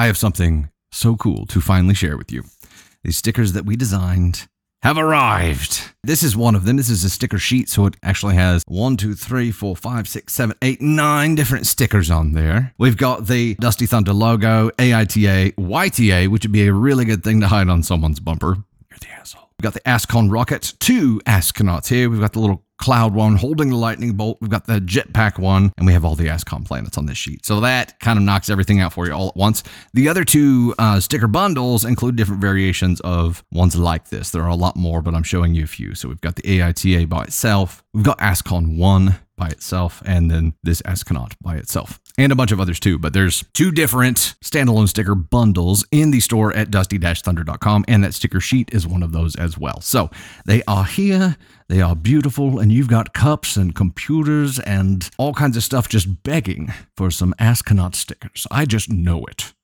I 0.00 0.06
have 0.06 0.16
something 0.16 0.70
so 0.90 1.14
cool 1.14 1.44
to 1.48 1.60
finally 1.60 1.92
share 1.92 2.16
with 2.16 2.32
you. 2.32 2.44
These 3.04 3.18
stickers 3.18 3.52
that 3.52 3.66
we 3.66 3.76
designed 3.76 4.48
have 4.82 4.96
arrived. 4.96 5.92
This 6.02 6.22
is 6.22 6.34
one 6.34 6.54
of 6.54 6.64
them. 6.64 6.78
This 6.78 6.88
is 6.88 7.04
a 7.04 7.10
sticker 7.10 7.36
sheet, 7.36 7.68
so 7.68 7.84
it 7.84 7.96
actually 8.02 8.36
has 8.36 8.62
one, 8.66 8.96
two, 8.96 9.12
three, 9.14 9.50
four, 9.50 9.76
five, 9.76 10.08
six, 10.08 10.32
seven, 10.32 10.56
eight, 10.62 10.80
nine 10.80 11.34
different 11.34 11.66
stickers 11.66 12.10
on 12.10 12.32
there. 12.32 12.72
We've 12.78 12.96
got 12.96 13.26
the 13.26 13.56
Dusty 13.56 13.84
Thunder 13.84 14.14
logo, 14.14 14.70
AITA, 14.78 15.56
YTA, 15.56 16.28
which 16.28 16.46
would 16.46 16.52
be 16.52 16.66
a 16.66 16.72
really 16.72 17.04
good 17.04 17.22
thing 17.22 17.42
to 17.42 17.48
hide 17.48 17.68
on 17.68 17.82
someone's 17.82 18.20
bumper. 18.20 18.56
You're 18.88 18.98
the 19.00 19.10
asshole. 19.10 19.50
We've 19.58 19.64
got 19.64 19.74
the 19.74 19.86
Ascon 19.86 20.30
rocket, 20.30 20.72
two 20.80 21.20
astronauts 21.26 21.88
here. 21.88 22.08
We've 22.08 22.20
got 22.20 22.32
the 22.32 22.40
little 22.40 22.64
cloud 22.80 23.14
one 23.14 23.36
holding 23.36 23.70
the 23.70 23.76
lightning 23.76 24.14
bolt. 24.14 24.38
We've 24.40 24.50
got 24.50 24.66
the 24.66 24.80
jetpack 24.80 25.38
one, 25.38 25.72
and 25.76 25.86
we 25.86 25.92
have 25.92 26.04
all 26.04 26.16
the 26.16 26.26
Ascon 26.28 26.64
planets 26.64 26.98
on 26.98 27.06
this 27.06 27.18
sheet. 27.18 27.46
So 27.46 27.60
that 27.60 28.00
kind 28.00 28.18
of 28.18 28.24
knocks 28.24 28.50
everything 28.50 28.80
out 28.80 28.92
for 28.92 29.06
you 29.06 29.12
all 29.12 29.28
at 29.28 29.36
once. 29.36 29.62
The 29.92 30.08
other 30.08 30.24
two 30.24 30.74
uh, 30.78 30.98
sticker 30.98 31.28
bundles 31.28 31.84
include 31.84 32.16
different 32.16 32.40
variations 32.40 33.00
of 33.00 33.44
ones 33.52 33.76
like 33.76 34.08
this. 34.08 34.30
There 34.30 34.42
are 34.42 34.48
a 34.48 34.56
lot 34.56 34.76
more, 34.76 35.02
but 35.02 35.14
I'm 35.14 35.22
showing 35.22 35.54
you 35.54 35.64
a 35.64 35.68
few. 35.68 35.94
So 35.94 36.08
we've 36.08 36.20
got 36.20 36.36
the 36.36 36.42
AITA 36.42 37.08
by 37.08 37.24
itself. 37.24 37.84
We've 37.92 38.04
got 38.04 38.18
Ascon 38.18 38.76
1 38.76 39.16
by 39.36 39.48
itself, 39.48 40.02
and 40.04 40.30
then 40.30 40.54
this 40.62 40.82
Astronaut 40.84 41.34
by 41.40 41.56
itself, 41.56 41.98
and 42.20 42.30
a 42.32 42.36
bunch 42.36 42.52
of 42.52 42.60
others 42.60 42.78
too. 42.78 42.98
But 42.98 43.14
there's 43.14 43.44
two 43.54 43.72
different 43.72 44.34
standalone 44.44 44.88
sticker 44.88 45.14
bundles 45.14 45.86
in 45.90 46.10
the 46.10 46.20
store 46.20 46.54
at 46.54 46.70
dusty-thunder.com, 46.70 47.86
and 47.88 48.04
that 48.04 48.12
sticker 48.12 48.40
sheet 48.40 48.68
is 48.72 48.86
one 48.86 49.02
of 49.02 49.12
those 49.12 49.34
as 49.36 49.56
well. 49.56 49.80
So 49.80 50.10
they 50.44 50.62
are 50.68 50.84
here, 50.84 51.36
they 51.68 51.80
are 51.80 51.96
beautiful, 51.96 52.58
and 52.58 52.70
you've 52.70 52.88
got 52.88 53.14
cups 53.14 53.56
and 53.56 53.74
computers 53.74 54.58
and 54.60 55.08
all 55.16 55.32
kinds 55.32 55.56
of 55.56 55.62
stuff 55.62 55.88
just 55.88 56.22
begging 56.22 56.72
for 56.94 57.10
some 57.10 57.34
Astronaut 57.38 57.94
stickers. 57.94 58.46
I 58.50 58.66
just 58.66 58.90
know 58.90 59.24
it. 59.24 59.54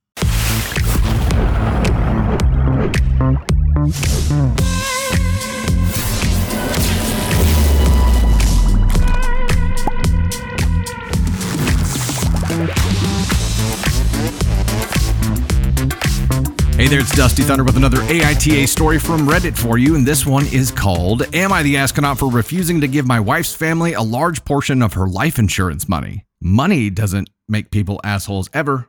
Hey 16.76 16.88
there, 16.88 17.00
it's 17.00 17.16
Dusty 17.16 17.42
Thunder 17.42 17.64
with 17.64 17.78
another 17.78 18.02
AITA 18.02 18.68
story 18.68 18.98
from 18.98 19.26
Reddit 19.26 19.56
for 19.56 19.78
you, 19.78 19.96
and 19.96 20.04
this 20.04 20.26
one 20.26 20.46
is 20.48 20.70
called 20.70 21.22
Am 21.34 21.50
I 21.50 21.62
the 21.62 21.78
Astronaut 21.78 22.18
for 22.18 22.30
Refusing 22.30 22.82
to 22.82 22.86
Give 22.86 23.06
My 23.06 23.18
Wife's 23.18 23.54
Family 23.54 23.94
a 23.94 24.02
Large 24.02 24.44
Portion 24.44 24.82
of 24.82 24.92
Her 24.92 25.06
Life 25.06 25.38
Insurance 25.38 25.88
Money? 25.88 26.26
Money 26.38 26.90
doesn't 26.90 27.30
make 27.48 27.70
people 27.70 27.98
assholes 28.04 28.50
ever. 28.52 28.88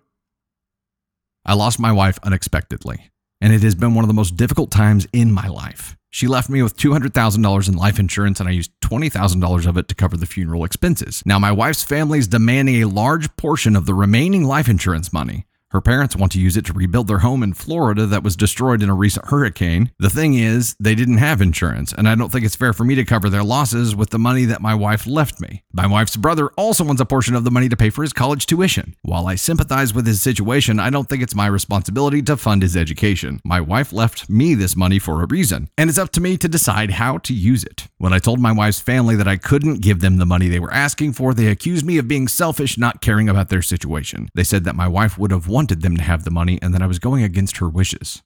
I 1.46 1.54
lost 1.54 1.80
my 1.80 1.94
wife 1.94 2.20
unexpectedly, 2.24 3.10
and 3.40 3.54
it 3.54 3.64
has 3.64 3.74
been 3.74 3.96
one 3.96 4.04
of 4.04 4.10
the 4.10 4.14
most 4.14 4.36
difficult 4.36 4.70
times 4.70 5.08
in 5.14 5.32
my 5.32 5.48
life. 5.48 5.96
She 6.10 6.28
left 6.28 6.50
me 6.50 6.62
with 6.62 6.76
$200,000 6.76 7.70
in 7.70 7.78
life 7.78 8.00
insurance, 8.00 8.42
and 8.42 8.50
I 8.50 8.52
used 8.52 8.72
$20,000 8.82 9.66
of 9.66 9.78
it 9.78 9.88
to 9.88 9.96
cover 9.96 10.18
the 10.18 10.26
funeral 10.26 10.66
expenses. 10.66 11.24
Now, 11.26 11.40
my 11.40 11.54
wife's 11.54 11.84
family 11.84 12.20
is 12.20 12.28
demanding 12.28 12.84
a 12.84 12.90
large 12.90 13.34
portion 13.38 13.78
of 13.78 13.86
the 13.86 13.94
remaining 13.94 14.44
life 14.44 14.68
insurance 14.68 15.14
money. 15.14 15.46
Her 15.78 15.82
parents 15.82 16.16
want 16.16 16.32
to 16.32 16.42
use 16.42 16.58
it 16.58 16.66
to 16.66 16.74
rebuild 16.74 17.06
their 17.06 17.20
home 17.20 17.44
in 17.44 17.54
Florida 17.54 18.08
that 18.08 18.24
was 18.24 18.36
destroyed 18.36 18.82
in 18.82 18.90
a 18.90 18.96
recent 18.96 19.28
hurricane. 19.28 19.92
The 20.00 20.10
thing 20.10 20.34
is, 20.34 20.76
they 20.80 20.96
didn't 20.96 21.20
have 21.20 21.40
insurance, 21.40 21.94
and 21.94 22.10
I 22.10 22.16
don't 22.16 22.32
think 22.32 22.46
it's 22.46 22.56
fair 22.56 22.74
for 22.74 22.84
me 22.84 22.96
to 22.96 23.06
cover 23.06 23.30
their 23.30 23.44
losses 23.44 23.96
with 23.96 24.10
the 24.10 24.18
money 24.18 24.46
that 24.46 24.60
my 24.60 24.74
wife 24.74 25.06
left 25.06 25.40
me. 25.40 25.62
My 25.72 25.86
wife's 25.86 26.18
brother 26.18 26.48
also 26.58 26.84
wants 26.84 27.00
a 27.00 27.06
portion 27.06 27.36
of 27.36 27.44
the 27.44 27.52
money 27.52 27.70
to 27.70 27.78
pay 27.78 27.92
for 27.92 28.02
his 28.02 28.12
college 28.12 28.48
tuition. 28.48 28.96
While 29.04 29.28
I 29.28 29.36
sympathize 29.36 29.94
with 29.94 30.08
his 30.08 30.20
situation, 30.20 30.80
I 30.80 30.90
don't 30.90 31.08
think 31.08 31.22
it's 31.22 31.36
my 31.36 31.46
responsibility 31.46 32.24
to 32.24 32.38
fund 32.38 32.64
his 32.64 32.76
education. 32.76 33.40
My 33.46 33.62
wife 33.62 33.94
left 33.94 34.28
me 34.32 34.56
this 34.56 34.76
money 34.76 34.98
for 34.98 35.22
a 35.22 35.28
reason, 35.28 35.70
and 35.78 35.92
it's 35.92 36.00
up 36.00 36.10
to 36.14 36.22
me 36.22 36.38
to 36.38 36.48
decide 36.48 36.90
how 36.90 37.20
to 37.20 37.36
use 37.36 37.64
it. 37.64 37.88
When 38.00 38.14
I 38.14 38.18
told 38.18 38.40
my 38.40 38.52
wife's 38.52 38.82
family 38.82 39.16
that 39.16 39.28
I 39.28 39.38
couldn't 39.38 39.82
give 39.82 40.00
them 40.00 40.18
the 40.18 40.26
money 40.26 40.48
they 40.48 40.60
were 40.60 40.74
asking 40.74 41.14
for, 41.14 41.36
they 41.36 41.46
accused 41.46 41.86
me 41.86 42.00
of 42.00 42.08
being 42.08 42.28
selfish, 42.28 42.80
not 42.80 43.00
caring 43.00 43.30
about 43.30 43.50
their 43.50 43.62
situation. 43.62 44.30
They 44.34 44.44
said 44.44 44.64
that 44.64 44.76
my 44.76 44.88
wife 44.88 45.20
would 45.20 45.30
have 45.30 45.48
wanted 45.48 45.67
them 45.70 45.98
to 45.98 46.04
have 46.04 46.24
the 46.24 46.32
money 46.32 46.60
and 46.62 46.74
that 46.74 46.82
I 46.82 46.88
was 46.88 47.00
going 47.00 47.24
against 47.24 47.58
her 47.58 47.70
wishes. 47.70 48.24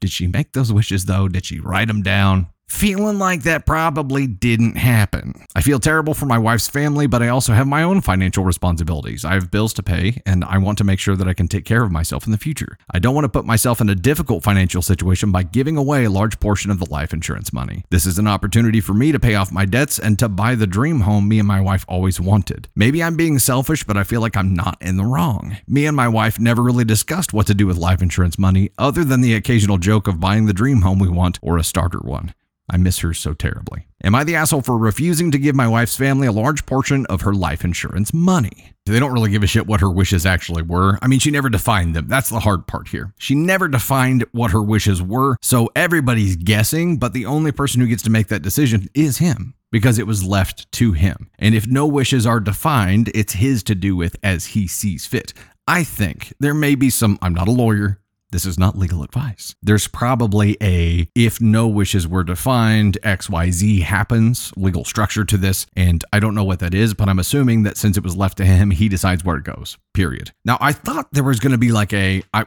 Did 0.00 0.10
she 0.10 0.26
make 0.26 0.52
those 0.52 0.72
wishes 0.72 1.04
though? 1.04 1.28
Did 1.28 1.44
she 1.44 1.60
write 1.60 1.88
them 1.88 2.02
down? 2.02 2.48
Feeling 2.68 3.18
like 3.18 3.42
that 3.42 3.66
probably 3.66 4.28
didn't 4.28 4.76
happen. 4.76 5.34
I 5.56 5.62
feel 5.62 5.80
terrible 5.80 6.14
for 6.14 6.26
my 6.26 6.38
wife's 6.38 6.68
family, 6.68 7.08
but 7.08 7.22
I 7.22 7.28
also 7.28 7.52
have 7.52 7.66
my 7.66 7.82
own 7.82 8.02
financial 8.02 8.44
responsibilities. 8.44 9.24
I 9.24 9.32
have 9.34 9.50
bills 9.50 9.72
to 9.74 9.82
pay, 9.82 10.22
and 10.24 10.44
I 10.44 10.58
want 10.58 10.78
to 10.78 10.84
make 10.84 11.00
sure 11.00 11.16
that 11.16 11.26
I 11.26 11.34
can 11.34 11.48
take 11.48 11.64
care 11.64 11.82
of 11.82 11.90
myself 11.90 12.26
in 12.26 12.30
the 12.30 12.38
future. 12.38 12.78
I 12.92 13.00
don't 13.00 13.16
want 13.16 13.24
to 13.24 13.30
put 13.30 13.46
myself 13.46 13.80
in 13.80 13.88
a 13.88 13.96
difficult 13.96 14.44
financial 14.44 14.80
situation 14.80 15.32
by 15.32 15.42
giving 15.42 15.76
away 15.76 16.04
a 16.04 16.10
large 16.10 16.38
portion 16.38 16.70
of 16.70 16.78
the 16.78 16.88
life 16.88 17.12
insurance 17.12 17.52
money. 17.52 17.84
This 17.90 18.06
is 18.06 18.18
an 18.18 18.28
opportunity 18.28 18.80
for 18.80 18.94
me 18.94 19.10
to 19.10 19.18
pay 19.18 19.34
off 19.34 19.50
my 19.50 19.64
debts 19.64 19.98
and 19.98 20.16
to 20.20 20.28
buy 20.28 20.54
the 20.54 20.66
dream 20.66 21.00
home 21.00 21.26
me 21.26 21.40
and 21.40 21.48
my 21.48 21.60
wife 21.60 21.84
always 21.88 22.20
wanted. 22.20 22.68
Maybe 22.76 23.02
I'm 23.02 23.16
being 23.16 23.40
selfish, 23.40 23.82
but 23.82 23.96
I 23.96 24.04
feel 24.04 24.20
like 24.20 24.36
I'm 24.36 24.54
not 24.54 24.76
in 24.80 24.98
the 24.98 25.04
wrong. 25.04 25.56
Me 25.66 25.86
and 25.86 25.96
my 25.96 26.06
wife 26.06 26.38
never 26.38 26.62
really 26.62 26.84
discussed 26.84 27.32
what 27.32 27.48
to 27.48 27.54
do 27.54 27.66
with 27.66 27.76
life 27.76 28.02
insurance 28.02 28.38
money, 28.38 28.70
other 28.78 29.02
than 29.02 29.20
the 29.20 29.34
occasional 29.34 29.78
joke 29.78 30.06
of 30.06 30.20
buying 30.20 30.46
the 30.46 30.52
dream 30.52 30.82
home 30.82 31.00
we 31.00 31.08
want 31.08 31.40
or 31.42 31.58
a 31.58 31.64
starter 31.64 31.98
one. 31.98 32.34
I 32.70 32.76
miss 32.76 32.98
her 32.98 33.14
so 33.14 33.34
terribly. 33.34 33.86
Am 34.04 34.14
I 34.14 34.24
the 34.24 34.36
asshole 34.36 34.62
for 34.62 34.76
refusing 34.76 35.30
to 35.30 35.38
give 35.38 35.54
my 35.54 35.66
wife's 35.66 35.96
family 35.96 36.26
a 36.26 36.32
large 36.32 36.66
portion 36.66 37.06
of 37.06 37.22
her 37.22 37.34
life 37.34 37.64
insurance 37.64 38.12
money? 38.12 38.72
They 38.86 39.00
don't 39.00 39.12
really 39.12 39.30
give 39.30 39.42
a 39.42 39.46
shit 39.46 39.66
what 39.66 39.80
her 39.80 39.90
wishes 39.90 40.24
actually 40.24 40.62
were. 40.62 40.98
I 41.02 41.08
mean, 41.08 41.18
she 41.18 41.30
never 41.30 41.48
defined 41.48 41.94
them. 41.94 42.08
That's 42.08 42.30
the 42.30 42.40
hard 42.40 42.66
part 42.66 42.88
here. 42.88 43.12
She 43.18 43.34
never 43.34 43.68
defined 43.68 44.24
what 44.32 44.52
her 44.52 44.62
wishes 44.62 45.02
were, 45.02 45.36
so 45.42 45.68
everybody's 45.74 46.36
guessing, 46.36 46.98
but 46.98 47.12
the 47.12 47.26
only 47.26 47.52
person 47.52 47.80
who 47.80 47.86
gets 47.86 48.02
to 48.04 48.10
make 48.10 48.28
that 48.28 48.42
decision 48.42 48.88
is 48.94 49.18
him 49.18 49.54
because 49.70 49.98
it 49.98 50.06
was 50.06 50.24
left 50.24 50.70
to 50.72 50.92
him. 50.92 51.30
And 51.38 51.54
if 51.54 51.66
no 51.66 51.86
wishes 51.86 52.26
are 52.26 52.40
defined, 52.40 53.10
it's 53.14 53.34
his 53.34 53.62
to 53.64 53.74
do 53.74 53.96
with 53.96 54.16
as 54.22 54.46
he 54.46 54.66
sees 54.66 55.06
fit. 55.06 55.34
I 55.66 55.84
think 55.84 56.32
there 56.40 56.54
may 56.54 56.74
be 56.74 56.88
some, 56.88 57.18
I'm 57.20 57.34
not 57.34 57.48
a 57.48 57.52
lawyer, 57.52 58.00
this 58.30 58.44
is 58.44 58.58
not 58.58 58.76
legal 58.76 59.02
advice. 59.02 59.54
There's 59.62 59.88
probably 59.88 60.56
a 60.62 61.08
if 61.14 61.40
no 61.40 61.66
wishes 61.66 62.06
were 62.06 62.24
defined, 62.24 62.98
XYZ 63.02 63.82
happens, 63.82 64.52
legal 64.56 64.84
structure 64.84 65.24
to 65.24 65.36
this. 65.36 65.66
And 65.76 66.04
I 66.12 66.20
don't 66.20 66.34
know 66.34 66.44
what 66.44 66.60
that 66.60 66.74
is, 66.74 66.94
but 66.94 67.08
I'm 67.08 67.18
assuming 67.18 67.62
that 67.62 67.76
since 67.76 67.96
it 67.96 68.04
was 68.04 68.16
left 68.16 68.36
to 68.38 68.44
him, 68.44 68.70
he 68.70 68.88
decides 68.88 69.24
where 69.24 69.36
it 69.36 69.44
goes. 69.44 69.78
Period. 69.94 70.32
Now, 70.44 70.58
I 70.60 70.72
thought 70.72 71.08
there 71.12 71.24
was 71.24 71.40
going 71.40 71.52
to 71.52 71.58
be 71.58 71.72
like 71.72 71.92
a. 71.92 72.22
I, 72.32 72.44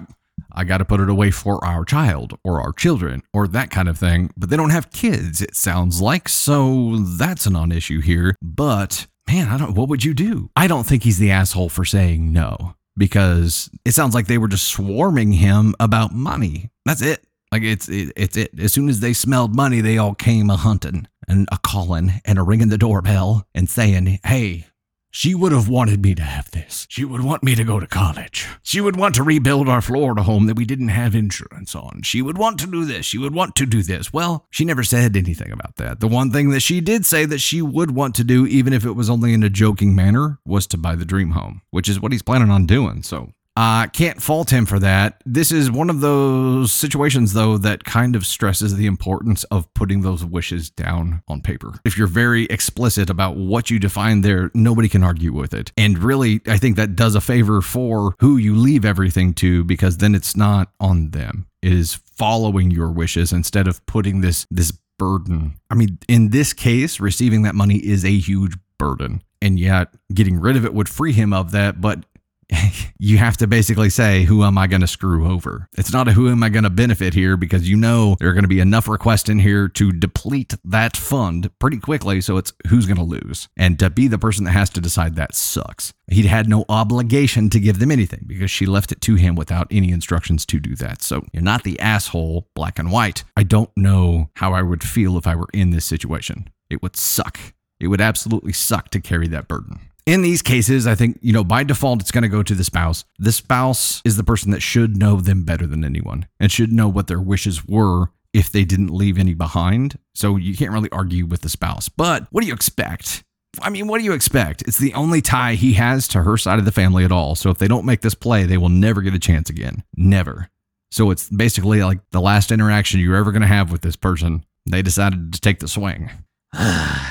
I 0.53 0.66
got 0.66 0.80
to 0.80 0.86
put 0.86 1.00
it 1.00 1.09
away 1.09 1.31
for 1.31 1.64
our 1.64 1.86
child 1.86 2.38
or 2.44 2.62
our 2.62 2.74
children 2.74 3.24
or 3.34 3.47
that 3.47 3.70
kind 3.70 3.88
of 3.88 3.97
thing, 3.97 4.31
but 4.36 4.50
they 4.50 4.58
don't 4.58 4.72
have 4.72 4.91
kids, 4.91 5.41
it 5.41 5.56
sounds 5.56 6.02
like. 6.02 6.28
So 6.28 6.97
that's 6.97 7.46
a 7.46 7.50
non 7.50 7.72
issue 7.72 8.02
here. 8.02 8.36
But 8.41 9.08
man, 9.28 9.47
I 9.47 9.58
don't, 9.58 9.75
what 9.75 9.88
would 9.88 10.03
you 10.03 10.14
do? 10.14 10.50
I 10.56 10.68
don't 10.68 10.86
think 10.86 11.03
he's 11.03 11.20
the 11.20 11.31
asshole 11.31 11.70
for 11.70 11.86
saying 11.86 12.34
no 12.34 12.75
because 12.97 13.69
it 13.85 13.91
sounds 13.91 14.13
like 14.13 14.28
they 14.28 14.38
were 14.38 14.47
just 14.47 14.68
swarming 14.68 15.31
him 15.34 15.75
about 15.79 16.13
money. 16.13 16.72
That's 16.85 17.02
it. 17.02 17.25
Like 17.52 17.63
it's 17.63 17.90
it, 17.90 18.13
it's 18.16 18.38
it. 18.38 18.57
As 18.59 18.72
soon 18.72 18.90
as 18.90 19.02
they 19.02 19.13
smelled 19.13 19.56
money, 19.56 19.81
they 19.81 19.97
all 19.97 20.16
came 20.16 20.50
a 20.50 20.56
hunting 20.56 21.07
and 21.28 21.47
a 21.52 21.57
calling 21.57 22.22
and 22.25 22.40
a 22.40 22.44
ringing 22.44 22.69
the 22.69 22.78
doorbell 22.78 23.46
and 23.53 23.69
saying, 23.69 24.19
"Hey, 24.24 24.68
she 25.12 25.36
would 25.36 25.52
have 25.52 25.68
wanted 25.68 26.02
me 26.02 26.16
to 26.16 26.24
have 26.24 26.50
this. 26.52 26.88
She 26.90 27.06
would 27.06 27.22
want 27.22 27.44
me 27.44 27.54
to 27.56 27.64
go 27.64 27.80
to 27.80 27.86
college. 27.86 28.48
She 28.64 28.82
would 28.82 28.96
want 28.96 29.14
to 29.16 29.24
rebuild 29.24 29.68
our 29.68 29.82
Florida 29.82 30.24
home 30.24 30.48
that 30.48 30.56
we 30.56 30.66
didn't 30.66 30.88
have 30.88 31.14
insurance 31.14 31.76
on. 31.76 32.02
She 32.04 32.22
would 32.22 32.38
want 32.38 32.60
to 32.62 32.68
do 32.68 32.86
this. 32.86 33.06
She 33.06 33.18
would 33.18 33.36
want 33.36 33.56
to 33.58 33.66
do 33.66 33.84
this. 33.84 34.14
Well, 34.14 34.48
she 34.50 34.66
never 34.66 34.84
said 34.84 35.16
anything 35.16 35.52
about 35.52 35.76
that. 35.76 36.00
The 36.00 36.08
one 36.08 36.32
thing 36.32 36.50
that 36.52 36.62
she 36.62 36.82
did 36.82 37.06
say 37.06 37.26
that 37.26 37.40
she 37.40 37.62
would 37.62 37.92
want 37.92 38.16
to 38.16 38.24
do, 38.24 38.48
even 38.48 38.74
if 38.74 38.86
it 38.86 38.94
was 38.94 39.10
only 39.10 39.34
in 39.34 39.44
a 39.44 39.50
joking 39.50 39.94
manner, 39.94 40.40
was 40.46 40.66
to 40.68 40.78
buy 40.78 40.96
the 40.96 41.06
dream 41.06 41.32
home, 41.32 41.62
which 41.70 41.90
is 41.90 42.00
what 42.00 42.12
he's 42.14 42.22
planning 42.24 42.50
on 42.50 42.66
doing. 42.66 43.04
So 43.04 43.34
uh, 43.58 43.88
can't 43.88 44.22
fault 44.22 44.52
him 44.52 44.66
for 44.66 44.80
that. 44.80 45.22
This 45.26 45.52
is 45.52 45.70
one 45.70 45.90
of 45.90 46.00
those 46.02 46.72
situations, 46.72 47.34
though, 47.34 47.58
that 47.58 47.84
kind 47.84 48.16
of 48.16 48.26
stresses 48.26 48.76
the 48.76 48.86
importance 48.86 49.44
of 49.46 49.72
putting 49.74 50.02
those 50.02 50.24
wishes 50.24 50.70
down 50.70 51.22
on 51.28 51.42
paper. 51.42 51.74
If 51.84 51.98
you're 51.98 52.08
very 52.08 52.46
explicit 52.46 53.09
about 53.09 53.36
what 53.36 53.70
you 53.70 53.78
define 53.78 54.22
there, 54.22 54.52
nobody 54.53 54.88
can 54.88 55.03
argue 55.03 55.34
with 55.34 55.53
it. 55.53 55.72
And 55.78 55.98
really, 56.00 56.42
I 56.48 56.58
think 56.58 56.78
that 56.78 56.96
does 56.96 57.16
a 57.16 57.22
favor 57.22 57.62
for 57.62 58.16
who 58.20 58.38
you 58.38 58.56
leave 58.56 58.86
everything 58.86 59.34
to 59.36 59.64
because 59.66 59.97
then 59.97 60.16
it's 60.16 60.36
not 60.36 60.72
on 60.80 61.12
them. 61.12 61.47
It 61.62 61.74
is 61.74 61.96
following 62.16 62.72
your 62.72 62.92
wishes 62.92 63.34
instead 63.34 63.68
of 63.68 63.86
putting 63.86 64.22
this 64.22 64.46
this 64.50 64.72
burden. 64.97 65.56
I 65.70 65.76
mean, 65.76 65.97
in 66.08 66.30
this 66.30 66.54
case, 66.54 67.00
receiving 67.00 67.42
that 67.42 67.56
money 67.56 67.78
is 67.78 68.06
a 68.06 68.18
huge 68.18 68.56
burden. 68.78 69.22
And 69.42 69.59
yet, 69.59 69.90
getting 70.14 70.40
rid 70.40 70.56
of 70.56 70.66
it 70.66 70.74
would 70.76 70.88
free 70.88 71.14
him 71.14 71.34
of 71.34 71.52
that. 71.52 71.82
But 71.82 72.06
you 73.00 73.18
have 73.18 73.38
to 73.38 73.48
basically 73.48 73.90
say, 73.90 74.24
who 74.24 74.44
am 74.44 74.58
I 74.58 74.68
going 74.68 74.82
to 74.82 74.88
screw 74.88 75.32
over? 75.32 75.68
It's 75.78 75.94
not 75.94 76.08
a 76.08 76.14
who 76.14 76.30
am 76.30 76.44
I 76.44 76.50
going 76.50 76.64
to 76.64 76.70
benefit 76.70 77.14
here 77.14 77.38
because 77.38 77.70
you 77.70 77.78
know 77.78 78.16
there 78.20 78.30
are 78.30 78.34
going 78.34 78.44
to 78.44 78.50
be 78.50 78.59
enough 78.59 78.88
requests 78.88 79.30
in 79.30 79.40
here 79.40 79.68
to 79.70 79.92
deplete 79.92 80.56
that 80.66 80.98
fund 80.98 81.50
pretty 81.59 81.78
quickly. 81.78 82.22
So 82.22 82.38
it's 82.38 82.53
who's 82.68 82.86
going 82.86 82.98
to 82.98 83.03
lose. 83.03 83.50
And 83.58 83.80
to 83.80 83.90
be 83.90 84.08
the 84.08 84.18
person 84.18 84.46
that 84.46 84.52
has 84.52 84.70
to 84.72 84.82
decide 84.82 85.16
that 85.16 85.36
sucks. 85.36 85.94
He'd 86.08 86.26
had 86.26 86.50
no 86.50 86.66
obligation 86.68 87.50
to 87.52 87.59
give 87.59 87.80
them 87.80 87.92
anything 87.92 88.26
because 88.28 88.52
she 88.52 88.66
left 88.66 88.92
it 88.92 89.02
to 89.02 89.16
him 89.16 89.36
without 89.36 89.68
any 89.72 89.92
instructions 89.92 90.46
to 90.47 90.59
do 90.59 90.76
that. 90.76 91.02
So 91.02 91.26
you're 91.32 91.42
not 91.42 91.64
the 91.64 91.80
asshole, 91.80 92.47
black 92.54 92.78
and 92.78 92.92
white. 92.92 93.24
I 93.38 93.44
don't 93.44 93.72
know 93.78 94.30
how 94.36 94.54
I 94.54 94.62
would 94.62 94.84
feel 94.84 95.18
if 95.18 95.26
I 95.26 95.36
were 95.36 95.47
in 95.54 95.70
this 95.70 95.86
situation. 95.86 96.50
It 96.70 96.82
would 96.82 96.97
suck. 96.97 97.40
It 97.80 97.88
would 97.88 98.02
absolutely 98.02 98.54
suck 98.54 98.90
to 98.92 99.00
carry 99.00 99.28
that 99.30 99.47
burden. 99.47 99.80
In 100.11 100.23
these 100.23 100.41
cases, 100.41 100.87
I 100.87 100.93
think, 100.93 101.19
you 101.22 101.31
know, 101.31 101.46
by 101.46 101.63
default, 101.63 102.02
it's 102.02 102.11
going 102.11 102.23
to 102.23 102.28
go 102.28 102.43
to 102.43 102.53
the 102.53 102.66
spouse. 102.66 103.05
The 103.17 103.31
spouse 103.31 104.02
is 104.03 104.17
the 104.17 104.25
person 104.25 104.52
that 104.52 104.61
should 104.61 104.97
know 104.97 105.22
them 105.22 105.46
better 105.46 105.66
than 105.66 105.85
anyone 105.85 106.28
and 106.37 106.52
should 106.52 106.73
know 106.73 106.90
what 106.90 107.08
their 107.08 107.22
wishes 107.22 107.66
were 107.66 108.08
if 108.34 108.52
they 108.52 108.66
didn't 108.66 108.90
leave 108.93 109.17
any 109.17 109.34
behind. 109.34 109.97
So 110.13 110.35
you 110.35 110.53
can't 110.58 110.73
really 110.73 110.90
argue 110.91 111.25
with 111.25 111.43
the 111.43 111.47
spouse. 111.47 111.87
But 111.87 112.28
what 112.29 112.41
do 112.41 112.47
you 112.47 112.53
expect? 112.53 113.23
I 113.61 113.69
mean, 113.69 113.87
what 113.87 113.99
do 113.99 114.03
you 114.03 114.11
expect? 114.11 114.63
It's 114.63 114.79
the 114.79 114.93
only 114.96 115.22
tie 115.22 115.53
he 115.53 115.75
has 115.75 116.09
to 116.09 116.23
her 116.23 116.35
side 116.35 116.59
of 116.59 116.66
the 116.66 116.73
family 116.73 117.05
at 117.05 117.13
all. 117.13 117.35
So 117.35 117.49
if 117.49 117.58
they 117.58 117.69
don't 117.69 117.85
make 117.85 118.02
this 118.02 118.13
play, 118.13 118.43
they 118.43 118.58
will 118.58 118.67
never 118.67 119.02
get 119.02 119.13
a 119.13 119.19
chance 119.19 119.49
again. 119.49 119.81
Never. 119.96 120.49
So 120.91 121.11
it's 121.11 121.29
basically 121.29 121.84
like 121.84 121.99
the 122.11 122.19
last 122.19 122.52
interaction 122.52 122.99
you're 122.99 123.16
ever 123.16 123.31
going 123.31 123.43
to 123.43 123.47
have 123.47 123.72
with 123.72 123.79
this 123.79 123.96
person. 123.96 124.43
They 124.66 124.81
decided 124.81 125.31
to 125.31 125.40
take 125.40 125.59
the 125.59 125.69
swing. 125.69 126.09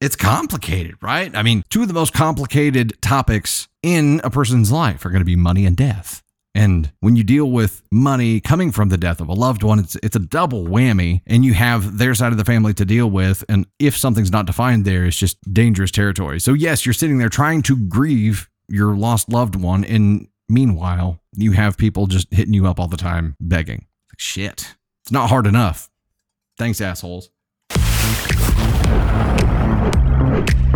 it's 0.00 0.16
complicated, 0.16 0.96
right? 1.02 1.34
I 1.34 1.42
mean, 1.42 1.64
two 1.70 1.82
of 1.82 1.88
the 1.88 1.94
most 1.94 2.12
complicated 2.12 3.00
topics 3.02 3.68
in 3.82 4.20
a 4.24 4.30
person's 4.30 4.70
life 4.70 5.04
are 5.04 5.10
going 5.10 5.20
to 5.20 5.26
be 5.26 5.36
money 5.36 5.66
and 5.66 5.76
death. 5.76 6.22
And 6.54 6.90
when 7.00 7.14
you 7.14 7.22
deal 7.22 7.50
with 7.50 7.82
money 7.92 8.40
coming 8.40 8.72
from 8.72 8.88
the 8.88 8.96
death 8.96 9.20
of 9.20 9.28
a 9.28 9.32
loved 9.32 9.62
one, 9.62 9.78
it's 9.78 9.96
it's 10.02 10.16
a 10.16 10.20
double 10.20 10.64
whammy, 10.64 11.20
and 11.26 11.44
you 11.44 11.54
have 11.54 11.98
their 11.98 12.14
side 12.14 12.32
of 12.32 12.38
the 12.38 12.44
family 12.44 12.74
to 12.74 12.84
deal 12.84 13.08
with. 13.08 13.44
And 13.48 13.66
if 13.78 13.96
something's 13.96 14.32
not 14.32 14.46
defined 14.46 14.84
there, 14.84 15.04
it's 15.04 15.16
just 15.16 15.36
dangerous 15.52 15.90
territory. 15.90 16.40
So 16.40 16.54
yes, 16.54 16.84
you're 16.84 16.94
sitting 16.94 17.18
there 17.18 17.28
trying 17.28 17.62
to 17.62 17.76
grieve 17.76 18.48
your 18.68 18.96
lost 18.96 19.28
loved 19.28 19.56
one, 19.56 19.84
and 19.84 20.26
meanwhile, 20.48 21.20
you 21.36 21.52
have 21.52 21.76
people 21.76 22.06
just 22.06 22.32
hitting 22.32 22.54
you 22.54 22.66
up 22.66 22.80
all 22.80 22.88
the 22.88 22.96
time 22.96 23.36
begging. 23.40 23.86
Like 24.10 24.18
shit, 24.18 24.74
it's 25.04 25.12
not 25.12 25.28
hard 25.28 25.46
enough. 25.46 25.90
Thanks, 26.56 26.80
assholes. 26.80 27.30
Hey 30.68 30.74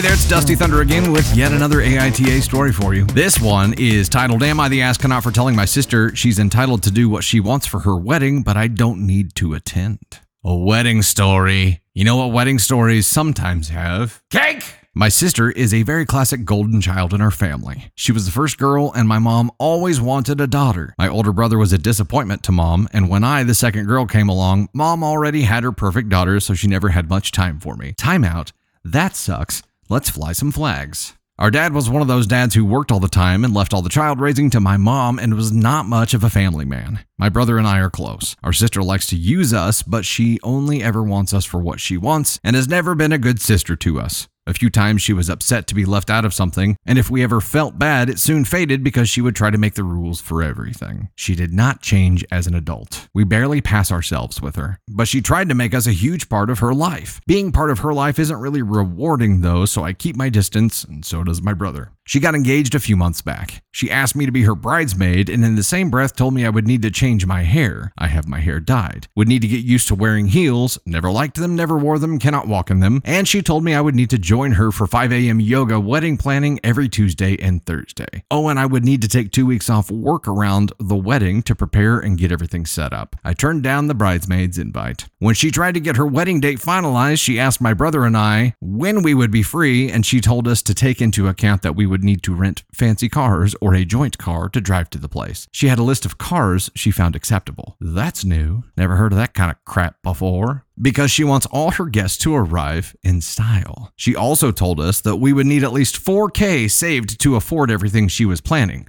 there, 0.00 0.12
it's 0.12 0.28
Dusty 0.28 0.56
Thunder 0.56 0.80
again 0.80 1.12
with 1.12 1.32
yet 1.36 1.52
another 1.52 1.76
AITA 1.76 2.42
story 2.42 2.72
for 2.72 2.92
you. 2.92 3.04
This 3.04 3.38
one 3.38 3.74
is 3.78 4.08
titled 4.08 4.42
Am 4.42 4.58
I 4.58 4.68
the 4.68 4.82
Astronaut 4.82 5.22
for 5.22 5.30
telling 5.30 5.54
my 5.54 5.64
sister 5.64 6.14
she's 6.16 6.40
entitled 6.40 6.82
to 6.82 6.90
do 6.90 7.08
what 7.08 7.22
she 7.22 7.38
wants 7.38 7.68
for 7.68 7.78
her 7.80 7.96
wedding, 7.96 8.42
but 8.42 8.56
I 8.56 8.66
don't 8.66 9.06
need 9.06 9.36
to 9.36 9.54
attend? 9.54 10.00
A 10.44 10.56
wedding 10.56 11.02
story. 11.02 11.82
You 11.94 12.02
know 12.04 12.16
what 12.16 12.32
wedding 12.32 12.58
stories 12.58 13.06
sometimes 13.06 13.68
have? 13.68 14.20
Cake! 14.30 14.79
My 14.92 15.08
sister 15.08 15.52
is 15.52 15.72
a 15.72 15.84
very 15.84 16.04
classic 16.04 16.44
golden 16.44 16.80
child 16.80 17.14
in 17.14 17.20
our 17.20 17.30
family. 17.30 17.92
She 17.94 18.10
was 18.10 18.26
the 18.26 18.32
first 18.32 18.58
girl, 18.58 18.92
and 18.92 19.06
my 19.06 19.20
mom 19.20 19.52
always 19.56 20.00
wanted 20.00 20.40
a 20.40 20.48
daughter. 20.48 20.94
My 20.98 21.06
older 21.06 21.32
brother 21.32 21.58
was 21.58 21.72
a 21.72 21.78
disappointment 21.78 22.42
to 22.42 22.52
mom, 22.52 22.88
and 22.92 23.08
when 23.08 23.22
I, 23.22 23.44
the 23.44 23.54
second 23.54 23.86
girl, 23.86 24.04
came 24.04 24.28
along, 24.28 24.68
mom 24.74 25.04
already 25.04 25.42
had 25.42 25.62
her 25.62 25.70
perfect 25.70 26.08
daughter, 26.08 26.40
so 26.40 26.54
she 26.54 26.66
never 26.66 26.88
had 26.88 27.08
much 27.08 27.30
time 27.30 27.60
for 27.60 27.76
me. 27.76 27.92
Timeout. 27.92 28.50
That 28.84 29.14
sucks. 29.14 29.62
Let's 29.88 30.10
fly 30.10 30.32
some 30.32 30.50
flags. 30.50 31.14
Our 31.38 31.52
dad 31.52 31.72
was 31.72 31.88
one 31.88 32.02
of 32.02 32.08
those 32.08 32.26
dads 32.26 32.56
who 32.56 32.64
worked 32.64 32.90
all 32.90 33.00
the 33.00 33.06
time 33.08 33.44
and 33.44 33.54
left 33.54 33.72
all 33.72 33.82
the 33.82 33.88
child 33.88 34.20
raising 34.20 34.50
to 34.50 34.60
my 34.60 34.76
mom 34.76 35.20
and 35.20 35.34
was 35.34 35.52
not 35.52 35.86
much 35.86 36.14
of 36.14 36.24
a 36.24 36.28
family 36.28 36.64
man. 36.64 37.04
My 37.16 37.28
brother 37.28 37.58
and 37.58 37.66
I 37.66 37.78
are 37.78 37.90
close. 37.90 38.34
Our 38.42 38.52
sister 38.52 38.82
likes 38.82 39.06
to 39.06 39.16
use 39.16 39.54
us, 39.54 39.84
but 39.84 40.04
she 40.04 40.40
only 40.42 40.82
ever 40.82 41.02
wants 41.02 41.32
us 41.32 41.44
for 41.44 41.60
what 41.60 41.78
she 41.78 41.96
wants 41.96 42.40
and 42.42 42.56
has 42.56 42.68
never 42.68 42.96
been 42.96 43.12
a 43.12 43.18
good 43.18 43.40
sister 43.40 43.76
to 43.76 44.00
us. 44.00 44.28
A 44.46 44.54
few 44.54 44.70
times 44.70 45.02
she 45.02 45.12
was 45.12 45.28
upset 45.28 45.66
to 45.66 45.74
be 45.74 45.84
left 45.84 46.10
out 46.10 46.24
of 46.24 46.34
something, 46.34 46.76
and 46.86 46.98
if 46.98 47.10
we 47.10 47.22
ever 47.22 47.40
felt 47.40 47.78
bad, 47.78 48.08
it 48.08 48.18
soon 48.18 48.44
faded 48.44 48.82
because 48.82 49.08
she 49.08 49.20
would 49.20 49.36
try 49.36 49.50
to 49.50 49.58
make 49.58 49.74
the 49.74 49.84
rules 49.84 50.20
for 50.20 50.42
everything. 50.42 51.10
She 51.14 51.34
did 51.36 51.52
not 51.52 51.82
change 51.82 52.24
as 52.32 52.46
an 52.46 52.54
adult. 52.54 53.08
We 53.14 53.24
barely 53.24 53.60
pass 53.60 53.92
ourselves 53.92 54.40
with 54.40 54.56
her, 54.56 54.80
but 54.88 55.08
she 55.08 55.20
tried 55.20 55.50
to 55.50 55.54
make 55.54 55.74
us 55.74 55.86
a 55.86 55.92
huge 55.92 56.28
part 56.28 56.50
of 56.50 56.60
her 56.60 56.72
life. 56.72 57.20
Being 57.26 57.52
part 57.52 57.70
of 57.70 57.80
her 57.80 57.92
life 57.92 58.18
isn't 58.18 58.40
really 58.40 58.62
rewarding 58.62 59.42
though, 59.42 59.66
so 59.66 59.84
I 59.84 59.92
keep 59.92 60.16
my 60.16 60.30
distance, 60.30 60.84
and 60.84 61.04
so 61.04 61.22
does 61.22 61.42
my 61.42 61.54
brother. 61.54 61.92
She 62.06 62.18
got 62.18 62.34
engaged 62.34 62.74
a 62.74 62.80
few 62.80 62.96
months 62.96 63.22
back. 63.22 63.62
She 63.70 63.88
asked 63.88 64.16
me 64.16 64.26
to 64.26 64.32
be 64.32 64.42
her 64.42 64.56
bridesmaid, 64.56 65.28
and 65.28 65.44
in 65.44 65.54
the 65.54 65.62
same 65.62 65.90
breath 65.90 66.16
told 66.16 66.34
me 66.34 66.44
I 66.44 66.50
would 66.50 66.66
need 66.66 66.82
to 66.82 66.90
change 66.90 67.24
my 67.24 67.42
hair. 67.42 67.92
I 67.96 68.08
have 68.08 68.26
my 68.26 68.40
hair 68.40 68.58
dyed. 68.58 69.06
Would 69.14 69.28
need 69.28 69.42
to 69.42 69.48
get 69.48 69.64
used 69.64 69.86
to 69.88 69.94
wearing 69.94 70.26
heels. 70.26 70.76
Never 70.84 71.08
liked 71.08 71.36
them, 71.36 71.54
never 71.54 71.78
wore 71.78 72.00
them, 72.00 72.18
cannot 72.18 72.48
walk 72.48 72.68
in 72.68 72.80
them. 72.80 73.00
And 73.04 73.28
she 73.28 73.42
told 73.42 73.62
me 73.62 73.74
I 73.74 73.80
would 73.80 73.94
need 73.94 74.10
to 74.10 74.18
join 74.30 74.52
her 74.52 74.70
for 74.70 74.86
5 74.86 75.12
a.m. 75.12 75.40
yoga 75.40 75.80
wedding 75.80 76.16
planning 76.16 76.60
every 76.62 76.88
Tuesday 76.88 77.36
and 77.42 77.66
Thursday. 77.66 78.22
Oh, 78.30 78.46
and 78.46 78.60
I 78.60 78.66
would 78.66 78.84
need 78.84 79.02
to 79.02 79.08
take 79.08 79.32
two 79.32 79.44
weeks 79.44 79.68
off 79.68 79.90
work 79.90 80.28
around 80.28 80.72
the 80.78 80.94
wedding 80.94 81.42
to 81.42 81.56
prepare 81.56 81.98
and 81.98 82.16
get 82.16 82.30
everything 82.30 82.64
set 82.64 82.92
up. 82.92 83.16
I 83.24 83.32
turned 83.32 83.64
down 83.64 83.88
the 83.88 83.94
bridesmaid's 83.94 84.56
invite. 84.56 85.08
When 85.18 85.34
she 85.34 85.50
tried 85.50 85.74
to 85.74 85.80
get 85.80 85.96
her 85.96 86.06
wedding 86.06 86.38
date 86.38 86.60
finalized, 86.60 87.20
she 87.20 87.40
asked 87.40 87.60
my 87.60 87.74
brother 87.74 88.04
and 88.04 88.16
I 88.16 88.54
when 88.60 89.02
we 89.02 89.14
would 89.14 89.32
be 89.32 89.42
free, 89.42 89.90
and 89.90 90.06
she 90.06 90.20
told 90.20 90.46
us 90.46 90.62
to 90.62 90.74
take 90.74 91.02
into 91.02 91.26
account 91.26 91.62
that 91.62 91.74
we 91.74 91.84
would 91.84 92.04
need 92.04 92.22
to 92.22 92.32
rent 92.32 92.62
fancy 92.72 93.08
cars 93.08 93.56
or 93.60 93.74
a 93.74 93.84
joint 93.84 94.16
car 94.16 94.48
to 94.50 94.60
drive 94.60 94.90
to 94.90 94.98
the 94.98 95.08
place. 95.08 95.48
She 95.50 95.66
had 95.66 95.80
a 95.80 95.82
list 95.82 96.04
of 96.06 96.18
cars 96.18 96.70
she 96.76 96.92
found 96.92 97.16
acceptable. 97.16 97.76
That's 97.80 98.24
new. 98.24 98.62
Never 98.76 98.94
heard 98.94 99.10
of 99.10 99.18
that 99.18 99.34
kind 99.34 99.50
of 99.50 99.56
crap 99.64 100.00
before. 100.04 100.66
Because 100.80 101.10
she 101.10 101.24
wants 101.24 101.46
all 101.46 101.72
her 101.72 101.86
guests 101.86 102.16
to 102.18 102.34
arrive 102.34 102.96
in 103.02 103.20
style. 103.20 103.92
She 103.96 104.16
also 104.16 104.50
told 104.50 104.80
us 104.80 105.00
that 105.02 105.16
we 105.16 105.32
would 105.32 105.46
need 105.46 105.62
at 105.62 105.72
least 105.72 106.02
4K 106.02 106.70
saved 106.70 107.20
to 107.20 107.36
afford 107.36 107.70
everything 107.70 108.08
she 108.08 108.24
was 108.24 108.40
planning. 108.40 108.88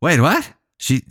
Wait, 0.00 0.20
what? 0.20 0.52
She. 0.78 1.02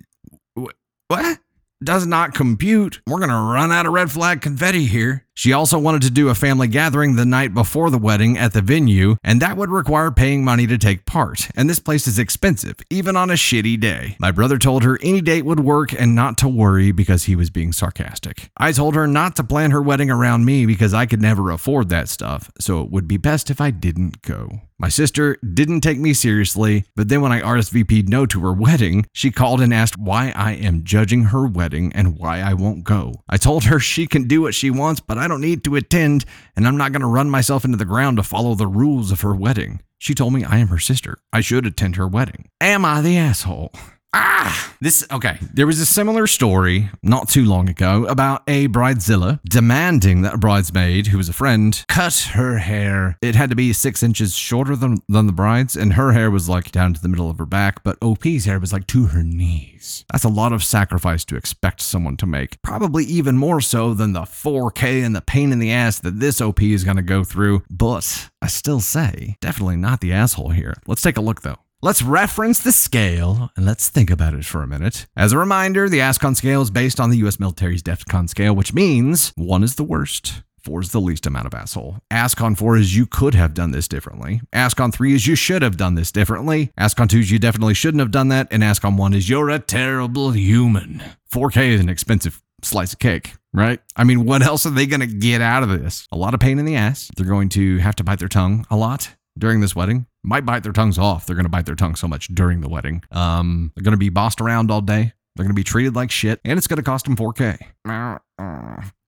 What? 1.08 1.40
Does 1.84 2.06
not 2.06 2.34
compute. 2.34 3.02
We're 3.08 3.18
going 3.18 3.30
to 3.30 3.36
run 3.36 3.72
out 3.72 3.86
of 3.86 3.94
red 3.94 4.12
flag 4.12 4.42
confetti 4.42 4.86
here. 4.86 5.26
She 5.34 5.54
also 5.54 5.80
wanted 5.80 6.02
to 6.04 6.12
do 6.12 6.30
a 6.30 6.36
family 6.36 6.68
gathering 6.68 7.16
the 7.16 7.26
night 7.26 7.54
before 7.54 7.90
the 7.90 7.98
wedding 7.98 8.38
at 8.38 8.54
the 8.54 8.62
venue, 8.62 9.16
and 9.24 9.42
that 9.42 9.58
would 9.58 9.72
require 9.72 10.12
paying 10.12 10.44
money 10.44 10.68
to 10.68 10.78
take 10.78 11.06
part. 11.06 11.50
And 11.56 11.70
this 11.70 11.80
place 11.80 12.06
is 12.06 12.20
expensive, 12.20 12.76
even 12.90 13.16
on 13.16 13.30
a 13.30 13.36
shitty 13.36 13.80
day. 13.80 14.18
My 14.20 14.32
brother 14.32 14.58
told 14.58 14.84
her 14.84 15.00
any 15.02 15.22
date 15.22 15.46
would 15.46 15.62
work 15.62 15.94
and 15.94 16.14
not 16.14 16.38
to 16.40 16.48
worry 16.48 16.92
because 16.92 17.24
he 17.24 17.36
was 17.36 17.50
being 17.50 17.72
sarcastic. 17.72 18.50
I 18.58 18.72
told 18.72 18.96
her 18.96 19.08
not 19.08 19.36
to 19.38 19.44
plan 19.44 19.72
her 19.72 19.82
wedding 19.82 20.12
around 20.12 20.46
me 20.46 20.66
because 20.66 20.94
I 20.94 21.06
could 21.06 21.22
never 21.22 21.50
afford 21.50 21.90
that 21.90 22.10
stuff, 22.10 22.52
so 22.60 22.82
it 22.82 22.92
would 22.92 23.08
be 23.08 23.18
best 23.18 23.50
if 23.50 23.62
I 23.62 23.72
didn't 23.72 24.22
go. 24.22 24.62
My 24.82 24.90
sister 24.90 25.38
didn't 25.54 25.82
take 25.82 26.00
me 26.00 26.12
seriously, 26.12 26.86
but 26.96 27.08
then 27.08 27.22
when 27.22 27.32
I 27.32 27.42
RSVP'd 27.42 28.10
no 28.10 28.26
to 28.26 28.42
her 28.42 28.52
wedding, 28.52 29.06
she 29.14 29.30
called 29.30 29.62
and 29.62 29.72
asked 29.72 29.96
why 30.00 30.34
I 30.36 30.54
am 30.54 30.84
judging 30.84 31.26
her 31.26 31.46
wedding 31.46 31.92
and 31.94 32.18
why 32.18 32.40
I 32.40 32.56
won't 32.56 32.84
go. 32.84 33.22
I 33.30 33.38
told 33.38 33.66
her 33.66 33.80
she 33.80 34.08
can 34.08 34.28
do 34.28 34.42
what 34.42 34.56
she 34.56 34.72
wants, 34.72 35.00
but 35.00 35.20
I 35.22 35.28
don't 35.28 35.42
need 35.42 35.64
to 35.66 35.76
attend, 35.76 36.26
and 36.56 36.68
I'm 36.68 36.78
not 36.78 36.92
going 36.92 37.02
to 37.02 37.08
run 37.08 37.30
myself 37.30 37.64
into 37.64 37.78
the 37.78 37.86
ground 37.86 38.18
to 38.18 38.24
follow 38.24 38.56
the 38.56 38.68
rules 38.68 39.12
of 39.12 39.22
her 39.22 39.36
wedding. 39.36 39.82
She 39.98 40.16
told 40.16 40.34
me 40.34 40.44
I 40.44 40.58
am 40.58 40.70
her 40.70 40.80
sister. 40.80 41.20
I 41.32 41.42
should 41.42 41.66
attend 41.66 41.96
her 41.96 42.08
wedding. 42.08 42.50
Am 42.60 42.84
I 42.84 43.02
the 43.02 43.18
asshole? 43.18 43.72
Ah, 44.14 44.76
this 44.82 45.08
okay. 45.10 45.38
There 45.54 45.68
was 45.68 45.80
a 45.80 45.86
similar 45.86 46.28
story 46.28 46.90
not 47.02 47.30
too 47.30 47.46
long 47.46 47.70
ago 47.70 48.06
about 48.08 48.44
a 48.46 48.68
bridezilla 48.68 49.40
demanding 49.48 50.22
that 50.24 50.34
a 50.34 50.38
bridesmaid, 50.38 51.08
who 51.08 51.18
was 51.18 51.30
a 51.30 51.34
friend, 51.34 51.84
cut 51.88 52.32
her 52.34 52.58
hair. 52.58 53.18
It 53.22 53.36
had 53.36 53.50
to 53.52 53.56
be 53.56 53.72
six 53.72 54.04
inches 54.04 54.36
shorter 54.36 54.76
than, 54.76 54.98
than 55.08 55.28
the 55.28 55.32
bride's, 55.32 55.78
and 55.78 55.94
her 55.94 56.12
hair 56.12 56.30
was 56.30 56.50
like 56.50 56.72
down 56.72 56.94
to 56.94 57.02
the 57.02 57.08
middle 57.08 57.30
of 57.30 57.38
her 57.38 57.46
back, 57.46 57.84
but 57.84 57.98
OP's 58.02 58.46
hair 58.46 58.60
was 58.60 58.74
like 58.74 58.88
to 58.88 59.08
her 59.08 59.24
knees. 59.24 60.04
That's 60.12 60.26
a 60.26 60.30
lot 60.30 60.52
of 60.52 60.64
sacrifice 60.64 61.24
to 61.26 61.38
expect 61.38 61.80
someone 61.80 62.18
to 62.18 62.26
make. 62.26 62.62
Probably 62.62 63.06
even 63.06 63.38
more 63.38 63.62
so 63.62 63.94
than 63.94 64.12
the 64.12 64.22
4K 64.22 65.06
and 65.06 65.16
the 65.16 65.22
pain 65.22 65.54
in 65.54 65.60
the 65.60 65.72
ass 65.72 66.00
that 66.00 66.20
this 66.20 66.42
OP 66.42 66.62
is 66.62 66.84
to 66.84 67.02
go 67.02 67.24
through. 67.24 67.64
But 67.70 68.30
I 68.42 68.48
still 68.48 68.82
say, 68.82 69.38
definitely 69.40 69.78
not 69.78 70.02
the 70.02 70.12
asshole 70.12 70.50
here. 70.50 70.74
Let's 70.86 71.02
take 71.02 71.18
a 71.18 71.22
look 71.22 71.42
though. 71.44 71.60
Let's 71.84 72.04
reference 72.04 72.60
the 72.60 72.72
scale 72.72 73.50
and 73.58 73.66
let's 73.66 73.90
think 73.90 74.12
about 74.12 74.36
it 74.36 74.46
for 74.46 74.62
a 74.62 74.68
minute. 74.68 75.08
As 75.18 75.34
a 75.34 75.40
reminder, 75.40 75.90
the 75.90 75.98
ASCON 75.98 76.36
scale 76.36 76.62
is 76.62 76.70
based 76.70 77.00
on 77.00 77.10
the 77.10 77.18
US 77.26 77.40
military's 77.40 77.82
DEFCON 77.82 78.30
scale, 78.30 78.56
which 78.56 78.72
means 78.72 79.34
one 79.36 79.64
is 79.64 79.78
the 79.78 79.84
worst, 79.84 80.44
Four 80.60 80.82
is 80.82 80.92
the 80.92 81.02
least 81.02 81.26
amount 81.26 81.48
of 81.48 81.56
asshole. 81.56 81.98
Ascon 82.12 82.56
four 82.56 82.78
is 82.78 82.96
you 82.96 83.08
could 83.08 83.34
have 83.34 83.56
done 83.56 83.72
this 83.72 83.88
differently. 83.88 84.42
Ascon 84.54 84.94
three 84.94 85.16
is 85.16 85.26
you 85.26 85.34
should 85.34 85.64
have 85.64 85.76
done 85.76 85.96
this 85.96 86.12
differently. 86.12 86.72
Ascon 86.80 87.10
two 87.10 87.18
is 87.18 87.32
you 87.32 87.40
definitely 87.40 87.74
shouldn't 87.74 88.00
have 88.00 88.12
done 88.12 88.28
that. 88.28 88.48
And 88.52 88.62
Ascon 88.62 88.96
one 88.96 89.16
is 89.16 89.28
you're 89.28 89.50
a 89.50 89.58
terrible 89.58 90.30
human. 90.30 91.02
4K 91.34 91.70
is 91.70 91.82
an 91.82 91.90
expensive 91.90 92.44
slice 92.62 92.94
of 92.94 93.00
cake, 93.00 93.34
right? 93.54 93.80
I 93.96 94.04
mean, 94.04 94.24
what 94.24 94.44
else 94.44 94.68
are 94.68 94.70
they 94.70 94.86
going 94.86 95.00
to 95.00 95.08
get 95.08 95.42
out 95.42 95.64
of 95.64 95.70
this? 95.70 96.08
A 96.12 96.18
lot 96.18 96.36
of 96.36 96.40
pain 96.40 96.60
in 96.60 96.66
the 96.66 96.76
ass. 96.76 97.10
They're 97.18 97.26
going 97.26 97.50
to 97.50 97.80
have 97.80 97.96
to 97.96 98.04
bite 98.04 98.20
their 98.20 98.28
tongue 98.28 98.68
a 98.70 98.78
lot 98.78 99.16
during 99.42 99.60
this 99.60 99.76
wedding. 99.76 100.06
Might 100.24 100.46
bite 100.46 100.64
their 100.64 100.72
tongues 100.72 100.98
off. 100.98 101.26
They're 101.26 101.36
going 101.36 101.46
to 101.46 101.50
bite 101.50 101.66
their 101.66 101.76
tongue 101.76 101.96
so 101.96 102.08
much 102.08 102.30
during 102.30 102.62
the 102.62 102.70
wedding. 102.70 103.04
Um, 103.12 103.74
they're 103.76 103.84
going 103.84 103.92
to 103.92 103.98
be 103.98 104.10
bossed 104.10 104.40
around 104.40 104.72
all 104.72 104.80
day. 104.80 105.12
They're 105.36 105.44
going 105.44 105.56
to 105.56 105.60
be 105.60 105.64
treated 105.64 105.96
like 105.96 106.12
shit, 106.12 106.40
and 106.46 106.58
it's 106.58 106.68
going 106.68 106.78
to 106.78 106.84
cost 106.84 107.06
them 107.06 107.16
4K. 107.18 107.58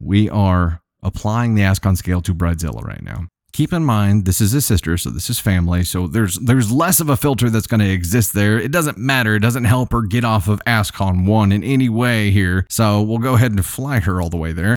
We 0.01 0.29
are 0.29 0.81
applying 1.01 1.55
the 1.55 1.61
Ascon 1.61 1.95
scale 1.97 2.21
to 2.21 2.33
Bridezilla 2.33 2.83
right 2.83 3.03
now. 3.03 3.27
Keep 3.51 3.71
in 3.71 3.85
mind, 3.85 4.25
this 4.25 4.41
is 4.41 4.53
a 4.55 4.61
sister, 4.61 4.97
so 4.97 5.11
this 5.11 5.29
is 5.29 5.37
family. 5.39 5.83
So 5.83 6.07
there's 6.07 6.39
there's 6.39 6.71
less 6.71 6.99
of 6.99 7.09
a 7.09 7.15
filter 7.15 7.51
that's 7.51 7.67
going 7.67 7.81
to 7.81 7.89
exist 7.89 8.33
there. 8.33 8.59
It 8.59 8.71
doesn't 8.71 8.97
matter. 8.97 9.35
It 9.35 9.41
doesn't 9.41 9.65
help 9.65 9.91
her 9.91 10.01
get 10.01 10.25
off 10.25 10.47
of 10.47 10.59
Ascon 10.65 11.27
one 11.27 11.51
in 11.51 11.63
any 11.63 11.87
way 11.87 12.31
here. 12.31 12.65
So 12.71 13.03
we'll 13.03 13.19
go 13.19 13.35
ahead 13.35 13.51
and 13.51 13.63
fly 13.63 13.99
her 13.99 14.19
all 14.19 14.29
the 14.29 14.37
way 14.37 14.53
there. 14.53 14.75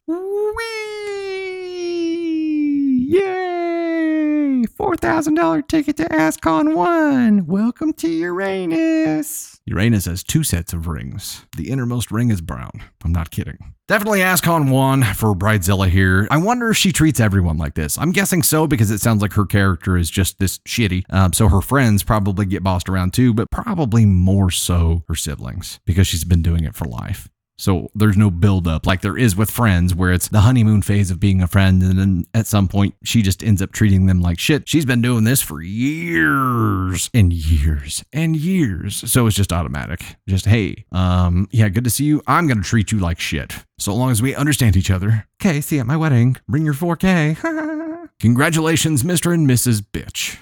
$4,000 4.97 5.69
ticket 5.69 5.97
to 5.99 6.05
ASCON 6.05 6.75
1. 6.75 7.47
Welcome 7.47 7.93
to 7.95 8.09
Uranus. 8.09 9.61
Uranus 9.67 10.07
has 10.07 10.23
two 10.23 10.43
sets 10.43 10.73
of 10.73 10.87
rings. 10.87 11.45
The 11.57 11.69
innermost 11.71 12.11
ring 12.11 12.31
is 12.31 12.41
brown. 12.41 12.83
I'm 13.05 13.13
not 13.13 13.31
kidding. 13.31 13.75
Definitely 13.89 14.21
ASCON 14.21 14.71
1 14.71 15.03
for 15.15 15.35
Bridezilla 15.35 15.89
here. 15.89 16.27
I 16.31 16.39
wonder 16.39 16.71
if 16.71 16.79
she 16.79 16.93
treats 16.93 17.21
everyone 17.21 17.59
like 17.59 17.75
this. 17.75 17.99
I'm 17.99 18.11
guessing 18.11 18.43
so 18.43 18.67
because 18.67 18.91
it 18.91 19.01
sounds 19.01 19.21
like 19.21 19.35
her 19.35 19.45
character 19.45 19.99
is 19.99 20.09
just 20.09 20.39
this 20.39 20.59
shitty. 20.61 21.05
Um, 21.11 21.33
so 21.33 21.49
her 21.49 21.61
friends 21.61 22.03
probably 22.03 22.47
get 22.47 22.63
bossed 22.63 22.89
around 22.89 23.13
too, 23.13 23.35
but 23.35 23.51
probably 23.51 24.07
more 24.07 24.51
so 24.51 25.05
her 25.09 25.15
siblings 25.15 25.79
because 25.85 26.07
she's 26.07 26.25
been 26.25 26.43
doing 26.43 26.65
it 26.65 26.75
for 26.75 26.87
life. 26.87 27.29
So 27.59 27.91
there's 27.95 28.17
no 28.17 28.31
build 28.31 28.69
up 28.69 28.87
like 28.87 29.01
there 29.01 29.17
is 29.17 29.35
with 29.35 29.51
friends 29.51 29.95
where 29.95 30.13
it's 30.13 30.29
the 30.29 30.41
honeymoon 30.41 30.83
phase 30.83 31.11
of 31.11 31.19
being 31.19 31.41
a 31.43 31.47
friend 31.47 31.83
and 31.83 31.99
then 31.99 32.25
at 32.35 32.47
some 32.47 32.69
point 32.69 32.95
she 33.03 33.23
just 33.23 33.43
ends 33.43 33.63
up 33.63 33.73
treating 33.73 34.07
them 34.07 34.21
like 34.21 34.39
shit. 34.39 34.69
She's 34.69 34.85
been 34.85 35.01
doing 35.01 35.25
this 35.25 35.41
for 35.41 35.63
years 35.63 37.09
and 37.15 37.33
years 37.33 38.05
and 38.13 38.37
years. 38.37 39.11
So 39.11 39.27
it's 39.27 39.37
just 39.37 39.53
automatic. 39.53 40.05
Just 40.29 40.45
hey, 40.47 40.85
um 40.93 41.49
yeah, 41.51 41.69
good 41.69 41.85
to 41.85 41.91
see 41.91 42.05
you. 42.05 42.23
I'm 42.27 42.47
going 42.47 42.63
to 42.63 42.69
treat 42.69 42.93
you 42.93 42.99
like 42.99 43.19
shit. 43.21 43.55
So 43.79 43.95
long 43.95 44.11
as 44.11 44.21
we 44.21 44.35
understand 44.35 44.77
each 44.77 44.91
other. 44.91 45.27
Okay, 45.41 45.61
see 45.61 45.77
you 45.77 45.81
at 45.81 45.87
my 45.87 45.97
wedding. 45.97 46.37
Bring 46.49 46.65
your 46.65 46.75
4K. 46.75 48.09
Congratulations, 48.21 49.03
Mr. 49.03 49.33
and 49.35 49.47
Mrs. 49.49 49.83
Bitch. 49.83 50.39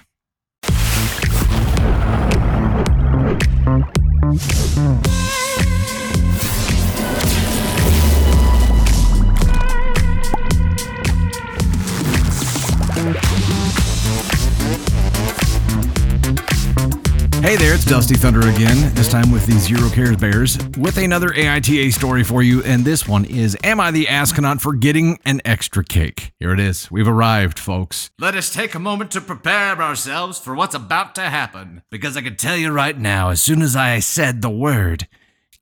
Hey 17.45 17.57
there, 17.57 17.75
it's 17.75 17.85
Dusty 17.85 18.15
Thunder 18.15 18.49
again, 18.49 18.91
this 18.95 19.07
time 19.07 19.31
with 19.31 19.45
the 19.45 19.51
Zero 19.59 19.87
Cares 19.89 20.17
Bears, 20.17 20.57
with 20.79 20.97
another 20.97 21.27
AITA 21.27 21.93
story 21.93 22.23
for 22.23 22.41
you, 22.41 22.63
and 22.63 22.83
this 22.83 23.07
one 23.07 23.23
is 23.23 23.55
Am 23.63 23.79
I 23.79 23.91
the 23.91 24.07
Astronaut 24.07 24.61
for 24.61 24.73
getting 24.73 25.19
an 25.25 25.41
extra 25.45 25.83
cake? 25.83 26.33
Here 26.39 26.51
it 26.53 26.59
is. 26.59 26.89
We've 26.89 27.07
arrived, 27.07 27.59
folks. 27.59 28.09
Let 28.17 28.33
us 28.33 28.51
take 28.51 28.73
a 28.73 28.79
moment 28.79 29.11
to 29.11 29.21
prepare 29.21 29.79
ourselves 29.79 30.39
for 30.39 30.55
what's 30.55 30.73
about 30.73 31.13
to 31.15 31.21
happen, 31.21 31.83
because 31.91 32.17
I 32.17 32.21
can 32.21 32.35
tell 32.35 32.57
you 32.57 32.71
right 32.71 32.97
now, 32.97 33.29
as 33.29 33.43
soon 33.43 33.61
as 33.61 33.75
I 33.75 33.99
said 33.99 34.41
the 34.41 34.49
word 34.49 35.07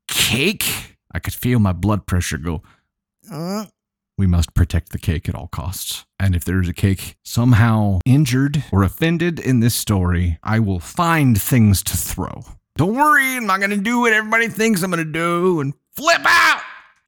cake, 0.08 0.96
I 1.12 1.20
could 1.20 1.34
feel 1.34 1.60
my 1.60 1.74
blood 1.74 2.06
pressure 2.06 2.38
go. 2.38 2.64
Uh, 3.30 3.66
we 4.18 4.28
must 4.28 4.54
protect 4.54 4.92
the 4.92 5.00
cake 5.00 5.28
at 5.28 5.36
all 5.36 5.48
costs. 5.48 6.06
And 6.20 6.36
if 6.36 6.46
there's 6.46 6.70
a 6.70 6.74
cake 6.74 7.16
somehow 7.24 8.00
injured 8.06 8.64
or 8.72 8.84
offended 8.84 9.40
in 9.40 9.60
this 9.60 9.76
story, 9.76 10.38
I 10.44 10.60
will 10.60 10.80
find 10.80 11.42
things 11.42 11.84
to 11.84 11.98
throw. 11.98 12.44
Don't 12.76 12.96
worry, 12.96 13.36
I'm 13.38 13.46
not 13.46 13.60
going 13.60 13.72
to 13.72 13.78
do 13.78 14.00
what 14.00 14.14
everybody 14.14 14.48
thinks 14.48 14.82
I'm 14.82 14.92
going 14.92 15.06
to 15.06 15.12
do 15.12 15.60
and 15.60 15.74
flip 15.96 16.22
out. 16.26 16.62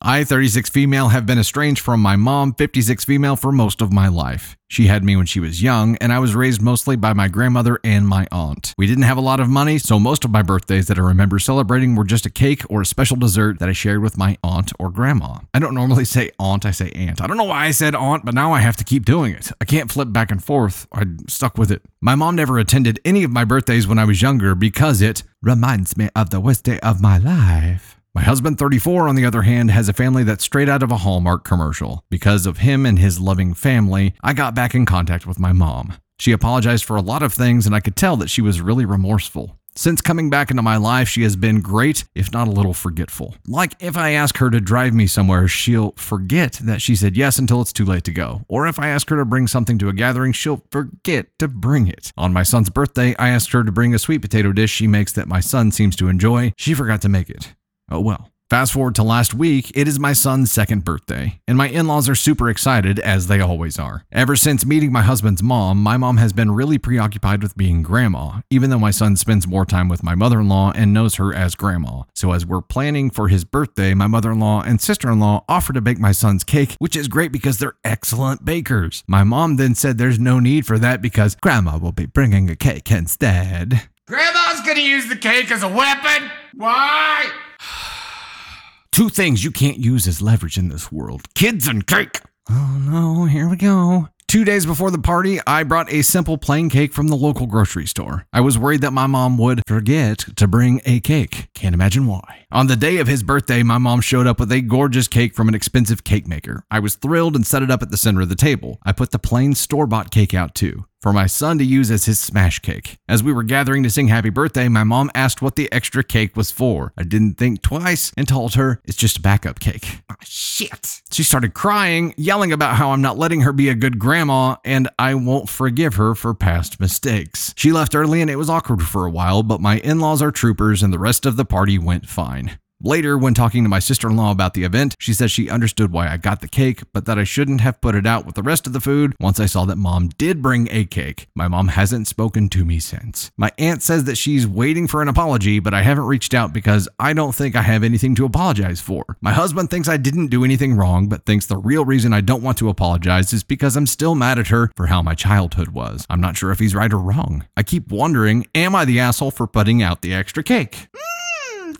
I, 0.07 0.23
36 0.23 0.69
female, 0.69 1.07
have 1.07 1.25
been 1.25 1.39
estranged 1.39 1.81
from 1.81 1.99
my 1.99 2.15
mom, 2.15 2.53
56 2.53 3.05
female, 3.05 3.35
for 3.35 3.51
most 3.51 3.81
of 3.81 3.91
my 3.91 4.07
life. 4.07 4.55
She 4.67 4.85
had 4.85 5.03
me 5.03 5.15
when 5.15 5.25
she 5.25 5.39
was 5.39 5.63
young, 5.63 5.95
and 5.95 6.13
I 6.13 6.19
was 6.19 6.35
raised 6.35 6.61
mostly 6.61 6.95
by 6.95 7.13
my 7.13 7.27
grandmother 7.27 7.79
and 7.83 8.07
my 8.07 8.27
aunt. 8.31 8.75
We 8.77 8.85
didn't 8.85 9.05
have 9.05 9.17
a 9.17 9.21
lot 9.21 9.39
of 9.39 9.49
money, 9.49 9.79
so 9.79 9.97
most 9.97 10.23
of 10.23 10.29
my 10.29 10.43
birthdays 10.43 10.85
that 10.89 10.99
I 10.99 11.01
remember 11.01 11.39
celebrating 11.39 11.95
were 11.95 12.03
just 12.03 12.27
a 12.27 12.29
cake 12.29 12.61
or 12.69 12.81
a 12.81 12.85
special 12.85 13.17
dessert 13.17 13.57
that 13.57 13.67
I 13.67 13.71
shared 13.71 14.03
with 14.03 14.15
my 14.15 14.37
aunt 14.43 14.71
or 14.77 14.91
grandma. 14.91 15.39
I 15.55 15.57
don't 15.57 15.73
normally 15.73 16.05
say 16.05 16.29
aunt, 16.37 16.67
I 16.67 16.71
say 16.71 16.91
aunt. 16.91 17.19
I 17.19 17.25
don't 17.25 17.37
know 17.37 17.45
why 17.45 17.65
I 17.65 17.71
said 17.71 17.95
aunt, 17.95 18.25
but 18.25 18.35
now 18.35 18.53
I 18.53 18.59
have 18.59 18.77
to 18.77 18.83
keep 18.83 19.05
doing 19.05 19.33
it. 19.33 19.51
I 19.59 19.65
can't 19.65 19.91
flip 19.91 20.13
back 20.13 20.29
and 20.29 20.43
forth. 20.43 20.87
I'm 20.91 21.27
stuck 21.27 21.57
with 21.57 21.71
it. 21.71 21.81
My 21.99 22.13
mom 22.13 22.35
never 22.35 22.59
attended 22.59 22.99
any 23.03 23.23
of 23.23 23.31
my 23.31 23.43
birthdays 23.43 23.87
when 23.87 23.97
I 23.97 24.05
was 24.05 24.21
younger 24.21 24.53
because 24.53 25.01
it 25.01 25.23
reminds 25.41 25.97
me 25.97 26.09
of 26.15 26.29
the 26.29 26.39
worst 26.39 26.63
day 26.63 26.79
of 26.81 27.01
my 27.01 27.17
life. 27.17 27.94
My 28.15 28.21
husband, 28.21 28.57
34, 28.57 29.09
on 29.09 29.15
the 29.15 29.25
other 29.25 29.41
hand, 29.41 29.71
has 29.71 29.89
a 29.89 29.93
family 29.93 30.23
that's 30.23 30.45
straight 30.45 30.69
out 30.69 30.81
of 30.81 30.89
a 30.89 30.99
Hallmark 30.99 31.43
commercial. 31.43 32.05
Because 32.09 32.45
of 32.45 32.59
him 32.59 32.85
and 32.85 32.97
his 32.97 33.19
loving 33.19 33.53
family, 33.53 34.15
I 34.23 34.31
got 34.31 34.55
back 34.55 34.73
in 34.73 34.85
contact 34.85 35.27
with 35.27 35.37
my 35.37 35.51
mom. 35.51 35.95
She 36.17 36.31
apologized 36.31 36.85
for 36.85 36.95
a 36.95 37.01
lot 37.01 37.23
of 37.23 37.33
things, 37.33 37.65
and 37.65 37.75
I 37.75 37.81
could 37.81 37.97
tell 37.97 38.15
that 38.15 38.29
she 38.29 38.41
was 38.41 38.61
really 38.61 38.85
remorseful. 38.85 39.59
Since 39.75 39.99
coming 39.99 40.29
back 40.29 40.49
into 40.49 40.63
my 40.63 40.77
life, 40.77 41.09
she 41.09 41.23
has 41.23 41.35
been 41.35 41.59
great, 41.59 42.05
if 42.15 42.31
not 42.31 42.47
a 42.47 42.51
little 42.51 42.73
forgetful. 42.73 43.35
Like, 43.45 43.75
if 43.81 43.97
I 43.97 44.11
ask 44.11 44.37
her 44.37 44.49
to 44.49 44.61
drive 44.61 44.93
me 44.93 45.07
somewhere, 45.07 45.49
she'll 45.49 45.91
forget 45.97 46.53
that 46.63 46.81
she 46.81 46.95
said 46.95 47.17
yes 47.17 47.37
until 47.37 47.59
it's 47.59 47.73
too 47.73 47.83
late 47.83 48.05
to 48.05 48.13
go. 48.13 48.43
Or 48.47 48.65
if 48.65 48.79
I 48.79 48.87
ask 48.87 49.09
her 49.09 49.17
to 49.17 49.25
bring 49.25 49.47
something 49.47 49.77
to 49.79 49.89
a 49.89 49.93
gathering, 49.93 50.31
she'll 50.31 50.63
forget 50.71 51.37
to 51.39 51.49
bring 51.49 51.89
it. 51.89 52.13
On 52.15 52.31
my 52.31 52.43
son's 52.43 52.69
birthday, 52.69 53.13
I 53.17 53.27
asked 53.27 53.51
her 53.51 53.65
to 53.65 53.71
bring 53.73 53.93
a 53.93 53.99
sweet 53.99 54.21
potato 54.21 54.53
dish 54.53 54.71
she 54.71 54.87
makes 54.87 55.11
that 55.11 55.27
my 55.27 55.41
son 55.41 55.71
seems 55.71 55.97
to 55.97 56.07
enjoy. 56.07 56.53
She 56.55 56.73
forgot 56.73 57.01
to 57.01 57.09
make 57.09 57.29
it. 57.29 57.53
Oh 57.89 57.99
well. 57.99 58.29
Fast 58.47 58.73
forward 58.73 58.93
to 58.93 59.01
last 59.01 59.33
week, 59.33 59.71
it 59.73 59.87
is 59.87 59.99
my 59.99 60.13
son's 60.13 60.51
second 60.51 60.85
birthday, 60.85 61.39
and 61.47 61.57
my 61.57 61.67
in 61.67 61.87
laws 61.87 62.07
are 62.07 62.13
super 62.13 62.47
excited, 62.47 62.99
as 62.99 63.25
they 63.25 63.41
always 63.41 63.79
are. 63.79 64.05
Ever 64.11 64.35
since 64.35 64.63
meeting 64.63 64.91
my 64.91 65.01
husband's 65.01 65.41
mom, 65.41 65.81
my 65.81 65.97
mom 65.97 66.17
has 66.17 66.31
been 66.31 66.51
really 66.51 66.77
preoccupied 66.77 67.41
with 67.41 67.57
being 67.57 67.81
grandma, 67.81 68.41
even 68.51 68.69
though 68.69 68.77
my 68.77 68.91
son 68.91 69.15
spends 69.15 69.47
more 69.47 69.65
time 69.65 69.89
with 69.89 70.03
my 70.03 70.13
mother 70.13 70.39
in 70.39 70.47
law 70.47 70.71
and 70.75 70.93
knows 70.93 71.15
her 71.15 71.33
as 71.33 71.55
grandma. 71.55 72.03
So, 72.13 72.33
as 72.33 72.45
we're 72.45 72.61
planning 72.61 73.09
for 73.09 73.29
his 73.29 73.45
birthday, 73.45 73.95
my 73.95 74.05
mother 74.05 74.31
in 74.31 74.39
law 74.39 74.61
and 74.61 74.79
sister 74.79 75.11
in 75.11 75.19
law 75.19 75.43
offer 75.49 75.73
to 75.73 75.81
bake 75.81 75.97
my 75.97 76.11
son's 76.11 76.43
cake, 76.43 76.75
which 76.77 76.95
is 76.95 77.07
great 77.07 77.31
because 77.31 77.57
they're 77.57 77.77
excellent 77.83 78.45
bakers. 78.45 79.03
My 79.07 79.23
mom 79.23 79.55
then 79.55 79.73
said 79.73 79.97
there's 79.97 80.19
no 80.19 80.39
need 80.39 80.67
for 80.67 80.77
that 80.77 81.01
because 81.01 81.33
grandma 81.33 81.79
will 81.79 81.93
be 81.93 82.05
bringing 82.05 82.47
a 82.51 82.55
cake 82.55 82.91
instead. 82.91 83.89
Grandma's 84.07 84.61
gonna 84.61 84.81
use 84.81 85.09
the 85.09 85.15
cake 85.15 85.49
as 85.49 85.63
a 85.63 85.67
weapon? 85.67 86.29
Why? 86.53 87.27
Two 88.91 89.09
things 89.09 89.43
you 89.43 89.49
can't 89.49 89.79
use 89.79 90.05
as 90.05 90.21
leverage 90.21 90.59
in 90.59 90.69
this 90.69 90.91
world 90.91 91.33
kids 91.33 91.67
and 91.67 91.87
cake. 91.87 92.21
Oh 92.47 92.77
no, 92.79 93.25
here 93.25 93.49
we 93.49 93.55
go. 93.55 94.09
Two 94.27 94.45
days 94.45 94.67
before 94.67 94.91
the 94.91 94.99
party, 94.99 95.39
I 95.47 95.63
brought 95.63 95.91
a 95.91 96.03
simple 96.03 96.37
plain 96.37 96.69
cake 96.69 96.93
from 96.93 97.07
the 97.07 97.15
local 97.15 97.47
grocery 97.47 97.87
store. 97.87 98.27
I 98.31 98.41
was 98.41 98.59
worried 98.59 98.81
that 98.81 98.91
my 98.91 99.07
mom 99.07 99.39
would 99.39 99.63
forget 99.65 100.19
to 100.35 100.47
bring 100.47 100.81
a 100.85 100.99
cake. 100.99 101.47
Can't 101.55 101.73
imagine 101.73 102.05
why. 102.05 102.45
On 102.51 102.67
the 102.67 102.75
day 102.75 102.97
of 102.97 103.07
his 103.07 103.23
birthday, 103.23 103.63
my 103.63 103.79
mom 103.79 104.01
showed 104.01 104.27
up 104.27 104.39
with 104.39 104.51
a 104.51 104.61
gorgeous 104.61 105.07
cake 105.07 105.33
from 105.33 105.47
an 105.47 105.55
expensive 105.55 106.03
cake 106.03 106.27
maker. 106.27 106.63
I 106.69 106.79
was 106.79 106.93
thrilled 106.93 107.35
and 107.35 107.45
set 107.45 107.63
it 107.63 107.71
up 107.71 107.81
at 107.81 107.89
the 107.89 107.97
center 107.97 108.21
of 108.21 108.29
the 108.29 108.35
table. 108.35 108.77
I 108.83 108.91
put 108.91 109.09
the 109.09 109.19
plain 109.19 109.55
store 109.55 109.87
bought 109.87 110.11
cake 110.11 110.35
out 110.35 110.53
too 110.53 110.85
for 111.05 111.13
my 111.13 111.27
son 111.27 111.59
to 111.59 111.63
use 111.63 111.91
as 111.91 112.05
his 112.05 112.19
smash 112.19 112.57
cake. 112.57 112.97
As 113.07 113.21
we 113.21 113.31
were 113.31 113.43
gathering 113.43 113.83
to 113.83 113.91
sing 113.91 114.07
happy 114.07 114.31
birthday, 114.31 114.67
my 114.67 114.83
mom 114.83 115.11
asked 115.13 115.39
what 115.39 115.55
the 115.55 115.71
extra 115.71 116.03
cake 116.03 116.35
was 116.35 116.49
for. 116.49 116.93
I 116.97 117.03
didn't 117.03 117.35
think 117.35 117.61
twice 117.61 118.11
and 118.17 118.27
told 118.27 118.55
her 118.55 118.81
it's 118.85 118.97
just 118.97 119.19
a 119.19 119.21
backup 119.21 119.59
cake. 119.59 119.99
Oh, 120.09 120.15
shit. 120.23 121.03
She 121.11 121.21
started 121.21 121.53
crying, 121.53 122.15
yelling 122.17 122.51
about 122.51 122.77
how 122.77 122.89
I'm 122.89 123.03
not 123.03 123.19
letting 123.19 123.41
her 123.41 123.53
be 123.53 123.69
a 123.69 123.75
good 123.75 123.99
grandma 123.99 124.55
and 124.65 124.89
I 124.97 125.13
won't 125.13 125.47
forgive 125.47 125.93
her 125.93 126.15
for 126.15 126.33
past 126.33 126.79
mistakes. 126.79 127.53
She 127.55 127.71
left 127.71 127.93
early 127.93 128.19
and 128.19 128.31
it 128.31 128.37
was 128.37 128.49
awkward 128.49 128.81
for 128.81 129.05
a 129.05 129.11
while, 129.11 129.43
but 129.43 129.61
my 129.61 129.77
in 129.77 129.99
laws 129.99 130.23
are 130.23 130.31
troopers 130.31 130.81
and 130.81 130.91
the 130.91 130.97
rest 130.97 131.27
of 131.27 131.37
the 131.37 131.45
party 131.45 131.77
went 131.77 132.09
fine. 132.09 132.57
Later, 132.81 133.17
when 133.17 133.33
talking 133.33 133.63
to 133.63 133.69
my 133.69 133.79
sister 133.79 134.09
in 134.09 134.17
law 134.17 134.31
about 134.31 134.53
the 134.53 134.65
event, 134.65 134.95
she 134.99 135.13
says 135.13 135.31
she 135.31 135.49
understood 135.49 135.93
why 135.93 136.09
I 136.09 136.17
got 136.17 136.41
the 136.41 136.47
cake, 136.47 136.83
but 136.91 137.05
that 137.05 137.17
I 137.17 137.23
shouldn't 137.23 137.61
have 137.61 137.79
put 137.79 137.95
it 137.95 138.05
out 138.05 138.25
with 138.25 138.35
the 138.35 138.43
rest 138.43 138.67
of 138.67 138.73
the 138.73 138.81
food 138.81 139.15
once 139.19 139.39
I 139.39 139.45
saw 139.45 139.63
that 139.65 139.77
mom 139.77 140.09
did 140.17 140.41
bring 140.41 140.67
a 140.69 140.83
cake. 140.83 141.27
My 141.35 141.47
mom 141.47 141.69
hasn't 141.69 142.07
spoken 142.07 142.49
to 142.49 142.65
me 142.65 142.79
since. 142.79 143.31
My 143.37 143.51
aunt 143.57 143.81
says 143.81 144.03
that 144.03 144.17
she's 144.17 144.45
waiting 144.45 144.87
for 144.87 145.01
an 145.01 145.07
apology, 145.07 145.59
but 145.59 145.73
I 145.73 145.83
haven't 145.83 146.03
reached 146.03 146.33
out 146.33 146.51
because 146.51 146.89
I 146.99 147.13
don't 147.13 147.33
think 147.33 147.55
I 147.55 147.61
have 147.61 147.83
anything 147.83 148.13
to 148.15 148.25
apologize 148.25 148.81
for. 148.81 149.17
My 149.21 149.31
husband 149.31 149.69
thinks 149.69 149.87
I 149.87 149.97
didn't 149.97 150.27
do 150.27 150.43
anything 150.43 150.75
wrong, 150.75 151.07
but 151.07 151.25
thinks 151.25 151.45
the 151.45 151.57
real 151.57 151.85
reason 151.85 152.11
I 152.11 152.21
don't 152.21 152.43
want 152.43 152.57
to 152.57 152.69
apologize 152.69 153.31
is 153.31 153.43
because 153.43 153.77
I'm 153.77 153.87
still 153.87 154.15
mad 154.15 154.37
at 154.37 154.47
her 154.47 154.69
for 154.75 154.87
how 154.87 155.01
my 155.01 155.15
childhood 155.15 155.69
was. 155.69 156.05
I'm 156.09 156.21
not 156.21 156.35
sure 156.35 156.51
if 156.51 156.59
he's 156.59 156.75
right 156.75 156.91
or 156.91 156.99
wrong. 156.99 157.45
I 157.55 157.63
keep 157.63 157.89
wondering, 157.89 158.47
am 158.53 158.75
I 158.75 158.83
the 158.83 158.99
asshole 158.99 159.31
for 159.31 159.47
putting 159.47 159.81
out 159.81 160.01
the 160.01 160.13
extra 160.13 160.43
cake? 160.43 160.87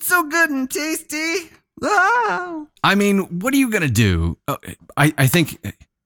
So 0.06 0.24
good 0.24 0.50
and 0.50 0.70
tasty. 0.70 1.50
Ah. 1.84 2.66
I 2.84 2.96
mean, 2.96 3.40
what 3.40 3.54
are 3.54 3.58
you 3.58 3.70
gonna 3.70 3.90
do? 3.90 4.38
Uh, 4.48 4.58
I 4.96 5.14
I 5.18 5.28
think 5.28 5.60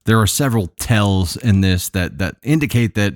there 0.05 0.19
are 0.19 0.27
several 0.27 0.67
tells 0.79 1.35
in 1.37 1.61
this 1.61 1.89
that 1.89 2.17
that 2.17 2.37
indicate 2.41 2.95
that 2.95 3.15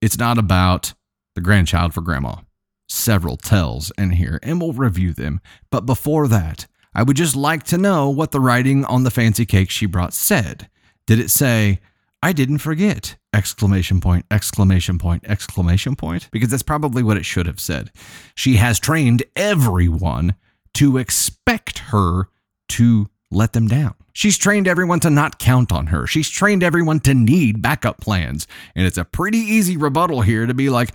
it's 0.00 0.18
not 0.18 0.38
about 0.38 0.94
the 1.34 1.40
grandchild 1.40 1.94
for 1.94 2.00
grandma. 2.00 2.36
Several 2.88 3.36
tells 3.36 3.92
in 3.96 4.10
here, 4.10 4.38
and 4.42 4.60
we'll 4.60 4.72
review 4.72 5.12
them. 5.12 5.40
But 5.70 5.86
before 5.86 6.28
that, 6.28 6.66
I 6.94 7.02
would 7.02 7.16
just 7.16 7.36
like 7.36 7.62
to 7.64 7.78
know 7.78 8.10
what 8.10 8.32
the 8.32 8.40
writing 8.40 8.84
on 8.84 9.04
the 9.04 9.10
fancy 9.10 9.46
cake 9.46 9.70
she 9.70 9.86
brought 9.86 10.12
said. 10.12 10.68
Did 11.06 11.18
it 11.18 11.30
say, 11.30 11.80
I 12.22 12.32
didn't 12.32 12.58
forget! 12.58 13.16
Exclamation 13.34 14.00
point, 14.00 14.26
exclamation 14.30 14.98
point, 14.98 15.24
exclamation 15.26 15.96
point. 15.96 16.28
Because 16.30 16.50
that's 16.50 16.62
probably 16.62 17.02
what 17.02 17.16
it 17.16 17.24
should 17.24 17.46
have 17.46 17.60
said. 17.60 17.90
She 18.34 18.56
has 18.56 18.78
trained 18.78 19.22
everyone 19.36 20.34
to 20.74 20.98
expect 20.98 21.78
her 21.78 22.28
to 22.70 23.08
let 23.30 23.54
them 23.54 23.68
down. 23.68 23.94
She's 24.12 24.36
trained 24.36 24.68
everyone 24.68 25.00
to 25.00 25.10
not 25.10 25.38
count 25.38 25.72
on 25.72 25.86
her. 25.86 26.06
She's 26.06 26.28
trained 26.28 26.62
everyone 26.62 27.00
to 27.00 27.14
need 27.14 27.62
backup 27.62 28.00
plans. 28.00 28.46
And 28.74 28.86
it's 28.86 28.98
a 28.98 29.04
pretty 29.04 29.38
easy 29.38 29.76
rebuttal 29.78 30.20
here 30.20 30.46
to 30.46 30.52
be 30.52 30.68
like, 30.68 30.90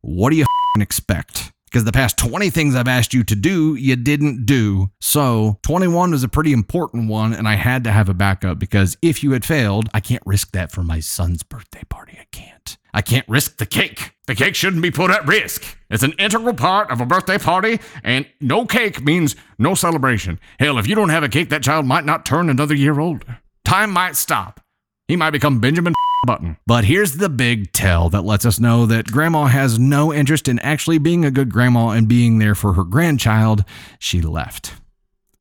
what 0.00 0.30
do 0.30 0.36
you 0.36 0.46
expect? 0.80 1.51
Because 1.72 1.84
the 1.84 1.92
past 1.92 2.18
20 2.18 2.50
things 2.50 2.74
I've 2.74 2.86
asked 2.86 3.14
you 3.14 3.24
to 3.24 3.34
do, 3.34 3.74
you 3.74 3.96
didn't 3.96 4.44
do. 4.44 4.90
So 5.00 5.58
21 5.62 6.10
was 6.10 6.22
a 6.22 6.28
pretty 6.28 6.52
important 6.52 7.08
one, 7.08 7.32
and 7.32 7.48
I 7.48 7.54
had 7.54 7.82
to 7.84 7.90
have 7.90 8.10
a 8.10 8.14
backup 8.14 8.58
because 8.58 8.98
if 9.00 9.22
you 9.22 9.32
had 9.32 9.42
failed, 9.42 9.88
I 9.94 10.00
can't 10.00 10.22
risk 10.26 10.52
that 10.52 10.70
for 10.70 10.82
my 10.82 11.00
son's 11.00 11.42
birthday 11.42 11.84
party. 11.88 12.18
I 12.20 12.26
can't. 12.30 12.76
I 12.92 13.00
can't 13.00 13.26
risk 13.26 13.56
the 13.56 13.64
cake. 13.64 14.12
The 14.26 14.34
cake 14.34 14.54
shouldn't 14.54 14.82
be 14.82 14.90
put 14.90 15.10
at 15.10 15.26
risk. 15.26 15.78
It's 15.88 16.02
an 16.02 16.12
integral 16.18 16.52
part 16.52 16.90
of 16.90 17.00
a 17.00 17.06
birthday 17.06 17.38
party, 17.38 17.80
and 18.04 18.26
no 18.38 18.66
cake 18.66 19.02
means 19.02 19.34
no 19.58 19.74
celebration. 19.74 20.38
Hell, 20.58 20.76
if 20.76 20.86
you 20.86 20.94
don't 20.94 21.08
have 21.08 21.24
a 21.24 21.28
cake, 21.30 21.48
that 21.48 21.62
child 21.62 21.86
might 21.86 22.04
not 22.04 22.26
turn 22.26 22.50
another 22.50 22.74
year 22.74 23.00
older. 23.00 23.38
Time 23.64 23.90
might 23.90 24.16
stop. 24.16 24.60
He 25.08 25.16
might 25.16 25.30
become 25.30 25.58
Benjamin 25.58 25.94
Button. 26.24 26.56
But 26.68 26.84
here's 26.84 27.16
the 27.16 27.28
big 27.28 27.72
tell 27.72 28.08
that 28.10 28.22
lets 28.22 28.46
us 28.46 28.60
know 28.60 28.86
that 28.86 29.10
grandma 29.10 29.46
has 29.46 29.78
no 29.78 30.12
interest 30.12 30.46
in 30.46 30.60
actually 30.60 30.98
being 30.98 31.24
a 31.24 31.32
good 31.32 31.50
grandma 31.52 31.88
and 31.90 32.06
being 32.06 32.38
there 32.38 32.54
for 32.54 32.74
her 32.74 32.84
grandchild. 32.84 33.64
She 33.98 34.20
left. 34.20 34.74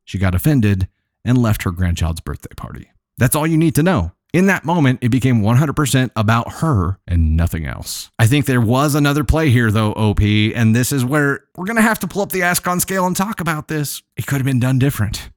She 0.05 0.17
got 0.17 0.33
offended 0.33 0.87
and 1.23 1.37
left 1.37 1.63
her 1.63 1.71
grandchild's 1.71 2.21
birthday 2.21 2.55
party. 2.55 2.91
That's 3.19 3.35
all 3.35 3.45
you 3.45 3.57
need 3.57 3.75
to 3.75 3.83
know. 3.83 4.13
In 4.33 4.47
that 4.47 4.65
moment, 4.65 4.99
it 5.03 5.09
became 5.09 5.41
100% 5.41 6.09
about 6.15 6.51
her 6.53 6.97
and 7.05 7.37
nothing 7.37 7.67
else. 7.67 8.09
I 8.17 8.25
think 8.25 8.47
there 8.47 8.61
was 8.61 8.95
another 8.95 9.23
play 9.23 9.49
here, 9.49 9.69
though, 9.69 9.91
OP, 9.91 10.21
and 10.21 10.75
this 10.75 10.91
is 10.91 11.05
where 11.05 11.43
we're 11.55 11.65
going 11.65 11.75
to 11.75 11.81
have 11.83 11.99
to 11.99 12.07
pull 12.07 12.23
up 12.23 12.31
the 12.31 12.39
Ascon 12.39 12.79
scale 12.79 13.05
and 13.05 13.15
talk 13.15 13.39
about 13.39 13.67
this. 13.67 14.01
It 14.17 14.25
could 14.25 14.37
have 14.37 14.45
been 14.45 14.59
done 14.59 14.79
different. 14.79 15.29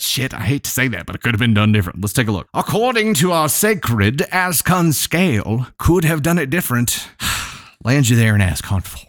Shit, 0.00 0.34
I 0.34 0.40
hate 0.40 0.64
to 0.64 0.70
say 0.70 0.88
that, 0.88 1.06
but 1.06 1.14
it 1.14 1.22
could 1.22 1.32
have 1.34 1.40
been 1.40 1.54
done 1.54 1.72
different. 1.72 2.00
Let's 2.00 2.12
take 2.12 2.28
a 2.28 2.32
look. 2.32 2.48
According 2.52 3.14
to 3.14 3.32
our 3.32 3.48
sacred 3.48 4.18
Ascon 4.32 4.92
scale, 4.92 5.68
could 5.78 6.04
have 6.04 6.22
done 6.22 6.38
it 6.38 6.50
different. 6.50 7.08
Lands 7.84 8.10
you 8.10 8.16
there 8.16 8.34
in 8.34 8.40
Ascon 8.40 8.82
4. 8.82 9.04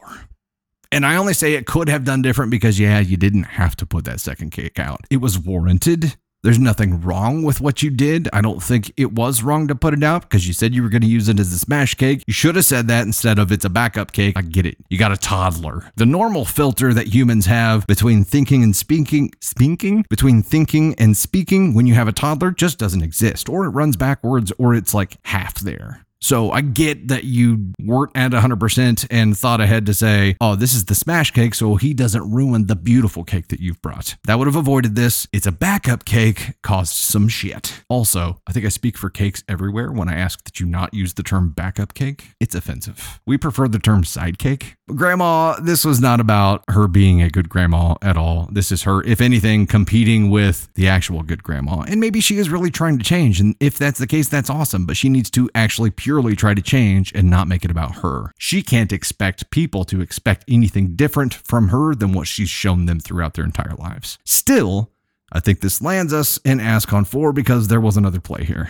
And 0.91 1.05
I 1.05 1.15
only 1.15 1.33
say 1.33 1.53
it 1.53 1.65
could 1.65 1.89
have 1.89 2.05
done 2.05 2.21
different 2.21 2.51
because, 2.51 2.79
yeah, 2.79 2.99
you 2.99 3.17
didn't 3.17 3.43
have 3.43 3.75
to 3.77 3.85
put 3.85 4.05
that 4.05 4.19
second 4.19 4.51
kick 4.51 4.79
out. 4.79 5.01
It 5.09 5.17
was 5.17 5.39
warranted. 5.39 6.15
There's 6.45 6.59
nothing 6.59 7.01
wrong 7.01 7.41
with 7.41 7.59
what 7.59 7.81
you 7.81 7.89
did. 7.89 8.29
I 8.31 8.39
don't 8.39 8.61
think 8.61 8.93
it 8.97 9.13
was 9.13 9.41
wrong 9.41 9.67
to 9.67 9.73
put 9.73 9.95
it 9.95 10.03
out 10.03 10.21
because 10.21 10.47
you 10.47 10.53
said 10.53 10.75
you 10.75 10.83
were 10.83 10.89
going 10.89 11.01
to 11.01 11.07
use 11.07 11.27
it 11.27 11.39
as 11.39 11.51
a 11.51 11.57
smash 11.57 11.95
cake. 11.95 12.23
You 12.27 12.33
should 12.33 12.55
have 12.55 12.65
said 12.65 12.87
that 12.87 13.01
instead 13.01 13.39
of 13.39 13.51
it's 13.51 13.65
a 13.65 13.69
backup 13.69 14.11
cake. 14.11 14.37
I 14.37 14.43
get 14.43 14.67
it. 14.67 14.77
You 14.87 14.99
got 14.99 15.11
a 15.11 15.17
toddler. 15.17 15.91
The 15.95 16.05
normal 16.05 16.45
filter 16.45 16.93
that 16.93 17.07
humans 17.07 17.47
have 17.47 17.87
between 17.87 18.23
thinking 18.23 18.61
and 18.61 18.75
speaking, 18.75 19.31
speaking, 19.41 20.05
between 20.07 20.43
thinking 20.43 20.93
and 20.99 21.17
speaking 21.17 21.73
when 21.73 21.87
you 21.87 21.95
have 21.95 22.07
a 22.07 22.13
toddler 22.13 22.51
just 22.51 22.77
doesn't 22.77 23.01
exist, 23.01 23.49
or 23.49 23.65
it 23.65 23.69
runs 23.69 23.97
backwards, 23.97 24.53
or 24.59 24.75
it's 24.75 24.93
like 24.93 25.17
half 25.23 25.59
there. 25.61 26.04
So 26.25 26.49
I 26.49 26.61
get 26.61 27.09
that 27.09 27.23
you 27.23 27.71
weren't 27.79 28.09
at 28.15 28.31
100% 28.31 29.07
and 29.11 29.37
thought 29.37 29.61
ahead 29.61 29.85
to 29.85 29.93
say, 29.93 30.35
oh, 30.41 30.55
this 30.55 30.73
is 30.73 30.85
the 30.85 30.95
smash 30.95 31.29
cake, 31.29 31.53
so 31.53 31.75
he 31.75 31.93
doesn't 31.93 32.31
ruin 32.31 32.65
the 32.65 32.75
beautiful 32.75 33.23
cake 33.23 33.49
that 33.49 33.59
you've 33.59 33.79
brought. 33.83 34.15
That 34.25 34.39
would 34.39 34.47
have 34.47 34.55
avoided 34.55 34.95
this. 34.95 35.27
It's 35.31 35.45
a 35.45 35.51
backup 35.51 36.03
cake, 36.03 36.55
caused 36.63 36.95
some 36.95 37.27
shit. 37.27 37.83
Also, 37.89 38.39
I 38.47 38.53
think 38.53 38.65
I 38.65 38.69
speak 38.69 38.97
for 38.97 39.11
cakes 39.11 39.43
everywhere 39.47 39.91
when 39.91 40.09
I 40.09 40.15
ask 40.15 40.43
that 40.45 40.59
you 40.59 40.65
not 40.65 40.95
use 40.95 41.13
the 41.13 41.21
term 41.21 41.51
backup 41.51 41.93
cake. 41.93 42.29
It's 42.39 42.55
offensive. 42.55 43.21
We 43.27 43.37
prefer 43.37 43.67
the 43.67 43.77
term 43.77 44.03
side 44.03 44.39
cake. 44.39 44.77
Grandma, 44.93 45.59
this 45.59 45.83
was 45.83 45.99
not 45.99 46.19
about 46.19 46.63
her 46.69 46.87
being 46.87 47.19
a 47.19 47.29
good 47.29 47.49
grandma 47.49 47.95
at 48.03 48.17
all. 48.17 48.47
This 48.51 48.71
is 48.71 48.83
her, 48.83 49.01
if 49.03 49.19
anything, 49.19 49.65
competing 49.65 50.29
with 50.29 50.71
the 50.75 50.87
actual 50.87 51.23
good 51.23 51.41
grandma. 51.41 51.81
And 51.81 51.99
maybe 51.99 52.19
she 52.19 52.37
is 52.37 52.49
really 52.49 52.69
trying 52.69 52.99
to 52.99 53.03
change. 53.03 53.39
And 53.39 53.55
if 53.59 53.79
that's 53.79 53.97
the 53.97 54.05
case, 54.05 54.29
that's 54.29 54.49
awesome. 54.49 54.85
But 54.85 54.95
she 54.95 55.09
needs 55.09 55.31
to 55.31 55.49
actually 55.55 55.89
purely 55.89 56.35
try 56.35 56.53
to 56.53 56.61
change 56.61 57.11
and 57.15 57.31
not 57.31 57.47
make 57.47 57.65
it 57.65 57.71
about 57.71 57.95
her. 57.97 58.31
She 58.37 58.61
can't 58.61 58.93
expect 58.93 59.49
people 59.49 59.85
to 59.85 60.01
expect 60.01 60.45
anything 60.47 60.95
different 60.95 61.33
from 61.33 61.69
her 61.69 61.95
than 61.95 62.13
what 62.13 62.27
she's 62.27 62.49
shown 62.49 62.85
them 62.85 62.99
throughout 62.99 63.33
their 63.33 63.45
entire 63.45 63.73
lives. 63.79 64.19
Still, 64.23 64.91
I 65.31 65.39
think 65.39 65.61
this 65.61 65.81
lands 65.81 66.13
us 66.13 66.37
in 66.45 66.59
Ascon 66.59 67.07
4 67.07 67.33
because 67.33 67.69
there 67.69 67.81
was 67.81 67.97
another 67.97 68.19
play 68.19 68.43
here. 68.43 68.69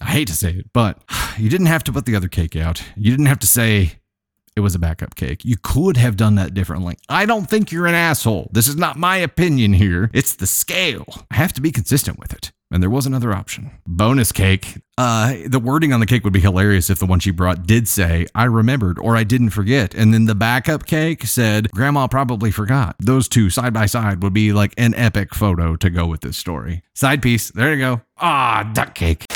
I 0.00 0.06
hate 0.06 0.26
to 0.26 0.34
say 0.34 0.50
it, 0.54 0.72
but 0.72 1.00
you 1.38 1.48
didn't 1.48 1.66
have 1.66 1.84
to 1.84 1.92
put 1.92 2.04
the 2.04 2.16
other 2.16 2.28
cake 2.28 2.56
out. 2.56 2.82
You 2.96 3.12
didn't 3.12 3.26
have 3.26 3.38
to 3.38 3.46
say 3.46 4.00
it 4.56 4.60
was 4.60 4.74
a 4.74 4.78
backup 4.78 5.14
cake. 5.14 5.44
You 5.44 5.56
could 5.62 5.96
have 5.96 6.16
done 6.16 6.34
that 6.36 6.54
differently. 6.54 6.96
I 7.08 7.26
don't 7.26 7.48
think 7.48 7.72
you're 7.72 7.86
an 7.86 7.94
asshole. 7.94 8.50
This 8.52 8.68
is 8.68 8.76
not 8.76 8.96
my 8.96 9.16
opinion 9.16 9.72
here. 9.72 10.10
It's 10.12 10.34
the 10.34 10.46
scale. 10.46 11.26
I 11.30 11.36
have 11.36 11.52
to 11.54 11.60
be 11.60 11.70
consistent 11.70 12.18
with 12.18 12.32
it 12.32 12.52
and 12.72 12.82
there 12.82 12.90
was 12.90 13.06
another 13.06 13.32
option. 13.32 13.70
Bonus 13.86 14.32
cake. 14.32 14.78
Uh, 14.96 15.34
the 15.46 15.58
wording 15.58 15.92
on 15.92 16.00
the 16.00 16.06
cake 16.06 16.24
would 16.24 16.32
be 16.32 16.40
hilarious 16.40 16.88
if 16.88 16.98
the 16.98 17.06
one 17.06 17.20
she 17.20 17.30
brought 17.30 17.66
did 17.66 17.86
say, 17.86 18.26
I 18.34 18.44
remembered 18.44 18.98
or 18.98 19.16
I 19.16 19.24
didn't 19.24 19.50
forget. 19.50 19.94
And 19.94 20.12
then 20.12 20.24
the 20.24 20.34
backup 20.34 20.86
cake 20.86 21.24
said, 21.24 21.70
Grandma 21.70 22.08
probably 22.08 22.50
forgot. 22.50 22.96
Those 22.98 23.28
two 23.28 23.50
side 23.50 23.74
by 23.74 23.86
side 23.86 24.22
would 24.22 24.32
be 24.32 24.52
like 24.52 24.72
an 24.78 24.94
epic 24.94 25.34
photo 25.34 25.76
to 25.76 25.90
go 25.90 26.06
with 26.06 26.22
this 26.22 26.38
story. 26.38 26.82
Side 26.94 27.20
piece. 27.20 27.50
There 27.50 27.72
you 27.72 27.78
go. 27.78 28.00
Ah, 28.18 28.70
duck 28.72 28.94
cake. 28.94 29.26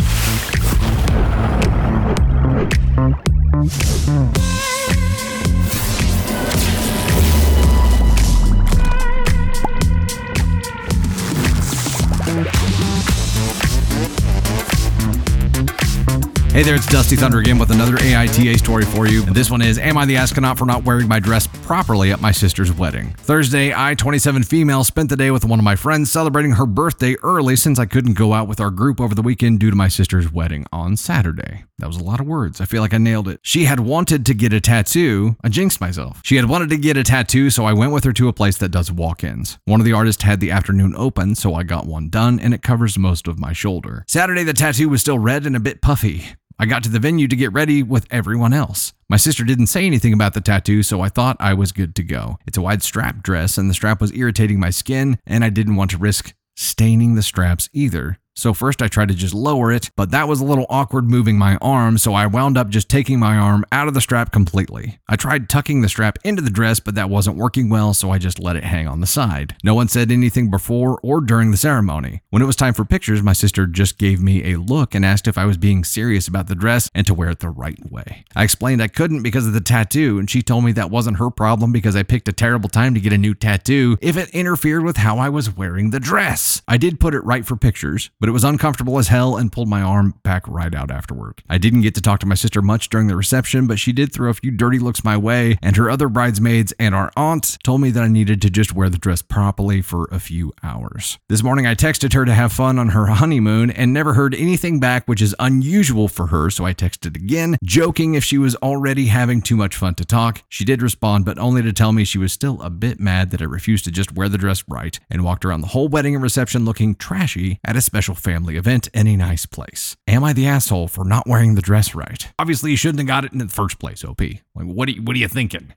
Hey 16.57 16.63
there, 16.63 16.75
it's 16.75 16.87
Dusty 16.87 17.17
Thunder 17.17 17.41
again 17.41 17.59
with 17.59 17.71
another 17.71 17.99
AITA 17.99 18.57
story 18.57 18.87
for 18.87 19.07
you. 19.07 19.23
And 19.25 19.37
this 19.37 19.51
one 19.51 19.61
is 19.61 19.79
Am 19.79 19.99
I 19.99 20.07
the 20.07 20.17
astronaut 20.17 20.57
for 20.57 20.65
not 20.65 20.85
wearing 20.85 21.07
my 21.07 21.21
dress 21.21 21.47
properly 21.47 22.13
at 22.13 22.23
my 22.23 22.33
sister's 22.33 22.73
wedding? 22.73 23.13
Thursday, 23.19 23.75
I, 23.77 23.93
27 23.93 24.43
female, 24.43 24.83
spent 24.83 25.11
the 25.11 25.19
day 25.19 25.31
with 25.31 25.45
one 25.45 25.59
of 25.59 25.67
my 25.67 25.77
friends 25.77 26.11
celebrating 26.11 26.53
her 26.53 26.65
birthday 26.65 27.15
early 27.23 27.57
since 27.57 27.79
I 27.79 27.85
couldn't 27.85 28.15
go 28.15 28.33
out 28.33 28.49
with 28.49 28.59
our 28.59 28.71
group 28.71 29.03
over 29.03 29.15
the 29.15 29.21
weekend 29.21 29.61
due 29.61 29.69
to 29.69 29.77
my 29.77 29.89
sister's 29.89 30.33
wedding 30.33 30.65
on 30.73 30.97
Saturday. 30.97 31.65
That 31.77 31.89
was 31.89 31.99
a 31.99 32.03
lot 32.03 32.21
of 32.21 32.27
words. 32.27 32.59
I 32.59 32.65
feel 32.65 32.81
like 32.81 32.95
I 32.95 32.99
nailed 32.99 33.29
it. 33.29 33.41
She 33.43 33.67
had 33.67 33.81
wanted 33.81 34.25
to 34.25 34.33
get 34.33 34.55
a 34.55 34.61
tattoo. 34.63 35.37
I 35.45 35.51
jinxed 35.51 35.83
myself. 35.83 36.23
She 36.25 36.37
had 36.37 36.49
wanted 36.49 36.71
to 36.71 36.79
get 36.79 36.97
a 36.97 37.05
tattoo, 37.05 37.51
so 37.51 37.67
I 37.67 37.75
went 37.75 37.93
with 37.93 38.05
her 38.05 38.15
to 38.15 38.29
a 38.29 38.33
place 38.33 38.57
that 38.57 38.71
does 38.71 38.91
walk 38.91 39.23
ins. 39.25 39.59
One 39.67 39.79
of 39.81 39.85
the 39.85 39.93
artists 39.93 40.23
had 40.23 40.41
the 40.41 40.53
afternoon 40.53 40.95
open, 40.97 41.35
so 41.35 41.55
I 41.55 41.65
got 41.65 41.85
one 41.85 42.09
done, 42.09 42.41
and 42.41 42.55
it 42.55 42.63
covers 42.63 42.97
most 42.97 43.29
of 43.29 43.39
my 43.39 43.53
shoulder. 43.53 44.07
Saturday, 44.09 44.43
the 44.43 44.55
tattoo 44.55 44.89
was 44.89 45.03
still 45.03 45.19
red 45.19 45.45
and 45.45 45.55
a 45.55 45.61
bit 45.61 45.83
puffy. 45.83 46.25
I 46.59 46.65
got 46.65 46.83
to 46.85 46.89
the 46.89 46.99
venue 46.99 47.29
to 47.29 47.37
get 47.37 47.53
ready 47.53 47.83
with 47.83 48.07
everyone 48.11 48.55
else. 48.55 48.95
My 49.11 49.19
sister 49.19 49.45
didn't 49.45 49.67
say 49.67 49.85
anything 49.85 50.15
about 50.15 50.33
the 50.33 50.41
tattoo, 50.41 50.83
so 50.83 51.03
I 51.03 51.11
thought 51.11 51.37
I 51.39 51.53
was 51.53 51.71
good 51.71 51.95
to 51.97 52.03
go. 52.03 52.39
It's 52.47 52.57
a 52.57 52.63
wide 52.63 52.83
strap 52.83 53.23
dress, 53.23 53.59
and 53.59 53.69
the 53.69 53.75
strap 53.75 54.01
was 54.01 54.13
irritating 54.15 54.59
my 54.59 54.71
skin, 54.71 55.19
and 55.27 55.45
I 55.45 55.51
didn't 55.51 55.77
want 55.77 55.91
to 55.91 55.99
risk 55.99 56.35
staining 56.57 57.15
the 57.15 57.23
straps 57.23 57.69
either. 57.75 58.19
So 58.37 58.53
first 58.53 58.83
I 58.83 58.89
tried 58.89 59.09
to 59.09 59.15
just 59.15 59.33
lower 59.33 59.73
it, 59.73 59.91
but 59.97 60.11
that 60.11 60.29
was 60.29 60.41
a 60.41 60.45
little 60.45 60.67
awkward 60.69 61.09
moving 61.11 61.39
my 61.39 61.57
arm, 61.63 61.97
so 61.97 62.13
I 62.13 62.27
wound 62.27 62.59
up 62.59 62.69
just 62.69 62.91
taking 62.91 63.19
my 63.19 63.35
arm 63.37 63.65
out 63.73 63.89
of 63.89 63.95
the 63.95 64.01
strap 64.03 64.31
completely. 64.31 64.99
I 65.09 65.17
tried 65.17 65.49
tucking 65.49 65.81
the 65.81 65.89
strap 65.89 66.19
into 66.23 66.43
the 66.43 66.51
dress, 66.51 66.79
but 66.79 66.95
that 66.97 67.09
wasn't 67.09 67.39
working 67.39 67.71
well, 67.71 67.95
so 67.95 68.11
I 68.11 68.19
just 68.19 68.39
let 68.39 68.55
it 68.55 68.65
hang 68.65 68.87
on 68.87 69.01
the 69.01 69.07
side. 69.07 69.57
No 69.65 69.75
one 69.75 69.89
said 69.89 70.13
anything 70.13 70.51
before 70.51 71.01
or 71.03 71.23
during 71.23 71.51
the 71.51 71.57
ceremony. 71.57 72.21
When 72.29 72.43
it 72.43 72.47
was 72.47 72.57
time 72.57 72.75
for 72.75 72.85
pictures, 72.85 73.23
my 73.23 73.33
sister 73.33 73.67
just 73.67 73.97
gave 73.97 74.21
me 74.21 74.53
a 74.53 74.61
look 74.61 74.95
and 74.95 75.03
asked 75.03 75.27
if 75.27 75.39
I 75.39 75.47
was 75.47 75.57
being 75.57 75.83
serious 75.83 76.29
about 76.29 76.49
the 76.49 76.55
dress 76.55 76.91
and 76.95 77.07
to 77.07 77.15
wear 77.15 77.31
it 77.31 77.39
the 77.39 77.49
right 77.49 77.91
way. 77.91 78.27
I 78.37 78.45
explained 78.45 78.83
I 78.83 78.89
couldn't 78.89 79.23
because 79.23 79.47
of 79.47 79.55
the 79.55 79.63
tattoo, 79.63 80.19
and 80.19 80.29
she 80.29 80.43
told 80.43 80.63
me 80.63 80.73
that 80.73 80.91
wasn't 80.91 81.17
her 81.17 81.31
problem 81.31 81.73
because 81.73 81.97
I 81.97 82.03
picked 82.03 82.29
a 82.29 82.35
terrible 82.35 82.69
time 82.69 82.93
to 82.93 83.01
get 83.01 83.15
a 83.15 83.19
new 83.19 83.33
tattoo 83.33 83.97
if 84.03 84.19
it 84.19 84.29
interfered 84.31 84.85
with 84.85 84.99
how 84.99 85.17
I 85.17 85.31
was 85.31 85.57
wearing 85.57 85.89
the 85.89 86.01
dress. 86.01 86.61
I 86.69 86.77
did 86.77 87.01
put 87.01 87.15
it 87.15 87.25
right 87.25 87.47
for 87.47 87.57
pictures, 87.57 88.11
but 88.21 88.26
it 88.29 88.33
was 88.33 88.45
uncomfortable 88.45 88.99
as 88.99 89.09
hell 89.09 89.37
and 89.37 89.53
pulled 89.53 89.69
my 89.69 89.83
arm 89.83 90.15
back 90.23 90.47
right 90.49 90.75
out 90.75 90.91
afterward. 90.91 91.43
I 91.49 91.59
didn't 91.59 91.83
get 91.83 91.95
to 91.97 92.01
talk 92.01 92.21
to 92.21 92.27
my 92.27 92.35
sister 92.35 92.63
much 92.63 92.89
during 92.89 93.07
the 93.07 93.17
reception, 93.17 93.67
but 93.67 93.79
she 93.79 93.93
did 93.93 94.13
throw 94.13 94.31
a 94.31 94.35
few 94.35 94.51
dirty 94.51 94.79
looks 94.79 95.05
my 95.05 95.17
way, 95.17 95.59
and 95.63 95.77
her 95.77 95.91
other 95.91 96.09
bridesmaids 96.09 96.73
and 96.79 96.95
our 96.95 97.11
aunt 97.17 97.59
told 97.63 97.81
me 97.81 97.91
that 97.91 98.03
I 98.03 98.09
needed 98.09 98.43
to 98.43 98.51
just 98.51 98.75
wear 98.75 98.89
the 98.89 98.99
dress 98.99 99.23
properly 99.23 99.83
for 99.83 100.07
a 100.11 100.19
few 100.19 100.53
hours. 100.63 101.19
This 101.29 101.43
morning 101.43 101.67
I 101.67 101.75
texted 101.75 102.13
her 102.15 102.25
to 102.25 102.35
have 102.35 102.53
fun 102.53 102.79
on 102.79 102.89
her 102.89 103.07
honeymoon 103.17 103.71
and 103.71 103.93
never 103.93 104.15
heard 104.15 104.35
anything 104.35 104.81
back, 104.81 105.07
which 105.07 105.23
is 105.23 105.35
unusual 105.39 106.09
for 106.09 106.27
her, 106.27 106.51
so 106.51 106.65
I 106.65 106.75
texted 106.75 107.17
again, 107.17 107.57
joking 107.63 108.15
if 108.15 108.25
she 108.25 108.39
was 108.39 108.57
already 108.57 109.07
having 109.07 109.41
too 109.41 109.57
much 109.57 109.77
fun 109.77 109.95
to 109.95 110.05
talk. 110.05 110.43
She 110.49 110.65
did 110.65 110.83
respond, 110.83 111.25
but 111.25 111.39
only 111.39 111.63
to 111.63 111.73
tell 111.73 111.93
me 111.93 112.05
she 112.05 112.19
was 112.19 112.33
still 112.33 112.61
a 112.63 112.71
bit 112.71 112.99
mad 112.99 113.31
that 113.31 113.41
I 113.41 113.45
refused 113.45 113.85
to 113.85 113.91
just 113.91 114.13
wear 114.13 114.29
the 114.29 114.39
dress 114.39 114.65
right 114.69 114.99
and 115.09 115.25
walked 115.25 115.45
around 115.45 115.61
the 115.61 115.69
whole 115.69 115.89
wedding 115.89 116.15
and 116.15 116.23
reception 116.23 116.65
looking 116.65 116.95
trashy 116.97 117.61
at 117.65 117.77
a 117.77 117.81
special 117.81 118.16
family 118.19 118.57
event 118.57 118.89
in 118.95 119.07
a 119.07 119.17
nice 119.17 119.47
place. 119.47 119.97
Am 120.07 120.25
I 120.25 120.33
the 120.33 120.47
asshole 120.47 120.89
for 120.89 121.05
not 121.05 121.27
wearing 121.27 121.55
the 121.55 121.63
dress 121.63 121.95
right? 121.95 122.33
Obviously, 122.39 122.71
you 122.71 122.77
shouldn't 122.77 122.99
have 123.01 123.07
got 123.07 123.25
it 123.25 123.33
in 123.33 123.39
the 123.39 123.49
first 123.49 123.79
place, 123.79 124.05
OP. 124.05 124.21
Like, 124.21 124.39
what 124.55 124.89
are 124.89 124.93
you, 124.93 125.03
what 125.03 125.17
are 125.17 125.19
you 125.19 125.29
thinking? 125.29 125.75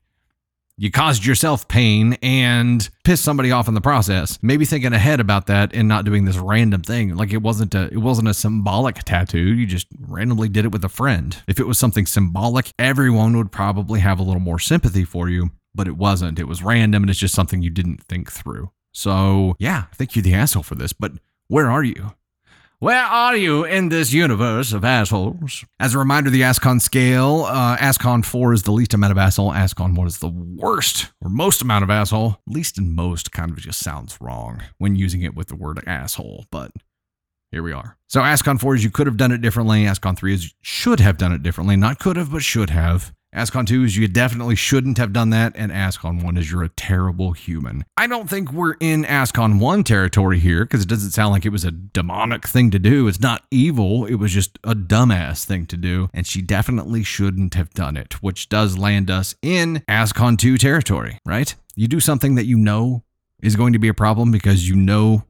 You 0.81 0.91
caused 0.91 1.25
yourself 1.25 1.67
pain 1.67 2.17
and 2.21 2.89
pissed 3.03 3.25
somebody 3.25 3.51
off 3.51 3.67
in 3.67 3.73
the 3.73 3.81
process. 3.81 4.39
Maybe 4.41 4.63
thinking 4.63 4.93
ahead 4.93 5.19
about 5.19 5.47
that 5.47 5.75
and 5.75 5.89
not 5.89 6.05
doing 6.05 6.23
this 6.23 6.37
random 6.37 6.83
thing. 6.83 7.17
Like 7.17 7.33
it 7.33 7.41
wasn't 7.41 7.75
a 7.75 7.89
it 7.91 7.97
wasn't 7.97 8.29
a 8.29 8.33
symbolic 8.33 8.95
tattoo. 9.03 9.39
You 9.39 9.65
just 9.65 9.87
randomly 9.99 10.47
did 10.47 10.63
it 10.63 10.71
with 10.71 10.85
a 10.85 10.89
friend. 10.89 11.35
If 11.49 11.59
it 11.59 11.67
was 11.67 11.77
something 11.77 12.05
symbolic, 12.05 12.71
everyone 12.79 13.35
would 13.35 13.51
probably 13.51 13.99
have 13.99 14.19
a 14.19 14.23
little 14.23 14.39
more 14.39 14.57
sympathy 14.57 15.03
for 15.03 15.27
you, 15.27 15.51
but 15.75 15.89
it 15.89 15.97
wasn't. 15.97 16.39
It 16.39 16.47
was 16.47 16.63
random 16.63 17.03
and 17.03 17.09
it's 17.09 17.19
just 17.19 17.35
something 17.35 17.61
you 17.61 17.71
didn't 17.71 18.01
think 18.05 18.31
through. 18.31 18.71
So, 18.93 19.57
yeah, 19.59 19.83
I 19.91 19.95
think 19.95 20.15
you're 20.15 20.23
the 20.23 20.33
asshole 20.33 20.63
for 20.63 20.75
this, 20.75 20.93
but 20.93 21.11
where 21.49 21.69
are 21.69 21.83
you? 21.83 22.13
Where 22.81 23.03
are 23.03 23.35
you 23.35 23.65
in 23.65 23.89
this 23.89 24.13
universe 24.13 24.71
of 24.71 24.85
assholes? 24.85 25.65
As 25.81 25.93
a 25.93 25.97
reminder, 25.97 26.29
the 26.29 26.43
Ascon 26.43 26.79
scale, 26.79 27.43
uh, 27.45 27.75
Ascon 27.75 28.23
4 28.23 28.53
is 28.53 28.63
the 28.63 28.71
least 28.71 28.93
amount 28.93 29.11
of 29.11 29.17
asshole. 29.17 29.51
Ascon 29.51 29.95
1 29.95 30.07
is 30.07 30.19
the 30.19 30.29
worst 30.29 31.11
or 31.21 31.29
most 31.29 31.61
amount 31.61 31.83
of 31.83 31.89
asshole. 31.89 32.37
Least 32.47 32.77
and 32.77 32.95
most 32.95 33.33
kind 33.33 33.51
of 33.51 33.57
just 33.57 33.81
sounds 33.81 34.17
wrong 34.21 34.63
when 34.77 34.95
using 34.95 35.23
it 35.23 35.35
with 35.35 35.49
the 35.49 35.57
word 35.57 35.83
asshole, 35.85 36.45
but 36.51 36.71
here 37.51 37.63
we 37.63 37.73
are. 37.73 37.97
So 38.07 38.21
Ascon 38.21 38.57
4 38.61 38.75
is 38.75 38.83
you 38.85 38.91
could 38.91 39.07
have 39.07 39.17
done 39.17 39.33
it 39.33 39.41
differently. 39.41 39.83
Ascon 39.83 40.15
3 40.15 40.33
is 40.33 40.55
should 40.61 41.01
have 41.01 41.17
done 41.17 41.33
it 41.33 41.43
differently. 41.43 41.75
Not 41.75 41.99
could 41.99 42.15
have, 42.15 42.31
but 42.31 42.43
should 42.43 42.69
have. 42.69 43.13
Ascon 43.33 43.67
2 43.67 43.83
is 43.83 43.95
you 43.95 44.07
definitely 44.07 44.55
shouldn't 44.55 44.97
have 44.97 45.13
done 45.13 45.29
that, 45.29 45.53
and 45.55 45.71
Ascon 45.71 46.23
1 46.23 46.35
is 46.35 46.51
you're 46.51 46.63
a 46.63 46.69
terrible 46.69 47.33
human. 47.33 47.85
I 47.95 48.07
don't 48.07 48.27
think 48.27 48.51
we're 48.51 48.73
in 48.79 49.03
Ascon 49.03 49.59
1 49.59 49.83
territory 49.83 50.39
here 50.39 50.65
because 50.65 50.81
it 50.81 50.89
doesn't 50.89 51.11
sound 51.11 51.33
like 51.33 51.45
it 51.45 51.51
was 51.51 51.63
a 51.63 51.69
demonic 51.69 52.47
thing 52.47 52.71
to 52.71 52.79
do. 52.79 53.07
It's 53.07 53.19
not 53.19 53.43
evil, 53.51 54.05
it 54.05 54.15
was 54.15 54.31
just 54.31 54.57
a 54.63 54.73
dumbass 54.73 55.45
thing 55.45 55.67
to 55.67 55.77
do, 55.77 56.09
and 56.11 56.25
she 56.25 56.41
definitely 56.41 57.03
shouldn't 57.03 57.53
have 57.53 57.69
done 57.75 57.97
it, 57.97 58.13
which 58.23 58.49
does 58.49 58.79
land 58.79 59.11
us 59.11 59.35
in 59.43 59.83
Ascon 59.87 60.35
2 60.35 60.57
territory, 60.57 61.19
right? 61.23 61.53
You 61.75 61.87
do 61.87 61.99
something 61.99 62.33
that 62.33 62.47
you 62.47 62.57
know 62.57 63.03
is 63.43 63.55
going 63.55 63.73
to 63.73 63.79
be 63.79 63.89
a 63.89 63.93
problem 63.93 64.31
because 64.31 64.67
you 64.67 64.75
know 64.75 65.23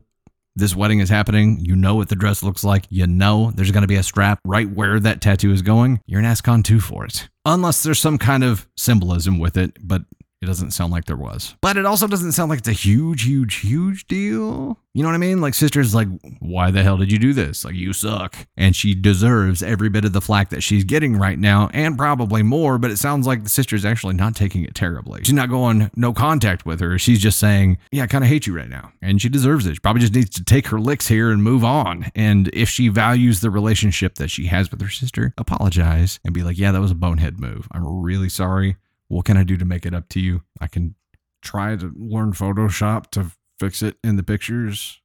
this 0.59 0.75
wedding 0.75 0.99
is 0.99 1.09
happening. 1.09 1.59
You 1.61 1.75
know 1.75 1.95
what 1.95 2.09
the 2.09 2.15
dress 2.15 2.43
looks 2.43 2.63
like. 2.63 2.85
You 2.89 3.07
know 3.07 3.51
there's 3.55 3.71
going 3.71 3.83
to 3.83 3.87
be 3.87 3.95
a 3.95 4.03
strap 4.03 4.39
right 4.45 4.69
where 4.69 4.99
that 4.99 5.21
tattoo 5.21 5.51
is 5.51 5.61
going. 5.61 6.01
You're 6.05 6.19
an 6.19 6.25
Ascon 6.25 6.63
2 6.63 6.79
for 6.79 7.05
it. 7.05 7.29
Unless 7.45 7.83
there's 7.83 7.99
some 7.99 8.17
kind 8.17 8.43
of 8.43 8.67
symbolism 8.77 9.39
with 9.39 9.57
it, 9.57 9.77
but 9.81 10.03
it 10.41 10.45
doesn't 10.45 10.71
sound 10.71 10.91
like 10.93 11.05
there 11.05 11.17
was. 11.17 11.55
But 11.61 11.75
it 11.75 11.85
also 11.85 12.07
doesn't 12.07 12.31
sound 12.31 12.49
like 12.49 12.59
it's 12.59 12.67
a 12.67 12.73
huge, 12.73 13.23
huge, 13.23 13.55
huge 13.55 14.07
deal. 14.07 14.77
You 14.93 15.03
know 15.03 15.09
what 15.09 15.15
I 15.15 15.19
mean? 15.19 15.41
Like, 15.41 15.53
sister's 15.53 15.93
like, 15.93 16.07
why 16.39 16.71
the 16.71 16.81
hell 16.81 16.97
did 16.97 17.11
you 17.11 17.19
do 17.19 17.33
this? 17.33 17.65
Like, 17.65 17.75
you 17.75 17.91
suck. 17.91 18.35
And 18.55 18.75
she 18.75 18.95
deserves 18.95 19.61
every 19.61 19.89
bit 19.89 20.05
of 20.05 20.13
the 20.13 20.21
flack 20.21 20.49
that 20.49 20.63
she's 20.63 20.83
getting 20.83 21.17
right 21.17 21.37
now, 21.37 21.69
and 21.73 21.97
probably 21.97 22.41
more. 22.41 22.77
But 22.77 22.91
it 22.91 22.97
sounds 22.97 23.27
like 23.27 23.43
the 23.43 23.49
sister's 23.49 23.83
actually 23.83 24.15
not 24.15 24.35
taking 24.35 24.63
it 24.63 24.75
terribly. 24.75 25.23
She's 25.23 25.33
not 25.33 25.49
going 25.49 25.91
no 25.95 26.13
contact 26.13 26.65
with 26.65 26.79
her. 26.79 26.97
She's 26.97 27.19
just 27.19 27.39
saying, 27.39 27.77
yeah, 27.91 28.03
I 28.03 28.07
kind 28.07 28.23
of 28.23 28.29
hate 28.29 28.47
you 28.47 28.55
right 28.55 28.69
now. 28.69 28.93
And 29.01 29.21
she 29.21 29.29
deserves 29.29 29.65
it. 29.67 29.75
She 29.75 29.79
probably 29.79 30.01
just 30.01 30.15
needs 30.15 30.29
to 30.31 30.43
take 30.43 30.67
her 30.67 30.79
licks 30.79 31.07
here 31.07 31.31
and 31.31 31.43
move 31.43 31.63
on. 31.65 32.11
And 32.15 32.49
if 32.53 32.69
she 32.69 32.87
values 32.87 33.41
the 33.41 33.51
relationship 33.51 34.15
that 34.15 34.29
she 34.29 34.47
has 34.47 34.71
with 34.71 34.81
her 34.81 34.89
sister, 34.89 35.33
apologize 35.37 36.19
and 36.23 36.33
be 36.33 36.43
like, 36.43 36.57
yeah, 36.57 36.71
that 36.71 36.81
was 36.81 36.91
a 36.91 36.95
bonehead 36.95 37.39
move. 37.39 37.67
I'm 37.71 38.01
really 38.01 38.29
sorry. 38.29 38.77
What 39.09 39.25
can 39.25 39.37
I 39.37 39.43
do 39.43 39.57
to 39.57 39.65
make 39.65 39.85
it 39.85 39.93
up 39.93 40.07
to 40.09 40.19
you? 40.19 40.43
I 40.61 40.67
can 40.67 40.95
try 41.41 41.75
to 41.75 41.91
learn 41.95 42.31
Photoshop 42.31 43.07
to 43.11 43.31
fix 43.59 43.83
it 43.83 43.97
in 44.03 44.15
the 44.15 44.23
pictures. 44.23 45.01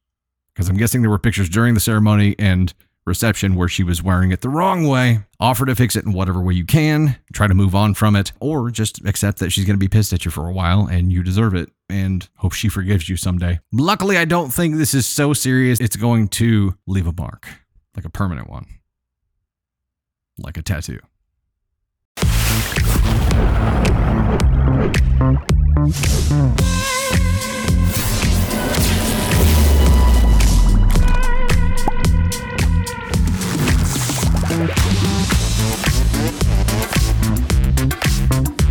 Because 0.53 0.69
I'm 0.69 0.77
guessing 0.77 1.01
there 1.01 1.11
were 1.11 1.19
pictures 1.19 1.49
during 1.49 1.73
the 1.73 1.79
ceremony 1.81 2.35
and 2.39 2.73
reception 3.05 3.55
where 3.55 3.67
she 3.67 3.83
was 3.83 4.01
wearing 4.01 4.31
it 4.31 4.41
the 4.41 4.49
wrong 4.49 4.87
way. 4.87 5.19
Offer 5.39 5.65
to 5.65 5.75
fix 5.75 5.95
it 5.95 6.05
in 6.05 6.13
whatever 6.13 6.41
way 6.41 6.53
you 6.53 6.65
can, 6.65 7.17
try 7.33 7.47
to 7.47 7.53
move 7.53 7.75
on 7.75 7.93
from 7.93 8.15
it, 8.15 8.31
or 8.39 8.71
just 8.71 9.05
accept 9.05 9.39
that 9.39 9.51
she's 9.51 9.65
going 9.65 9.75
to 9.75 9.83
be 9.83 9.87
pissed 9.87 10.13
at 10.13 10.25
you 10.25 10.31
for 10.31 10.47
a 10.47 10.53
while 10.53 10.87
and 10.87 11.11
you 11.11 11.21
deserve 11.21 11.53
it 11.53 11.69
and 11.89 12.29
hope 12.37 12.53
she 12.53 12.69
forgives 12.69 13.09
you 13.09 13.17
someday. 13.17 13.59
Luckily, 13.71 14.17
I 14.17 14.25
don't 14.25 14.51
think 14.51 14.75
this 14.75 14.93
is 14.93 15.05
so 15.05 15.33
serious 15.33 15.79
it's 15.79 15.95
going 15.95 16.29
to 16.29 16.75
leave 16.87 17.07
a 17.07 17.13
mark, 17.13 17.47
like 17.95 18.05
a 18.05 18.09
permanent 18.09 18.49
one, 18.49 18.65
like 20.37 20.57
a 20.57 20.63
tattoo. 20.63 20.99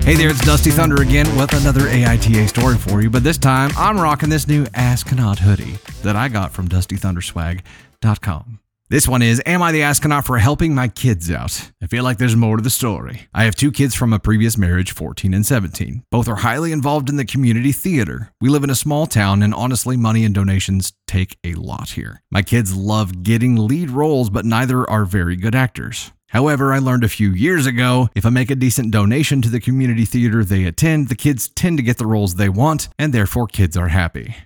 Hey 0.05 0.17
there, 0.17 0.29
it's 0.29 0.45
Dusty 0.45 0.71
Thunder 0.71 1.01
again 1.01 1.35
with 1.37 1.55
another 1.55 1.81
AITA 1.81 2.47
story 2.49 2.77
for 2.77 3.01
you, 3.01 3.09
but 3.09 3.25
this 3.25 3.39
time 3.39 3.71
I'm 3.79 3.99
rocking 3.99 4.29
this 4.29 4.47
new 4.47 4.67
Astronaut 4.75 5.39
hoodie 5.39 5.79
that 6.03 6.15
I 6.15 6.29
got 6.29 6.53
from 6.53 6.69
DustyThunderSwag.com. 6.69 8.61
This 8.91 9.09
one 9.09 9.23
is 9.23 9.41
Am 9.47 9.63
I 9.63 9.73
the 9.73 9.83
astronaut 9.83 10.27
for 10.27 10.37
helping 10.37 10.75
my 10.75 10.89
kids 10.89 11.31
out? 11.31 11.71
I 11.83 11.87
feel 11.87 12.05
like 12.05 12.19
there's 12.19 12.37
more 12.37 12.59
to 12.59 12.63
the 12.63 12.69
story. 12.69 13.29
I 13.33 13.45
have 13.45 13.55
two 13.55 13.73
kids 13.73 13.95
from 13.95 14.13
a 14.13 14.19
previous 14.19 14.59
marriage, 14.59 14.93
14 14.93 15.33
and 15.33 15.47
17. 15.47 16.05
Both 16.11 16.29
are 16.29 16.37
highly 16.37 16.71
involved 16.71 17.09
in 17.09 17.17
the 17.17 17.25
community 17.25 17.73
theater. 17.73 18.31
We 18.43 18.51
live 18.51 18.63
in 18.63 18.69
a 18.69 18.75
small 18.75 19.07
town, 19.07 19.43
and 19.43 19.55
honestly, 19.55 19.97
money 19.97 20.23
and 20.23 20.35
donations 20.35 20.93
take 21.07 21.39
a 21.43 21.55
lot 21.55 21.91
here. 21.91 22.23
My 22.31 22.43
kids 22.43 22.77
love 22.77 23.23
getting 23.23 23.57
lead 23.57 23.89
roles, 23.89 24.29
but 24.29 24.45
neither 24.45 24.89
are 24.91 25.07
very 25.07 25.37
good 25.37 25.55
actors. 25.55 26.13
However, 26.29 26.75
I 26.75 26.79
learned 26.79 27.05
a 27.05 27.09
few 27.09 27.31
years 27.31 27.65
ago 27.65 28.11
if 28.15 28.27
I 28.27 28.31
make 28.31 28.51
a 28.51 28.55
decent 28.55 28.91
donation 28.91 29.41
to 29.43 29.49
the 29.49 29.61
community 29.61 30.05
theater 30.05 30.45
they 30.45 30.65
attend, 30.65 31.09
the 31.09 31.15
kids 31.15 31.49
tend 31.49 31.79
to 31.79 31.83
get 31.83 31.97
the 31.97 32.07
roles 32.07 32.35
they 32.35 32.51
want, 32.51 32.91
and 32.99 33.15
therefore 33.15 33.47
kids 33.47 33.79
are 33.79 33.89
happy. 33.89 34.37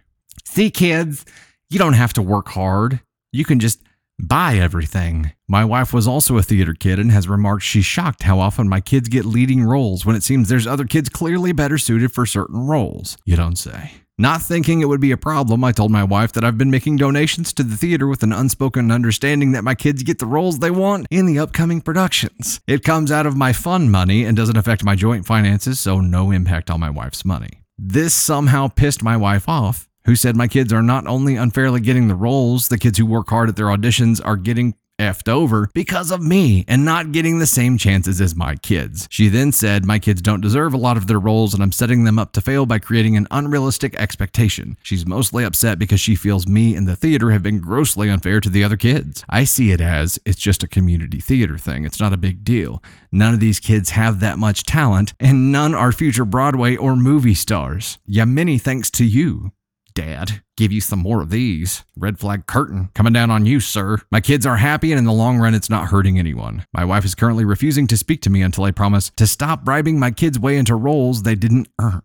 See, 0.44 0.70
kids, 0.70 1.24
you 1.70 1.80
don't 1.80 1.94
have 1.94 2.12
to 2.12 2.22
work 2.22 2.50
hard. 2.50 3.00
You 3.32 3.44
can 3.44 3.58
just 3.58 3.80
buy 4.18 4.56
everything. 4.56 5.32
My 5.46 5.64
wife 5.64 5.92
was 5.92 6.06
also 6.06 6.36
a 6.36 6.42
theater 6.42 6.74
kid 6.74 6.98
and 6.98 7.12
has 7.12 7.28
remarked 7.28 7.62
she's 7.62 7.84
shocked 7.84 8.24
how 8.24 8.40
often 8.40 8.68
my 8.68 8.80
kids 8.80 9.08
get 9.08 9.24
leading 9.24 9.62
roles 9.62 10.04
when 10.04 10.16
it 10.16 10.22
seems 10.22 10.48
there's 10.48 10.66
other 10.66 10.84
kids 10.84 11.08
clearly 11.08 11.52
better 11.52 11.78
suited 11.78 12.12
for 12.12 12.26
certain 12.26 12.66
roles. 12.66 13.16
You 13.24 13.36
don't 13.36 13.56
say. 13.56 13.92
Not 14.20 14.42
thinking 14.42 14.80
it 14.80 14.86
would 14.86 15.00
be 15.00 15.12
a 15.12 15.16
problem, 15.16 15.62
I 15.62 15.70
told 15.70 15.92
my 15.92 16.02
wife 16.02 16.32
that 16.32 16.42
I've 16.42 16.58
been 16.58 16.72
making 16.72 16.96
donations 16.96 17.52
to 17.52 17.62
the 17.62 17.76
theater 17.76 18.08
with 18.08 18.24
an 18.24 18.32
unspoken 18.32 18.90
understanding 18.90 19.52
that 19.52 19.62
my 19.62 19.76
kids 19.76 20.02
get 20.02 20.18
the 20.18 20.26
roles 20.26 20.58
they 20.58 20.72
want 20.72 21.06
in 21.08 21.26
the 21.26 21.38
upcoming 21.38 21.80
productions. 21.80 22.60
It 22.66 22.82
comes 22.82 23.12
out 23.12 23.26
of 23.26 23.36
my 23.36 23.52
fund 23.52 23.92
money 23.92 24.24
and 24.24 24.36
doesn't 24.36 24.56
affect 24.56 24.82
my 24.82 24.96
joint 24.96 25.24
finances, 25.24 25.78
so 25.78 26.00
no 26.00 26.32
impact 26.32 26.68
on 26.68 26.80
my 26.80 26.90
wife's 26.90 27.24
money. 27.24 27.62
This 27.78 28.12
somehow 28.12 28.66
pissed 28.66 29.04
my 29.04 29.16
wife 29.16 29.48
off, 29.48 29.88
who 30.04 30.16
said 30.16 30.36
my 30.36 30.48
kids 30.48 30.72
are 30.72 30.82
not 30.82 31.06
only 31.06 31.36
unfairly 31.36 31.80
getting 31.80 32.08
the 32.08 32.14
roles, 32.14 32.68
the 32.68 32.78
kids 32.78 32.98
who 32.98 33.06
work 33.06 33.28
hard 33.28 33.48
at 33.48 33.56
their 33.56 33.66
auditions 33.66 34.20
are 34.24 34.36
getting 34.36 34.74
effed 34.98 35.28
over 35.28 35.70
because 35.74 36.10
of 36.10 36.22
me 36.22 36.64
and 36.66 36.84
not 36.84 37.12
getting 37.12 37.38
the 37.38 37.46
same 37.46 37.78
chances 37.78 38.20
as 38.20 38.34
my 38.34 38.56
kids. 38.56 39.06
She 39.10 39.28
then 39.28 39.52
said, 39.52 39.84
My 39.84 39.98
kids 39.98 40.20
don't 40.20 40.40
deserve 40.40 40.74
a 40.74 40.78
lot 40.78 40.96
of 40.96 41.06
their 41.06 41.20
roles 41.20 41.54
and 41.54 41.62
I'm 41.62 41.72
setting 41.72 42.04
them 42.04 42.18
up 42.18 42.32
to 42.32 42.40
fail 42.40 42.66
by 42.66 42.78
creating 42.78 43.16
an 43.16 43.28
unrealistic 43.30 43.94
expectation. 43.96 44.76
She's 44.82 45.06
mostly 45.06 45.44
upset 45.44 45.78
because 45.78 46.00
she 46.00 46.16
feels 46.16 46.46
me 46.46 46.74
and 46.74 46.86
the 46.86 46.96
theater 46.96 47.30
have 47.30 47.42
been 47.42 47.60
grossly 47.60 48.10
unfair 48.10 48.40
to 48.40 48.50
the 48.50 48.64
other 48.64 48.76
kids. 48.76 49.24
I 49.28 49.44
see 49.44 49.70
it 49.70 49.80
as 49.80 50.18
it's 50.24 50.40
just 50.40 50.62
a 50.62 50.68
community 50.68 51.20
theater 51.20 51.58
thing, 51.58 51.84
it's 51.84 52.00
not 52.00 52.12
a 52.12 52.18
big 52.18 52.44
deal. 52.44 52.82
None 53.12 53.34
of 53.34 53.40
these 53.40 53.60
kids 53.60 53.90
have 53.90 54.20
that 54.20 54.38
much 54.38 54.64
talent, 54.64 55.14
and 55.18 55.50
none 55.50 55.74
are 55.74 55.92
future 55.92 56.24
Broadway 56.24 56.76
or 56.76 56.94
movie 56.94 57.34
stars. 57.34 57.98
Yeah, 58.04 58.26
many 58.26 58.58
thanks 58.58 58.90
to 58.92 59.04
you. 59.04 59.52
Dad, 59.98 60.44
give 60.56 60.70
you 60.70 60.80
some 60.80 61.00
more 61.00 61.22
of 61.22 61.30
these. 61.30 61.84
Red 61.96 62.20
flag 62.20 62.46
curtain 62.46 62.90
coming 62.94 63.12
down 63.12 63.32
on 63.32 63.46
you, 63.46 63.58
sir. 63.58 63.98
My 64.12 64.20
kids 64.20 64.46
are 64.46 64.58
happy, 64.58 64.92
and 64.92 64.98
in 65.00 65.06
the 65.06 65.12
long 65.12 65.38
run, 65.38 65.54
it's 65.54 65.68
not 65.68 65.88
hurting 65.88 66.20
anyone. 66.20 66.64
My 66.72 66.84
wife 66.84 67.04
is 67.04 67.16
currently 67.16 67.44
refusing 67.44 67.88
to 67.88 67.96
speak 67.96 68.22
to 68.22 68.30
me 68.30 68.40
until 68.40 68.62
I 68.62 68.70
promise 68.70 69.10
to 69.16 69.26
stop 69.26 69.64
bribing 69.64 69.98
my 69.98 70.12
kids' 70.12 70.38
way 70.38 70.56
into 70.56 70.76
roles 70.76 71.24
they 71.24 71.34
didn't 71.34 71.66
earn. 71.80 72.02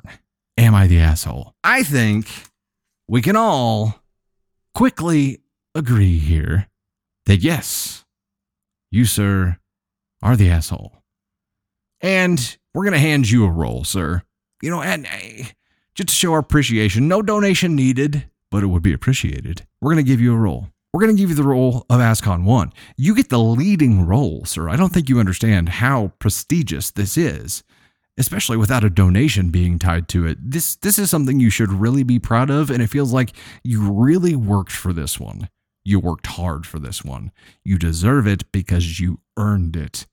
Am 0.58 0.74
I 0.74 0.88
the 0.88 1.00
asshole? 1.00 1.54
I 1.64 1.84
think 1.84 2.28
we 3.08 3.22
can 3.22 3.36
all 3.36 4.02
quickly 4.74 5.44
agree 5.76 6.18
here 6.18 6.70
that 7.28 7.42
yes, 7.44 8.06
you, 8.90 9.06
sir, 9.06 9.60
are 10.24 10.36
the 10.36 10.50
asshole. 10.50 10.94
And 12.02 12.58
we're 12.74 12.86
going 12.86 12.94
to 12.94 13.00
hand 13.00 13.30
you 13.30 13.46
a 13.46 13.52
role, 13.52 13.84
sir. 13.84 14.24
You 14.64 14.72
know, 14.72 14.82
and 14.82 15.06
uh, 15.06 15.44
just 15.96 16.10
to 16.10 16.16
show 16.16 16.34
our 16.34 16.40
appreciation, 16.40 17.08
no 17.08 17.22
donation 17.22 17.76
needed, 17.76 18.26
but 18.50 18.64
it 18.64 18.68
would 18.68 18.84
be 18.84 18.94
appreciated. 18.94 19.66
We're 19.82 19.94
going 19.94 20.04
to 20.04 20.10
give 20.10 20.22
you 20.22 20.34
a 20.34 20.38
role. 20.38 20.70
We're 20.94 21.02
going 21.02 21.16
to 21.16 21.20
give 21.20 21.30
you 21.30 21.36
the 21.36 21.44
role 21.44 21.86
of 21.90 22.00
Ascon 22.00 22.44
1. 22.44 22.72
You 22.98 23.16
get 23.16 23.30
the 23.30 23.40
leading 23.40 24.06
role, 24.06 24.46
sir. 24.46 24.70
I 24.70 24.76
don't 24.76 24.94
think 24.94 25.10
you 25.10 25.20
understand 25.20 25.70
how 25.70 26.14
prestigious 26.20 26.92
this 26.92 27.18
is, 27.18 27.64
especially 28.18 28.58
without 28.58 28.84
a 28.84 28.92
donation 28.92 29.50
being 29.50 29.80
tied 29.80 30.08
to 30.10 30.28
it. 30.28 30.38
This 30.40 30.76
this 30.76 31.00
is 31.00 31.10
something 31.10 31.40
you 31.40 31.50
should 31.50 31.74
really 31.74 32.04
be 32.04 32.20
proud 32.20 32.52
of 32.52 32.70
and 32.70 32.82
it 32.84 32.92
feels 32.92 33.12
like 33.12 33.34
you 33.64 33.92
really 33.92 34.36
worked 34.36 34.72
for 34.72 34.94
this 34.94 35.20
one. 35.20 35.50
You 35.84 36.00
worked 36.00 36.28
hard 36.28 36.68
for 36.68 36.78
this 36.78 37.04
one. 37.04 37.32
You 37.64 37.80
deserve 37.80 38.28
it 38.28 38.52
because 38.52 39.00
you 39.00 39.20
earned 39.36 39.76
it 39.76 40.06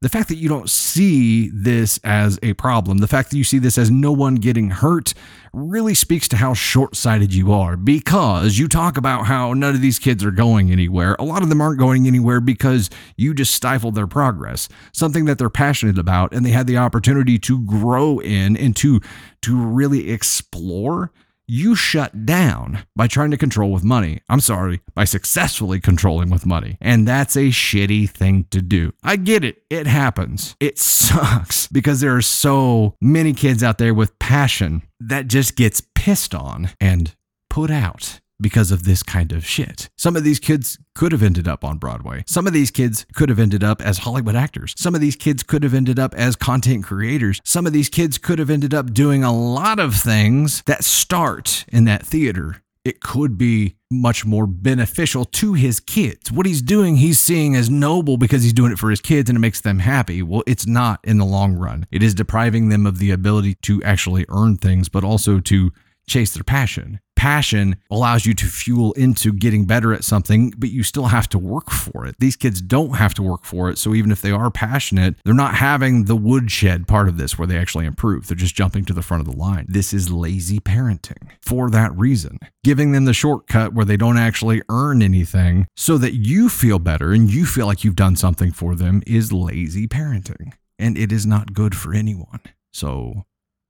the 0.00 0.08
fact 0.08 0.28
that 0.28 0.36
you 0.36 0.48
don't 0.48 0.70
see 0.70 1.48
this 1.48 1.98
as 2.04 2.38
a 2.42 2.52
problem, 2.54 2.98
the 2.98 3.08
fact 3.08 3.30
that 3.30 3.36
you 3.36 3.42
see 3.42 3.58
this 3.58 3.76
as 3.76 3.90
no 3.90 4.12
one 4.12 4.36
getting 4.36 4.70
hurt, 4.70 5.12
really 5.52 5.94
speaks 5.94 6.28
to 6.28 6.36
how 6.36 6.54
short 6.54 6.94
sighted 6.94 7.34
you 7.34 7.52
are. 7.52 7.76
Because 7.76 8.58
you 8.58 8.68
talk 8.68 8.96
about 8.96 9.26
how 9.26 9.54
none 9.54 9.74
of 9.74 9.80
these 9.80 9.98
kids 9.98 10.24
are 10.24 10.30
going 10.30 10.70
anywhere. 10.70 11.16
A 11.18 11.24
lot 11.24 11.42
of 11.42 11.48
them 11.48 11.60
aren't 11.60 11.80
going 11.80 12.06
anywhere 12.06 12.40
because 12.40 12.90
you 13.16 13.34
just 13.34 13.54
stifled 13.54 13.96
their 13.96 14.06
progress, 14.06 14.68
something 14.92 15.24
that 15.24 15.38
they're 15.38 15.50
passionate 15.50 15.98
about 15.98 16.32
and 16.32 16.46
they 16.46 16.50
had 16.50 16.68
the 16.68 16.78
opportunity 16.78 17.38
to 17.40 17.64
grow 17.64 18.20
in 18.20 18.56
and 18.56 18.76
to, 18.76 19.00
to 19.42 19.56
really 19.56 20.10
explore 20.10 21.10
you 21.48 21.74
shut 21.74 22.26
down 22.26 22.84
by 22.94 23.06
trying 23.06 23.30
to 23.30 23.36
control 23.38 23.72
with 23.72 23.82
money. 23.82 24.20
I'm 24.28 24.40
sorry, 24.40 24.80
by 24.94 25.04
successfully 25.04 25.80
controlling 25.80 26.30
with 26.30 26.46
money. 26.46 26.76
And 26.80 27.08
that's 27.08 27.36
a 27.36 27.48
shitty 27.48 28.10
thing 28.10 28.44
to 28.50 28.60
do. 28.60 28.92
I 29.02 29.16
get 29.16 29.44
it. 29.44 29.62
It 29.70 29.86
happens. 29.86 30.54
It 30.60 30.78
sucks 30.78 31.66
because 31.72 32.00
there 32.00 32.14
are 32.14 32.22
so 32.22 32.94
many 33.00 33.32
kids 33.32 33.62
out 33.62 33.78
there 33.78 33.94
with 33.94 34.18
passion 34.18 34.82
that 35.00 35.26
just 35.26 35.56
gets 35.56 35.82
pissed 35.94 36.34
on 36.34 36.70
and 36.80 37.14
put 37.48 37.70
out 37.70 38.20
because 38.40 38.70
of 38.70 38.84
this 38.84 39.02
kind 39.02 39.32
of 39.32 39.46
shit. 39.46 39.88
Some 39.96 40.16
of 40.16 40.24
these 40.24 40.38
kids 40.38 40.78
could 40.94 41.12
have 41.12 41.22
ended 41.22 41.48
up 41.48 41.64
on 41.64 41.78
Broadway. 41.78 42.24
Some 42.26 42.46
of 42.46 42.52
these 42.52 42.70
kids 42.70 43.06
could 43.14 43.28
have 43.28 43.38
ended 43.38 43.64
up 43.64 43.80
as 43.82 43.98
Hollywood 43.98 44.36
actors. 44.36 44.74
Some 44.76 44.94
of 44.94 45.00
these 45.00 45.16
kids 45.16 45.42
could 45.42 45.62
have 45.62 45.74
ended 45.74 45.98
up 45.98 46.14
as 46.14 46.36
content 46.36 46.84
creators. 46.84 47.40
Some 47.44 47.66
of 47.66 47.72
these 47.72 47.88
kids 47.88 48.18
could 48.18 48.38
have 48.38 48.50
ended 48.50 48.74
up 48.74 48.92
doing 48.92 49.24
a 49.24 49.32
lot 49.32 49.78
of 49.78 49.94
things 49.94 50.62
that 50.66 50.84
start 50.84 51.64
in 51.68 51.84
that 51.84 52.06
theater. 52.06 52.62
It 52.84 53.00
could 53.00 53.36
be 53.36 53.76
much 53.90 54.24
more 54.24 54.46
beneficial 54.46 55.24
to 55.24 55.52
his 55.54 55.80
kids. 55.80 56.32
What 56.32 56.46
he's 56.46 56.62
doing, 56.62 56.96
he's 56.96 57.18
seeing 57.18 57.54
as 57.54 57.68
noble 57.68 58.16
because 58.16 58.42
he's 58.42 58.52
doing 58.52 58.72
it 58.72 58.78
for 58.78 58.88
his 58.88 59.00
kids 59.00 59.28
and 59.28 59.36
it 59.36 59.40
makes 59.40 59.60
them 59.60 59.80
happy. 59.80 60.22
Well, 60.22 60.42
it's 60.46 60.66
not 60.66 61.00
in 61.04 61.18
the 61.18 61.24
long 61.24 61.54
run. 61.54 61.86
It 61.90 62.02
is 62.02 62.14
depriving 62.14 62.68
them 62.68 62.86
of 62.86 62.98
the 62.98 63.10
ability 63.10 63.56
to 63.62 63.82
actually 63.82 64.24
earn 64.30 64.56
things, 64.56 64.88
but 64.88 65.04
also 65.04 65.40
to 65.40 65.70
chase 66.08 66.32
their 66.32 66.44
passion 66.44 67.00
passion 67.18 67.76
allows 67.90 68.24
you 68.24 68.32
to 68.32 68.46
fuel 68.46 68.92
into 68.92 69.32
getting 69.32 69.64
better 69.64 69.92
at 69.92 70.04
something, 70.04 70.54
but 70.56 70.70
you 70.70 70.84
still 70.84 71.06
have 71.06 71.28
to 71.28 71.38
work 71.38 71.68
for 71.68 72.06
it. 72.06 72.14
These 72.20 72.36
kids 72.36 72.62
don't 72.62 72.94
have 72.94 73.12
to 73.14 73.22
work 73.22 73.44
for 73.44 73.68
it. 73.68 73.76
So 73.76 73.92
even 73.92 74.12
if 74.12 74.22
they 74.22 74.30
are 74.30 74.52
passionate, 74.52 75.16
they're 75.24 75.34
not 75.34 75.56
having 75.56 76.04
the 76.04 76.14
woodshed 76.14 76.86
part 76.86 77.08
of 77.08 77.18
this 77.18 77.36
where 77.36 77.48
they 77.48 77.58
actually 77.58 77.86
improve. 77.86 78.28
They're 78.28 78.36
just 78.36 78.54
jumping 78.54 78.84
to 78.84 78.92
the 78.92 79.02
front 79.02 79.20
of 79.20 79.26
the 79.26 79.36
line. 79.36 79.66
This 79.68 79.92
is 79.92 80.12
lazy 80.12 80.60
parenting 80.60 81.30
for 81.42 81.70
that 81.70 81.92
reason. 81.96 82.38
Giving 82.62 82.92
them 82.92 83.04
the 83.04 83.12
shortcut 83.12 83.74
where 83.74 83.84
they 83.84 83.96
don't 83.96 84.16
actually 84.16 84.62
earn 84.68 85.02
anything 85.02 85.66
so 85.76 85.98
that 85.98 86.14
you 86.14 86.48
feel 86.48 86.78
better 86.78 87.10
and 87.10 87.28
you 87.28 87.46
feel 87.46 87.66
like 87.66 87.82
you've 87.82 87.96
done 87.96 88.14
something 88.14 88.52
for 88.52 88.76
them 88.76 89.02
is 89.08 89.32
lazy 89.32 89.88
parenting. 89.88 90.52
And 90.78 90.96
it 90.96 91.10
is 91.10 91.26
not 91.26 91.52
good 91.52 91.76
for 91.76 91.92
anyone. 91.92 92.40
So, 92.72 93.24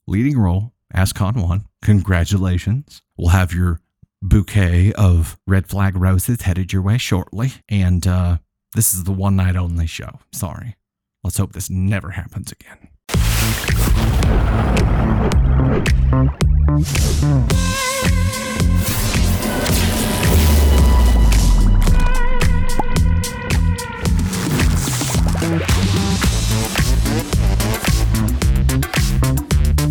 leading 0.07 0.39
role, 0.39 0.75
ASCON 0.95 1.37
1, 1.47 1.65
congratulations. 1.83 3.03
We'll 3.17 3.29
have 3.29 3.53
your 3.53 3.81
bouquet 4.23 4.93
of 4.95 5.39
red 5.47 5.67
flag 5.67 5.97
roses 5.97 6.43
headed 6.43 6.73
your 6.73 6.83
way 6.83 6.99
shortly. 6.99 7.53
And 7.69 8.07
uh, 8.07 8.39
this 8.75 8.95
is 8.95 9.05
the 9.05 9.13
one 9.13 9.37
night 9.37 9.57
only 9.57 9.87
show. 9.87 10.21
Sorry. 10.33 10.77
Let's 11.23 11.39
hope 11.39 11.53
this 11.53 11.69
never 11.69 12.11
happens 12.11 12.53
again. 12.53 12.89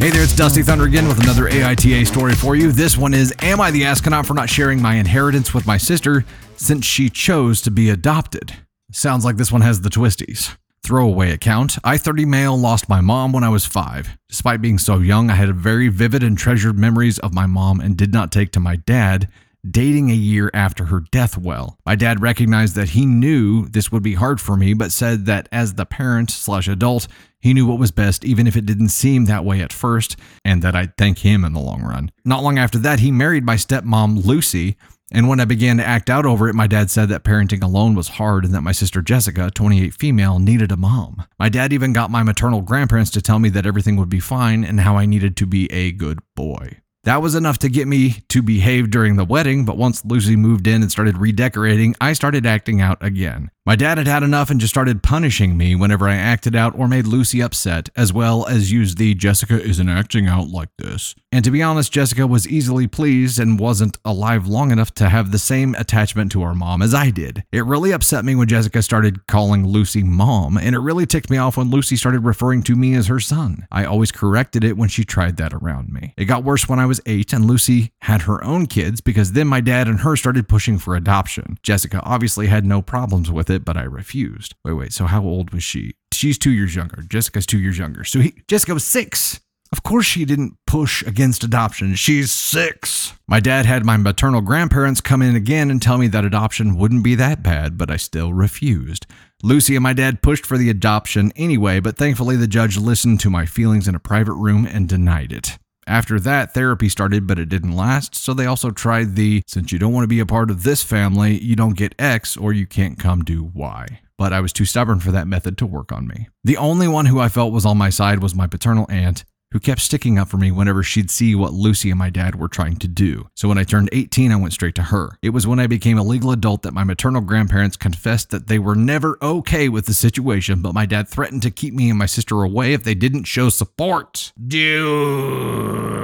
Hey 0.08 0.14
there, 0.14 0.24
it's 0.24 0.34
Dusty 0.34 0.64
Thunder 0.64 0.86
again 0.86 1.06
with 1.06 1.22
another 1.22 1.50
AITA 1.50 2.08
story 2.08 2.34
for 2.34 2.56
you. 2.56 2.72
This 2.72 2.98
one 2.98 3.14
is 3.14 3.34
Am 3.42 3.60
I 3.60 3.72
the 3.72 3.84
astronaut 3.84 4.26
for 4.26 4.34
not 4.34 4.50
sharing 4.50 4.82
my 4.82 4.96
inheritance 4.96 5.54
with 5.54 5.68
my 5.68 5.76
sister 5.76 6.24
since 6.56 6.86
she 6.86 7.10
chose 7.10 7.62
to 7.64 7.72
be 7.72 7.90
adopted? 7.90 8.56
Sounds 8.90 9.26
like 9.26 9.36
this 9.36 9.52
one 9.52 9.60
has 9.60 9.82
the 9.82 9.90
twisties. 9.90 10.56
Throwaway 10.82 11.32
account 11.32 11.78
I 11.84 11.98
30 11.98 12.24
male 12.24 12.58
lost 12.58 12.88
my 12.88 13.02
mom 13.02 13.34
when 13.34 13.44
I 13.44 13.50
was 13.50 13.66
five. 13.66 14.18
Despite 14.30 14.62
being 14.62 14.78
so 14.78 15.00
young, 15.00 15.30
I 15.30 15.36
had 15.36 15.54
very 15.54 15.90
vivid 15.90 16.24
and 16.24 16.38
treasured 16.38 16.80
memories 16.80 17.20
of 17.20 17.34
my 17.34 17.46
mom 17.46 17.82
and 17.82 17.98
did 17.98 18.14
not 18.14 18.32
take 18.32 18.54
to 18.54 18.62
my 18.62 18.78
dad 18.78 19.28
dating 19.70 20.10
a 20.10 20.14
year 20.14 20.50
after 20.54 20.86
her 20.86 21.02
death 21.12 21.38
well. 21.38 21.78
My 21.86 21.96
dad 21.96 22.22
recognized 22.22 22.76
that 22.76 22.92
he 22.92 23.06
knew 23.06 23.68
this 23.68 23.92
would 23.92 24.04
be 24.04 24.14
hard 24.14 24.40
for 24.40 24.56
me, 24.56 24.74
but 24.74 24.94
said 24.94 25.26
that 25.26 25.50
as 25.52 25.74
the 25.74 25.86
parent 25.86 26.32
slash 26.32 26.70
adult, 26.70 27.10
he 27.48 27.54
knew 27.54 27.66
what 27.66 27.80
was 27.80 27.92
best, 27.92 28.26
even 28.26 28.46
if 28.46 28.58
it 28.58 28.66
didn't 28.66 28.90
seem 28.90 29.24
that 29.26 29.46
way 29.46 29.62
at 29.62 29.72
first, 29.72 30.18
and 30.44 30.62
that 30.62 30.76
I'd 30.76 30.98
thank 30.98 31.20
him 31.20 31.46
in 31.46 31.54
the 31.54 31.62
long 31.62 31.82
run. 31.82 32.12
Not 32.26 32.44
long 32.44 32.60
after 32.60 32.78
that, 32.80 33.00
he 33.00 33.10
married 33.10 33.46
my 33.46 33.56
stepmom, 33.56 34.26
Lucy. 34.26 34.76
And 35.14 35.30
when 35.30 35.40
I 35.40 35.46
began 35.46 35.78
to 35.78 35.88
act 35.88 36.10
out 36.10 36.26
over 36.26 36.50
it, 36.50 36.56
my 36.56 36.68
dad 36.68 36.92
said 36.92 37.08
that 37.08 37.24
parenting 37.24 37.64
alone 37.64 37.96
was 37.96 38.10
hard 38.10 38.44
and 38.44 38.54
that 38.54 38.64
my 38.64 38.74
sister 38.74 39.02
Jessica, 39.02 39.50
28 39.50 39.94
female, 39.94 40.40
needed 40.40 40.74
a 40.74 40.76
mom. 40.76 41.24
My 41.40 41.48
dad 41.48 41.72
even 41.72 41.94
got 41.94 42.12
my 42.12 42.22
maternal 42.22 42.62
grandparents 42.62 43.12
to 43.12 43.22
tell 43.22 43.40
me 43.40 43.48
that 43.48 43.66
everything 43.66 43.96
would 43.96 44.10
be 44.10 44.20
fine 44.20 44.66
and 44.66 44.82
how 44.82 44.98
I 44.98 45.06
needed 45.06 45.38
to 45.38 45.46
be 45.46 45.72
a 45.72 45.94
good 45.94 46.20
boy. 46.36 46.82
That 47.08 47.22
was 47.22 47.36
enough 47.36 47.58
to 47.60 47.70
get 47.70 47.88
me 47.88 48.18
to 48.28 48.42
behave 48.42 48.90
during 48.90 49.16
the 49.16 49.24
wedding, 49.24 49.64
but 49.64 49.78
once 49.78 50.04
Lucy 50.04 50.36
moved 50.36 50.68
in 50.68 50.82
and 50.82 50.92
started 50.92 51.18
redecorating, 51.18 51.96
I 52.02 52.12
started 52.12 52.46
acting 52.46 52.82
out 52.82 53.02
again. 53.02 53.50
My 53.66 53.76
dad 53.76 53.98
had 53.98 54.08
had 54.08 54.24
enough 54.24 54.50
and 54.50 54.62
just 54.62 54.74
started 54.74 55.04
punishing 55.04 55.58
me 55.58 55.76
whenever 55.76 56.08
I 56.08 56.16
acted 56.16 56.56
out 56.56 56.78
or 56.80 56.88
made 56.88 57.06
Lucy 57.06 57.42
upset, 57.42 57.90
as 57.98 58.14
well 58.14 58.46
as 58.48 58.72
used 58.72 58.98
the 58.98 59.14
Jessica 59.14 59.62
isn't 59.62 59.90
acting 59.90 60.26
out 60.26 60.48
like 60.48 60.70
this. 60.78 61.16
And 61.34 61.44
to 61.44 61.52
be 61.52 61.62
honest, 61.62 61.92
Jessica 61.92 62.26
was 62.26 62.48
easily 62.48 62.88
pleased 62.88 63.42
and 63.42 63.60
wasn't 63.60 63.98
alive 64.06 64.48
long 64.48 64.72
enough 64.72 64.94
to 64.96 65.10
have 65.10 65.34
the 65.34 65.38
same 65.38 65.76
attachment 65.76 66.32
to 66.32 66.44
her 66.44 66.56
mom 66.56 66.82
as 66.82 66.94
I 66.94 67.10
did. 67.10 67.44
It 67.52 67.66
really 67.66 67.92
upset 67.92 68.24
me 68.24 68.36
when 68.36 68.48
Jessica 68.48 68.82
started 68.82 69.28
calling 69.28 69.68
Lucy 69.68 70.02
mom, 70.02 70.58
and 70.58 70.74
it 70.74 70.80
really 70.80 71.06
ticked 71.06 71.30
me 71.30 71.38
off 71.38 71.58
when 71.58 71.70
Lucy 71.70 71.98
started 71.98 72.24
referring 72.24 72.64
to 72.64 72.76
me 72.78 72.96
as 72.96 73.08
her 73.08 73.20
son. 73.20 73.68
I 73.70 73.84
always 73.84 74.14
corrected 74.14 74.64
it 74.64 74.78
when 74.78 74.88
she 74.88 75.04
tried 75.04 75.36
that 75.38 75.54
around 75.54 75.90
me. 75.90 76.14
It 76.16 76.26
got 76.26 76.46
worse 76.46 76.70
when 76.70 76.80
I 76.80 76.86
was 76.86 76.97
eight 77.06 77.34
and 77.34 77.46
Lucy 77.46 77.92
had 78.02 78.22
her 78.22 78.42
own 78.44 78.66
kids 78.66 79.02
because 79.02 79.34
then 79.34 79.48
my 79.48 79.60
dad 79.60 79.90
and 79.90 80.00
her 80.00 80.16
started 80.16 80.48
pushing 80.48 80.78
for 80.78 80.96
adoption. 80.96 81.58
Jessica 81.64 82.00
obviously 82.04 82.48
had 82.48 82.66
no 82.66 82.82
problems 82.82 83.30
with 83.30 83.50
it 83.50 83.58
it, 83.58 83.66
but 83.66 83.76
I 83.76 83.84
refused. 83.84 84.56
Wait, 84.64 84.74
wait. 84.74 84.94
So 84.94 85.06
how 85.06 85.24
old 85.24 85.54
was 85.54 85.64
she? 85.64 85.96
She's 86.14 86.38
two 86.38 86.52
years 86.52 86.76
younger. 86.76 87.02
Jessica's 87.02 87.46
two 87.46 87.60
years 87.60 87.78
younger. 87.78 88.06
So 88.06 88.20
he, 88.22 88.34
Jessica 88.48 88.74
was 88.74 88.86
six. 88.86 89.42
Of 89.74 89.84
course, 89.84 90.06
she 90.06 90.24
didn't 90.24 90.56
push 90.66 91.04
against 91.04 91.44
adoption. 91.44 91.96
She's 91.96 92.32
six. 92.32 93.14
My 93.28 93.42
dad 93.42 93.66
had 93.66 93.84
my 93.84 93.98
maternal 93.98 94.40
grandparents 94.40 95.02
come 95.02 95.22
in 95.22 95.36
again 95.36 95.70
and 95.70 95.82
tell 95.82 95.98
me 95.98 96.08
that 96.08 96.24
adoption 96.24 96.78
wouldn't 96.78 97.04
be 97.04 97.16
that 97.16 97.44
bad, 97.44 97.78
but 97.78 97.92
I 97.92 97.98
still 97.98 98.32
refused. 98.32 99.06
Lucy 99.44 99.76
and 99.76 99.84
my 99.84 99.92
dad 99.92 100.22
pushed 100.22 100.46
for 100.46 100.58
the 100.58 100.70
adoption 100.70 101.34
anyway, 101.36 101.82
but 101.82 101.98
thankfully 101.98 102.38
the 102.38 102.48
judge 102.48 102.78
listened 102.78 103.20
to 103.20 103.30
my 103.30 103.46
feelings 103.46 103.90
in 103.90 103.96
a 103.96 104.00
private 104.00 104.34
room 104.34 104.66
and 104.66 104.88
denied 104.88 105.34
it. 105.34 105.58
After 105.88 106.20
that, 106.20 106.54
therapy 106.54 106.90
started, 106.90 107.26
but 107.26 107.40
it 107.40 107.48
didn't 107.48 107.72
last, 107.72 108.14
so 108.14 108.34
they 108.34 108.46
also 108.46 108.72
tried 108.72 109.16
the 109.16 109.42
since 109.48 109.72
you 109.72 109.80
don't 109.80 109.94
want 109.94 110.04
to 110.04 110.10
be 110.10 110.20
a 110.20 110.26
part 110.26 110.52
of 110.52 110.64
this 110.64 110.84
family, 110.84 111.42
you 111.42 111.56
don't 111.56 111.78
get 111.78 111.96
X 111.98 112.36
or 112.36 112.52
you 112.52 112.68
can't 112.68 113.00
come 113.00 113.24
do 113.24 113.46
Y. 113.54 114.02
But 114.18 114.34
I 114.34 114.42
was 114.42 114.52
too 114.52 114.66
stubborn 114.66 115.00
for 115.00 115.12
that 115.12 115.28
method 115.28 115.58
to 115.60 115.66
work 115.66 115.94
on 115.94 116.06
me. 116.06 116.28
The 116.44 116.58
only 116.58 116.90
one 116.90 117.06
who 117.06 117.22
I 117.22 117.30
felt 117.30 117.54
was 117.54 117.66
on 117.66 117.78
my 117.78 117.90
side 117.90 118.22
was 118.22 118.36
my 118.36 118.48
paternal 118.48 118.86
aunt, 118.90 119.24
who 119.52 119.60
kept 119.60 119.82
sticking 119.82 120.18
up 120.18 120.28
for 120.28 120.38
me 120.38 120.52
whenever 120.52 120.84
she'd 120.84 121.10
see 121.10 121.34
what 121.36 121.54
Lucy 121.54 121.90
and 121.90 122.00
my 122.00 122.10
dad 122.10 122.36
were 122.36 122.48
trying 122.48 122.76
to 122.78 122.88
do. 122.88 123.30
So 123.36 123.48
when 123.48 123.58
I 123.58 123.64
turned 123.64 123.90
18, 123.92 124.32
I 124.32 124.36
went 124.36 124.54
straight 124.54 124.76
to 124.76 124.84
her. 124.84 125.18
It 125.22 125.30
was 125.30 125.48
when 125.48 125.60
I 125.60 125.68
became 125.68 125.98
a 125.98 126.04
legal 126.04 126.32
adult 126.32 126.64
that 126.64 126.74
my 126.74 126.84
maternal 126.84 127.22
grandparents 127.22 127.78
confessed 127.78 128.30
that 128.32 128.48
they 128.48 128.60
were 128.60 128.76
never 128.76 129.18
okay 129.22 129.70
with 129.70 129.86
the 129.86 129.94
situation, 129.94 130.62
but 130.62 130.74
my 130.74 130.86
dad 130.86 131.08
threatened 131.08 131.42
to 131.44 131.52
keep 131.52 131.74
me 131.74 131.90
and 131.90 132.00
my 132.00 132.06
sister 132.06 132.44
away 132.44 132.74
if 132.74 132.84
they 132.84 132.96
didn't 132.96 133.24
show 133.24 133.50
support. 133.50 134.34
Dude. 134.48 135.98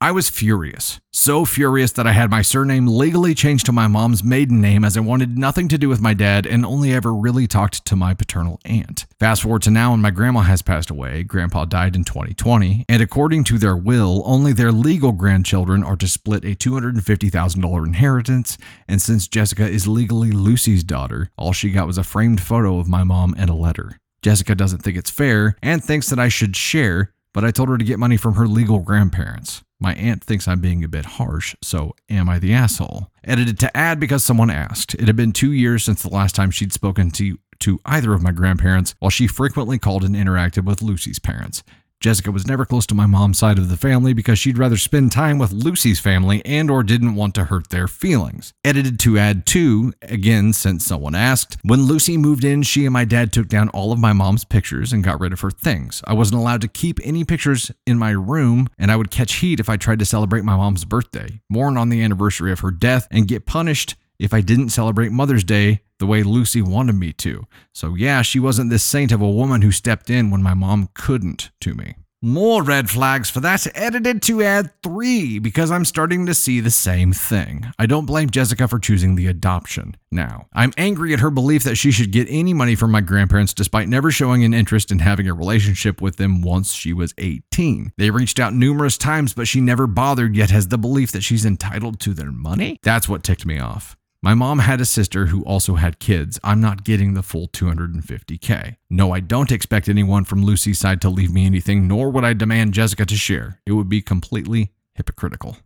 I 0.00 0.12
was 0.12 0.30
furious. 0.30 1.00
So 1.12 1.44
furious 1.44 1.90
that 1.92 2.06
I 2.06 2.12
had 2.12 2.30
my 2.30 2.40
surname 2.40 2.86
legally 2.86 3.34
changed 3.34 3.66
to 3.66 3.72
my 3.72 3.88
mom's 3.88 4.22
maiden 4.22 4.60
name 4.60 4.84
as 4.84 4.96
I 4.96 5.00
wanted 5.00 5.36
nothing 5.36 5.66
to 5.68 5.78
do 5.78 5.88
with 5.88 6.00
my 6.00 6.14
dad 6.14 6.46
and 6.46 6.64
only 6.64 6.92
ever 6.92 7.12
really 7.12 7.48
talked 7.48 7.84
to 7.84 7.96
my 7.96 8.14
paternal 8.14 8.60
aunt. 8.64 9.06
Fast 9.18 9.42
forward 9.42 9.62
to 9.62 9.72
now 9.72 9.90
when 9.90 10.00
my 10.00 10.12
grandma 10.12 10.42
has 10.42 10.62
passed 10.62 10.90
away, 10.90 11.24
grandpa 11.24 11.64
died 11.64 11.96
in 11.96 12.04
2020, 12.04 12.84
and 12.88 13.02
according 13.02 13.42
to 13.44 13.58
their 13.58 13.76
will, 13.76 14.22
only 14.24 14.52
their 14.52 14.70
legal 14.70 15.10
grandchildren 15.10 15.82
are 15.82 15.96
to 15.96 16.06
split 16.06 16.44
a 16.44 16.54
$250,000 16.54 17.84
inheritance, 17.84 18.56
and 18.86 19.02
since 19.02 19.26
Jessica 19.26 19.68
is 19.68 19.88
legally 19.88 20.30
Lucy's 20.30 20.84
daughter, 20.84 21.30
all 21.36 21.52
she 21.52 21.72
got 21.72 21.88
was 21.88 21.98
a 21.98 22.04
framed 22.04 22.40
photo 22.40 22.78
of 22.78 22.86
my 22.86 23.02
mom 23.02 23.34
and 23.36 23.50
a 23.50 23.54
letter. 23.54 23.98
Jessica 24.22 24.54
doesn't 24.54 24.80
think 24.80 24.96
it's 24.96 25.10
fair 25.10 25.56
and 25.62 25.82
thinks 25.82 26.08
that 26.10 26.18
I 26.18 26.28
should 26.28 26.56
share, 26.56 27.12
but 27.38 27.44
I 27.44 27.52
told 27.52 27.68
her 27.68 27.78
to 27.78 27.84
get 27.84 28.00
money 28.00 28.16
from 28.16 28.34
her 28.34 28.48
legal 28.48 28.80
grandparents. 28.80 29.62
My 29.78 29.94
aunt 29.94 30.24
thinks 30.24 30.48
I'm 30.48 30.60
being 30.60 30.82
a 30.82 30.88
bit 30.88 31.04
harsh, 31.04 31.54
so 31.62 31.94
am 32.10 32.28
I 32.28 32.40
the 32.40 32.52
asshole? 32.52 33.12
Edited 33.22 33.60
to 33.60 33.76
add 33.76 34.00
because 34.00 34.24
someone 34.24 34.50
asked. 34.50 34.94
It 34.94 35.06
had 35.06 35.14
been 35.14 35.30
two 35.30 35.52
years 35.52 35.84
since 35.84 36.02
the 36.02 36.08
last 36.08 36.34
time 36.34 36.50
she'd 36.50 36.72
spoken 36.72 37.12
to, 37.12 37.38
to 37.60 37.78
either 37.86 38.12
of 38.12 38.24
my 38.24 38.32
grandparents, 38.32 38.96
while 38.98 39.12
she 39.12 39.28
frequently 39.28 39.78
called 39.78 40.02
and 40.02 40.16
interacted 40.16 40.64
with 40.64 40.82
Lucy's 40.82 41.20
parents. 41.20 41.62
Jessica 42.00 42.30
was 42.30 42.46
never 42.46 42.64
close 42.64 42.86
to 42.86 42.94
my 42.94 43.06
mom's 43.06 43.38
side 43.38 43.58
of 43.58 43.68
the 43.68 43.76
family 43.76 44.12
because 44.12 44.38
she'd 44.38 44.56
rather 44.56 44.76
spend 44.76 45.10
time 45.10 45.36
with 45.36 45.50
Lucy's 45.50 45.98
family 45.98 46.40
and 46.44 46.70
or 46.70 46.84
didn't 46.84 47.16
want 47.16 47.34
to 47.34 47.46
hurt 47.46 47.70
their 47.70 47.88
feelings. 47.88 48.52
Edited 48.62 49.00
to 49.00 49.18
add 49.18 49.46
two, 49.46 49.92
again 50.02 50.52
since 50.52 50.86
someone 50.86 51.16
asked, 51.16 51.56
when 51.64 51.82
Lucy 51.82 52.16
moved 52.16 52.44
in, 52.44 52.62
she 52.62 52.84
and 52.84 52.92
my 52.92 53.04
dad 53.04 53.32
took 53.32 53.48
down 53.48 53.68
all 53.70 53.90
of 53.90 53.98
my 53.98 54.12
mom's 54.12 54.44
pictures 54.44 54.92
and 54.92 55.02
got 55.02 55.18
rid 55.18 55.32
of 55.32 55.40
her 55.40 55.50
things. 55.50 56.00
I 56.06 56.12
wasn't 56.12 56.40
allowed 56.40 56.60
to 56.60 56.68
keep 56.68 57.00
any 57.02 57.24
pictures 57.24 57.72
in 57.84 57.98
my 57.98 58.10
room 58.10 58.68
and 58.78 58.92
I 58.92 58.96
would 58.96 59.10
catch 59.10 59.34
heat 59.36 59.58
if 59.58 59.68
I 59.68 59.76
tried 59.76 59.98
to 59.98 60.04
celebrate 60.04 60.44
my 60.44 60.56
mom's 60.56 60.84
birthday, 60.84 61.40
mourn 61.50 61.76
on 61.76 61.88
the 61.88 62.02
anniversary 62.02 62.52
of 62.52 62.60
her 62.60 62.70
death 62.70 63.08
and 63.10 63.26
get 63.26 63.44
punished 63.44 63.96
if 64.18 64.34
I 64.34 64.40
didn't 64.40 64.70
celebrate 64.70 65.12
Mother's 65.12 65.44
Day 65.44 65.80
the 65.98 66.06
way 66.06 66.22
Lucy 66.22 66.62
wanted 66.62 66.94
me 66.94 67.12
to. 67.12 67.46
So, 67.72 67.94
yeah, 67.94 68.22
she 68.22 68.38
wasn't 68.38 68.70
this 68.70 68.84
saint 68.84 69.12
of 69.12 69.20
a 69.20 69.30
woman 69.30 69.62
who 69.62 69.72
stepped 69.72 70.10
in 70.10 70.30
when 70.30 70.42
my 70.42 70.54
mom 70.54 70.90
couldn't 70.94 71.50
to 71.60 71.74
me. 71.74 71.96
More 72.20 72.64
red 72.64 72.90
flags 72.90 73.30
for 73.30 73.38
that, 73.40 73.64
edited 73.76 74.22
to 74.22 74.42
add 74.42 74.72
three 74.82 75.38
because 75.38 75.70
I'm 75.70 75.84
starting 75.84 76.26
to 76.26 76.34
see 76.34 76.58
the 76.58 76.68
same 76.68 77.12
thing. 77.12 77.72
I 77.78 77.86
don't 77.86 78.06
blame 78.06 78.28
Jessica 78.28 78.66
for 78.66 78.80
choosing 78.80 79.14
the 79.14 79.28
adoption. 79.28 79.96
Now, 80.10 80.48
I'm 80.52 80.72
angry 80.76 81.12
at 81.12 81.20
her 81.20 81.30
belief 81.30 81.62
that 81.62 81.76
she 81.76 81.92
should 81.92 82.10
get 82.10 82.26
any 82.28 82.52
money 82.52 82.74
from 82.74 82.90
my 82.90 83.02
grandparents 83.02 83.54
despite 83.54 83.88
never 83.88 84.10
showing 84.10 84.42
an 84.42 84.52
interest 84.52 84.90
in 84.90 84.98
having 84.98 85.28
a 85.28 85.34
relationship 85.34 86.00
with 86.00 86.16
them 86.16 86.42
once 86.42 86.72
she 86.72 86.92
was 86.92 87.14
18. 87.18 87.92
They 87.96 88.10
reached 88.10 88.40
out 88.40 88.52
numerous 88.52 88.98
times, 88.98 89.32
but 89.32 89.46
she 89.46 89.60
never 89.60 89.86
bothered, 89.86 90.34
yet 90.34 90.50
has 90.50 90.66
the 90.68 90.78
belief 90.78 91.12
that 91.12 91.22
she's 91.22 91.46
entitled 91.46 92.00
to 92.00 92.14
their 92.14 92.32
money. 92.32 92.80
That's 92.82 93.08
what 93.08 93.22
ticked 93.22 93.46
me 93.46 93.60
off. 93.60 93.96
My 94.20 94.34
mom 94.34 94.58
had 94.58 94.80
a 94.80 94.84
sister 94.84 95.26
who 95.26 95.44
also 95.44 95.76
had 95.76 96.00
kids. 96.00 96.40
I'm 96.42 96.60
not 96.60 96.82
getting 96.82 97.14
the 97.14 97.22
full 97.22 97.46
250K. 97.48 98.74
No, 98.90 99.12
I 99.12 99.20
don't 99.20 99.52
expect 99.52 99.88
anyone 99.88 100.24
from 100.24 100.44
Lucy's 100.44 100.80
side 100.80 101.00
to 101.02 101.08
leave 101.08 101.32
me 101.32 101.46
anything, 101.46 101.86
nor 101.86 102.10
would 102.10 102.24
I 102.24 102.32
demand 102.32 102.74
Jessica 102.74 103.06
to 103.06 103.14
share. 103.14 103.60
It 103.64 103.72
would 103.72 103.88
be 103.88 104.02
completely 104.02 104.72
hypocritical. 104.94 105.58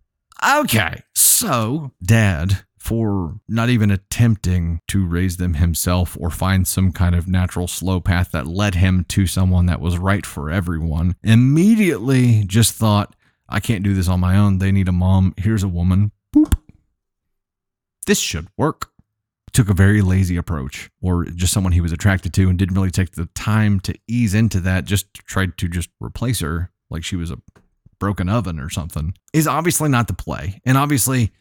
Okay, 0.46 1.02
so, 1.14 1.92
Dad, 2.02 2.64
for 2.78 3.40
not 3.48 3.70
even 3.70 3.90
attempting 3.90 4.80
to 4.88 5.06
raise 5.06 5.38
them 5.38 5.54
himself 5.54 6.14
or 6.20 6.28
find 6.28 6.68
some 6.68 6.92
kind 6.92 7.14
of 7.14 7.26
natural 7.26 7.66
slow 7.66 8.00
path 8.00 8.32
that 8.32 8.46
led 8.46 8.74
him 8.74 9.06
to 9.08 9.26
someone 9.26 9.64
that 9.64 9.80
was 9.80 9.96
right 9.96 10.26
for 10.26 10.50
everyone, 10.50 11.16
immediately 11.22 12.44
just 12.44 12.74
thought, 12.74 13.16
I 13.48 13.60
can't 13.60 13.82
do 13.82 13.94
this 13.94 14.08
on 14.08 14.20
my 14.20 14.36
own. 14.36 14.58
They 14.58 14.72
need 14.72 14.88
a 14.88 14.92
mom. 14.92 15.32
Here's 15.38 15.62
a 15.62 15.68
woman. 15.68 16.12
Boop 16.36 16.61
this 18.06 18.18
should 18.20 18.48
work. 18.56 18.90
Took 19.52 19.68
a 19.68 19.74
very 19.74 20.00
lazy 20.00 20.36
approach, 20.36 20.90
or 21.02 21.24
just 21.24 21.52
someone 21.52 21.74
he 21.74 21.82
was 21.82 21.92
attracted 21.92 22.32
to 22.34 22.48
and 22.48 22.58
didn't 22.58 22.74
really 22.74 22.90
take 22.90 23.12
the 23.12 23.26
time 23.34 23.80
to 23.80 23.94
ease 24.08 24.32
into 24.32 24.60
that, 24.60 24.86
just 24.86 25.12
tried 25.12 25.58
to 25.58 25.68
just 25.68 25.90
replace 26.00 26.40
her 26.40 26.70
like 26.88 27.04
she 27.04 27.16
was 27.16 27.30
a 27.30 27.38
broken 27.98 28.30
oven 28.30 28.58
or 28.58 28.70
something, 28.70 29.14
is 29.34 29.46
obviously 29.46 29.90
not 29.90 30.08
the 30.08 30.14
play. 30.14 30.60
And 30.64 30.78
obviously, 30.78 31.32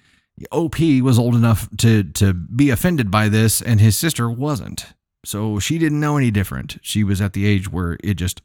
OP 0.51 0.79
was 1.01 1.17
old 1.17 1.35
enough 1.35 1.69
to 1.77 2.03
to 2.03 2.33
be 2.33 2.69
offended 2.69 3.09
by 3.09 3.29
this, 3.29 3.61
and 3.61 3.79
his 3.79 3.97
sister 3.97 4.29
wasn't. 4.29 4.87
So 5.25 5.59
she 5.59 5.77
didn't 5.77 5.99
know 5.99 6.17
any 6.17 6.31
different. 6.31 6.79
She 6.81 7.03
was 7.03 7.21
at 7.21 7.33
the 7.33 7.45
age 7.45 7.71
where 7.71 7.97
it 8.03 8.15
just 8.15 8.41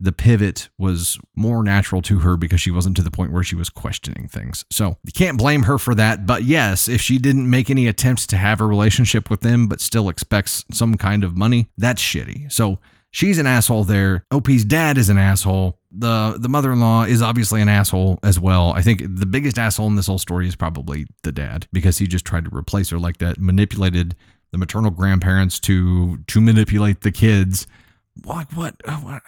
the 0.00 0.12
pivot 0.12 0.68
was 0.78 1.18
more 1.36 1.62
natural 1.62 2.02
to 2.02 2.18
her 2.20 2.36
because 2.36 2.60
she 2.60 2.70
wasn't 2.70 2.96
to 2.96 3.02
the 3.02 3.10
point 3.10 3.32
where 3.32 3.42
she 3.42 3.54
was 3.54 3.70
questioning 3.70 4.28
things. 4.28 4.64
So 4.70 4.98
you 5.04 5.12
can't 5.12 5.38
blame 5.38 5.62
her 5.62 5.78
for 5.78 5.94
that. 5.94 6.26
But 6.26 6.44
yes, 6.44 6.88
if 6.88 7.00
she 7.00 7.18
didn't 7.18 7.48
make 7.48 7.70
any 7.70 7.86
attempts 7.86 8.26
to 8.28 8.36
have 8.36 8.60
a 8.60 8.66
relationship 8.66 9.30
with 9.30 9.40
them, 9.40 9.68
but 9.68 9.80
still 9.80 10.08
expects 10.08 10.64
some 10.70 10.96
kind 10.96 11.24
of 11.24 11.36
money, 11.36 11.68
that's 11.78 12.02
shitty. 12.02 12.50
So 12.52 12.78
she's 13.14 13.38
an 13.38 13.46
asshole 13.46 13.84
there. 13.84 14.26
OP's 14.30 14.64
dad 14.64 14.98
is 14.98 15.08
an 15.08 15.18
asshole. 15.18 15.78
The 15.96 16.36
the 16.38 16.48
mother-in-law 16.48 17.04
is 17.04 17.22
obviously 17.22 17.62
an 17.62 17.68
asshole 17.68 18.18
as 18.22 18.38
well. 18.38 18.72
I 18.72 18.82
think 18.82 19.02
the 19.06 19.26
biggest 19.26 19.58
asshole 19.58 19.86
in 19.86 19.94
this 19.94 20.08
whole 20.08 20.18
story 20.18 20.48
is 20.48 20.56
probably 20.56 21.06
the 21.22 21.32
dad 21.32 21.68
because 21.72 21.98
he 21.98 22.06
just 22.06 22.24
tried 22.24 22.44
to 22.44 22.54
replace 22.54 22.90
her 22.90 22.98
like 22.98 23.18
that, 23.18 23.38
manipulated 23.38 24.16
the 24.50 24.58
maternal 24.58 24.90
grandparents 24.90 25.60
to 25.60 26.18
to 26.26 26.40
manipulate 26.40 27.00
the 27.02 27.12
kids. 27.12 27.66
Like 28.24 28.52
what? 28.52 28.74
what 29.02 29.22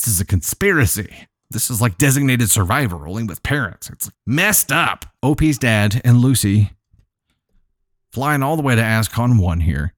this 0.00 0.14
is 0.14 0.20
a 0.20 0.24
conspiracy. 0.24 1.28
This 1.50 1.68
is 1.70 1.82
like 1.82 1.98
designated 1.98 2.50
survivor, 2.50 3.06
only 3.06 3.24
with 3.24 3.42
parents. 3.42 3.90
It's 3.90 4.10
messed 4.26 4.72
up. 4.72 5.04
OP's 5.22 5.58
dad 5.58 6.00
and 6.04 6.18
Lucy 6.18 6.70
flying 8.10 8.42
all 8.42 8.56
the 8.56 8.62
way 8.62 8.74
to 8.74 8.82
Ascon 8.82 9.38
1 9.38 9.60
here. 9.60 9.92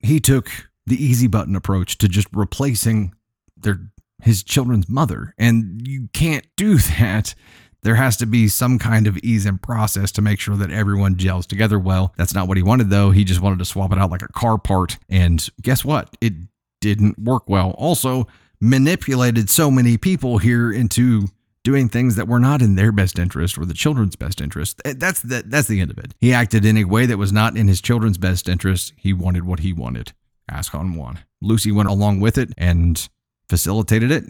He 0.00 0.20
took 0.20 0.50
the 0.86 1.02
easy 1.02 1.26
button 1.26 1.54
approach 1.54 1.98
to 1.98 2.08
just 2.08 2.28
replacing 2.32 3.14
their 3.56 3.90
his 4.22 4.42
children's 4.42 4.88
mother. 4.88 5.34
And 5.36 5.86
you 5.86 6.08
can't 6.14 6.46
do 6.56 6.78
that. 6.98 7.34
There 7.82 7.96
has 7.96 8.16
to 8.16 8.26
be 8.26 8.48
some 8.48 8.78
kind 8.78 9.06
of 9.06 9.18
ease 9.18 9.44
and 9.44 9.60
process 9.60 10.10
to 10.12 10.22
make 10.22 10.40
sure 10.40 10.56
that 10.56 10.70
everyone 10.70 11.16
gels 11.16 11.46
together 11.46 11.78
well. 11.78 12.14
That's 12.16 12.34
not 12.34 12.48
what 12.48 12.56
he 12.56 12.62
wanted, 12.62 12.90
though. 12.90 13.10
He 13.10 13.22
just 13.22 13.40
wanted 13.40 13.58
to 13.58 13.64
swap 13.64 13.92
it 13.92 13.98
out 13.98 14.10
like 14.10 14.22
a 14.22 14.28
car 14.28 14.56
part. 14.56 14.98
And 15.08 15.46
guess 15.60 15.84
what? 15.84 16.16
It 16.20 16.32
didn't 16.80 17.18
work 17.18 17.48
well. 17.48 17.72
Also, 17.72 18.26
manipulated 18.60 19.50
so 19.50 19.70
many 19.70 19.96
people 19.96 20.38
here 20.38 20.72
into 20.72 21.28
doing 21.66 21.88
things 21.88 22.14
that 22.14 22.28
were 22.28 22.38
not 22.38 22.62
in 22.62 22.76
their 22.76 22.92
best 22.92 23.18
interest 23.18 23.58
or 23.58 23.64
the 23.64 23.74
children's 23.74 24.14
best 24.14 24.40
interest. 24.40 24.80
Eh, 24.84 24.94
that's 24.96 25.20
the, 25.20 25.42
that's 25.44 25.66
the 25.66 25.80
end 25.80 25.90
of 25.90 25.98
it. 25.98 26.14
He 26.20 26.32
acted 26.32 26.64
in 26.64 26.76
a 26.76 26.84
way 26.84 27.06
that 27.06 27.18
was 27.18 27.32
not 27.32 27.56
in 27.56 27.66
his 27.66 27.80
children's 27.80 28.18
best 28.18 28.48
interest. 28.48 28.92
He 28.96 29.12
wanted 29.12 29.44
what 29.44 29.60
he 29.60 29.72
wanted. 29.72 30.12
Ascon 30.48 30.96
one. 30.96 31.18
Lucy 31.42 31.72
went 31.72 31.88
along 31.88 32.20
with 32.20 32.38
it 32.38 32.50
and 32.56 33.08
facilitated 33.48 34.12
it 34.12 34.24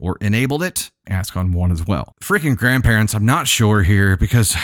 or 0.00 0.16
enabled 0.20 0.64
it. 0.64 0.90
Ascon 1.08 1.52
one 1.52 1.70
as 1.70 1.86
well. 1.86 2.14
Freaking 2.20 2.56
grandparents, 2.56 3.14
I'm 3.14 3.24
not 3.24 3.46
sure 3.46 3.82
here 3.82 4.16
because 4.16 4.56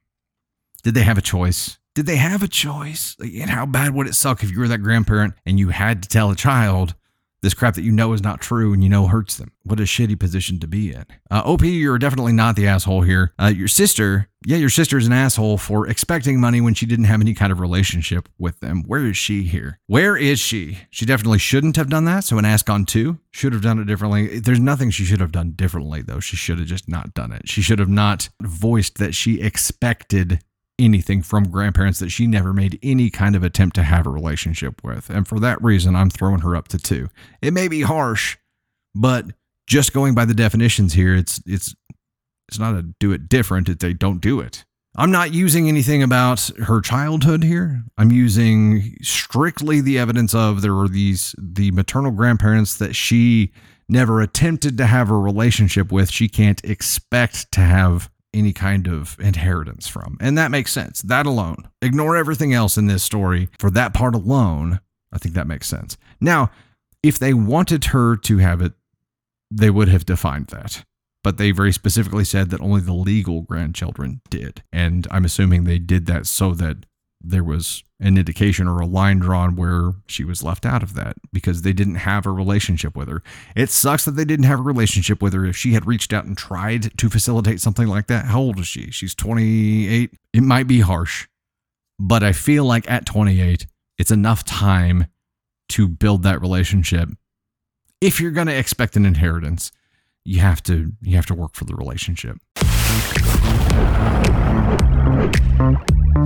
did 0.82 0.94
they 0.94 1.02
have 1.02 1.18
a 1.18 1.22
choice? 1.22 1.78
Did 1.94 2.06
they 2.06 2.16
have 2.16 2.42
a 2.42 2.48
choice? 2.48 3.14
and 3.20 3.50
how 3.50 3.66
bad 3.66 3.94
would 3.94 4.06
it 4.06 4.14
suck 4.14 4.42
if 4.42 4.50
you 4.50 4.58
were 4.58 4.68
that 4.68 4.78
grandparent 4.78 5.34
and 5.44 5.58
you 5.58 5.68
had 5.68 6.02
to 6.02 6.08
tell 6.08 6.30
a 6.30 6.36
child 6.36 6.94
this 7.42 7.54
crap 7.54 7.74
that 7.74 7.82
you 7.82 7.92
know 7.92 8.12
is 8.12 8.22
not 8.22 8.40
true 8.40 8.72
and 8.72 8.82
you 8.82 8.88
know 8.88 9.08
hurts 9.08 9.36
them. 9.36 9.52
What 9.64 9.80
a 9.80 9.84
shitty 9.84 10.18
position 10.18 10.58
to 10.60 10.68
be 10.68 10.92
in. 10.92 11.04
Uh, 11.30 11.42
OP, 11.44 11.62
you're 11.62 11.98
definitely 11.98 12.32
not 12.32 12.56
the 12.56 12.66
asshole 12.66 13.02
here. 13.02 13.34
Uh, 13.40 13.52
your 13.54 13.68
sister, 13.68 14.28
yeah, 14.46 14.56
your 14.56 14.70
sister's 14.70 15.06
an 15.06 15.12
asshole 15.12 15.58
for 15.58 15.88
expecting 15.88 16.40
money 16.40 16.60
when 16.60 16.74
she 16.74 16.86
didn't 16.86 17.06
have 17.06 17.20
any 17.20 17.34
kind 17.34 17.52
of 17.52 17.60
relationship 17.60 18.28
with 18.38 18.60
them. 18.60 18.84
Where 18.86 19.04
is 19.04 19.16
she 19.16 19.42
here? 19.42 19.80
Where 19.86 20.16
is 20.16 20.38
she? 20.38 20.78
She 20.90 21.04
definitely 21.04 21.38
shouldn't 21.38 21.76
have 21.76 21.90
done 21.90 22.04
that. 22.06 22.24
So 22.24 22.38
an 22.38 22.44
Ascon 22.44 22.86
two 22.86 23.18
should 23.32 23.52
have 23.52 23.62
done 23.62 23.78
it 23.78 23.86
differently. 23.86 24.38
There's 24.38 24.60
nothing 24.60 24.90
she 24.90 25.04
should 25.04 25.20
have 25.20 25.32
done 25.32 25.52
differently, 25.52 26.02
though. 26.02 26.20
She 26.20 26.36
should 26.36 26.58
have 26.58 26.68
just 26.68 26.88
not 26.88 27.14
done 27.14 27.32
it. 27.32 27.48
She 27.48 27.62
should 27.62 27.78
have 27.80 27.88
not 27.88 28.28
voiced 28.40 28.98
that 28.98 29.14
she 29.14 29.40
expected 29.40 30.40
anything 30.82 31.22
from 31.22 31.50
grandparents 31.50 31.98
that 32.00 32.10
she 32.10 32.26
never 32.26 32.52
made 32.52 32.78
any 32.82 33.10
kind 33.10 33.36
of 33.36 33.42
attempt 33.42 33.76
to 33.76 33.82
have 33.82 34.06
a 34.06 34.10
relationship 34.10 34.82
with. 34.82 35.10
And 35.10 35.26
for 35.26 35.38
that 35.40 35.62
reason, 35.62 35.96
I'm 35.96 36.10
throwing 36.10 36.40
her 36.40 36.56
up 36.56 36.68
to 36.68 36.78
two. 36.78 37.08
It 37.40 37.52
may 37.52 37.68
be 37.68 37.82
harsh, 37.82 38.36
but 38.94 39.26
just 39.66 39.92
going 39.92 40.14
by 40.14 40.24
the 40.24 40.34
definitions 40.34 40.92
here, 40.94 41.14
it's 41.14 41.40
it's 41.46 41.74
it's 42.48 42.58
not 42.58 42.74
a 42.74 42.82
do 42.82 43.12
it 43.12 43.28
different, 43.28 43.68
it's 43.68 43.84
a 43.84 43.94
don't 43.94 44.20
do 44.20 44.40
it. 44.40 44.64
I'm 44.94 45.10
not 45.10 45.32
using 45.32 45.68
anything 45.68 46.02
about 46.02 46.50
her 46.64 46.82
childhood 46.82 47.42
here. 47.44 47.82
I'm 47.96 48.12
using 48.12 48.96
strictly 49.00 49.80
the 49.80 49.98
evidence 49.98 50.34
of 50.34 50.60
there 50.60 50.74
were 50.74 50.88
these 50.88 51.34
the 51.38 51.70
maternal 51.70 52.10
grandparents 52.10 52.76
that 52.76 52.94
she 52.94 53.52
never 53.88 54.20
attempted 54.20 54.76
to 54.78 54.86
have 54.86 55.10
a 55.10 55.16
relationship 55.16 55.90
with. 55.90 56.10
She 56.10 56.28
can't 56.28 56.62
expect 56.64 57.50
to 57.52 57.60
have 57.60 58.10
any 58.34 58.52
kind 58.52 58.86
of 58.86 59.16
inheritance 59.20 59.88
from. 59.88 60.16
And 60.20 60.36
that 60.38 60.50
makes 60.50 60.72
sense. 60.72 61.02
That 61.02 61.26
alone. 61.26 61.68
Ignore 61.80 62.16
everything 62.16 62.54
else 62.54 62.76
in 62.76 62.86
this 62.86 63.02
story. 63.02 63.48
For 63.58 63.70
that 63.70 63.94
part 63.94 64.14
alone, 64.14 64.80
I 65.12 65.18
think 65.18 65.34
that 65.34 65.46
makes 65.46 65.68
sense. 65.68 65.96
Now, 66.20 66.50
if 67.02 67.18
they 67.18 67.34
wanted 67.34 67.86
her 67.86 68.16
to 68.16 68.38
have 68.38 68.62
it, 68.62 68.72
they 69.50 69.70
would 69.70 69.88
have 69.88 70.06
defined 70.06 70.46
that. 70.48 70.84
But 71.24 71.36
they 71.36 71.52
very 71.52 71.72
specifically 71.72 72.24
said 72.24 72.50
that 72.50 72.60
only 72.60 72.80
the 72.80 72.94
legal 72.94 73.42
grandchildren 73.42 74.20
did. 74.28 74.62
And 74.72 75.06
I'm 75.10 75.24
assuming 75.24 75.64
they 75.64 75.78
did 75.78 76.06
that 76.06 76.26
so 76.26 76.52
that 76.54 76.86
there 77.24 77.44
was 77.44 77.84
an 78.00 78.18
indication 78.18 78.66
or 78.66 78.80
a 78.80 78.86
line 78.86 79.18
drawn 79.18 79.54
where 79.54 79.92
she 80.06 80.24
was 80.24 80.42
left 80.42 80.66
out 80.66 80.82
of 80.82 80.94
that 80.94 81.16
because 81.32 81.62
they 81.62 81.72
didn't 81.72 81.96
have 81.96 82.26
a 82.26 82.30
relationship 82.30 82.96
with 82.96 83.08
her. 83.08 83.22
It 83.54 83.70
sucks 83.70 84.04
that 84.04 84.12
they 84.12 84.24
didn't 84.24 84.46
have 84.46 84.58
a 84.58 84.62
relationship 84.62 85.22
with 85.22 85.32
her. 85.32 85.44
If 85.44 85.56
she 85.56 85.72
had 85.72 85.86
reached 85.86 86.12
out 86.12 86.24
and 86.24 86.36
tried 86.36 86.98
to 86.98 87.08
facilitate 87.08 87.60
something 87.60 87.86
like 87.86 88.08
that, 88.08 88.26
how 88.26 88.40
old 88.40 88.58
is 88.58 88.66
she? 88.66 88.90
She's 88.90 89.14
28. 89.14 90.10
It 90.32 90.42
might 90.42 90.66
be 90.66 90.80
harsh, 90.80 91.28
but 91.98 92.22
I 92.22 92.32
feel 92.32 92.64
like 92.64 92.90
at 92.90 93.06
28, 93.06 93.66
it's 93.98 94.10
enough 94.10 94.44
time 94.44 95.06
to 95.70 95.86
build 95.88 96.24
that 96.24 96.40
relationship. 96.40 97.08
If 98.00 98.20
you're 98.20 98.32
going 98.32 98.48
to 98.48 98.56
expect 98.56 98.96
an 98.96 99.06
inheritance, 99.06 99.70
you 100.24 100.40
have 100.40 100.62
to 100.64 100.92
you 101.02 101.16
have 101.16 101.26
to 101.26 101.34
work 101.34 101.54
for 101.54 101.64
the 101.64 101.74
relationship. 101.74 102.38
Hey 106.14 106.18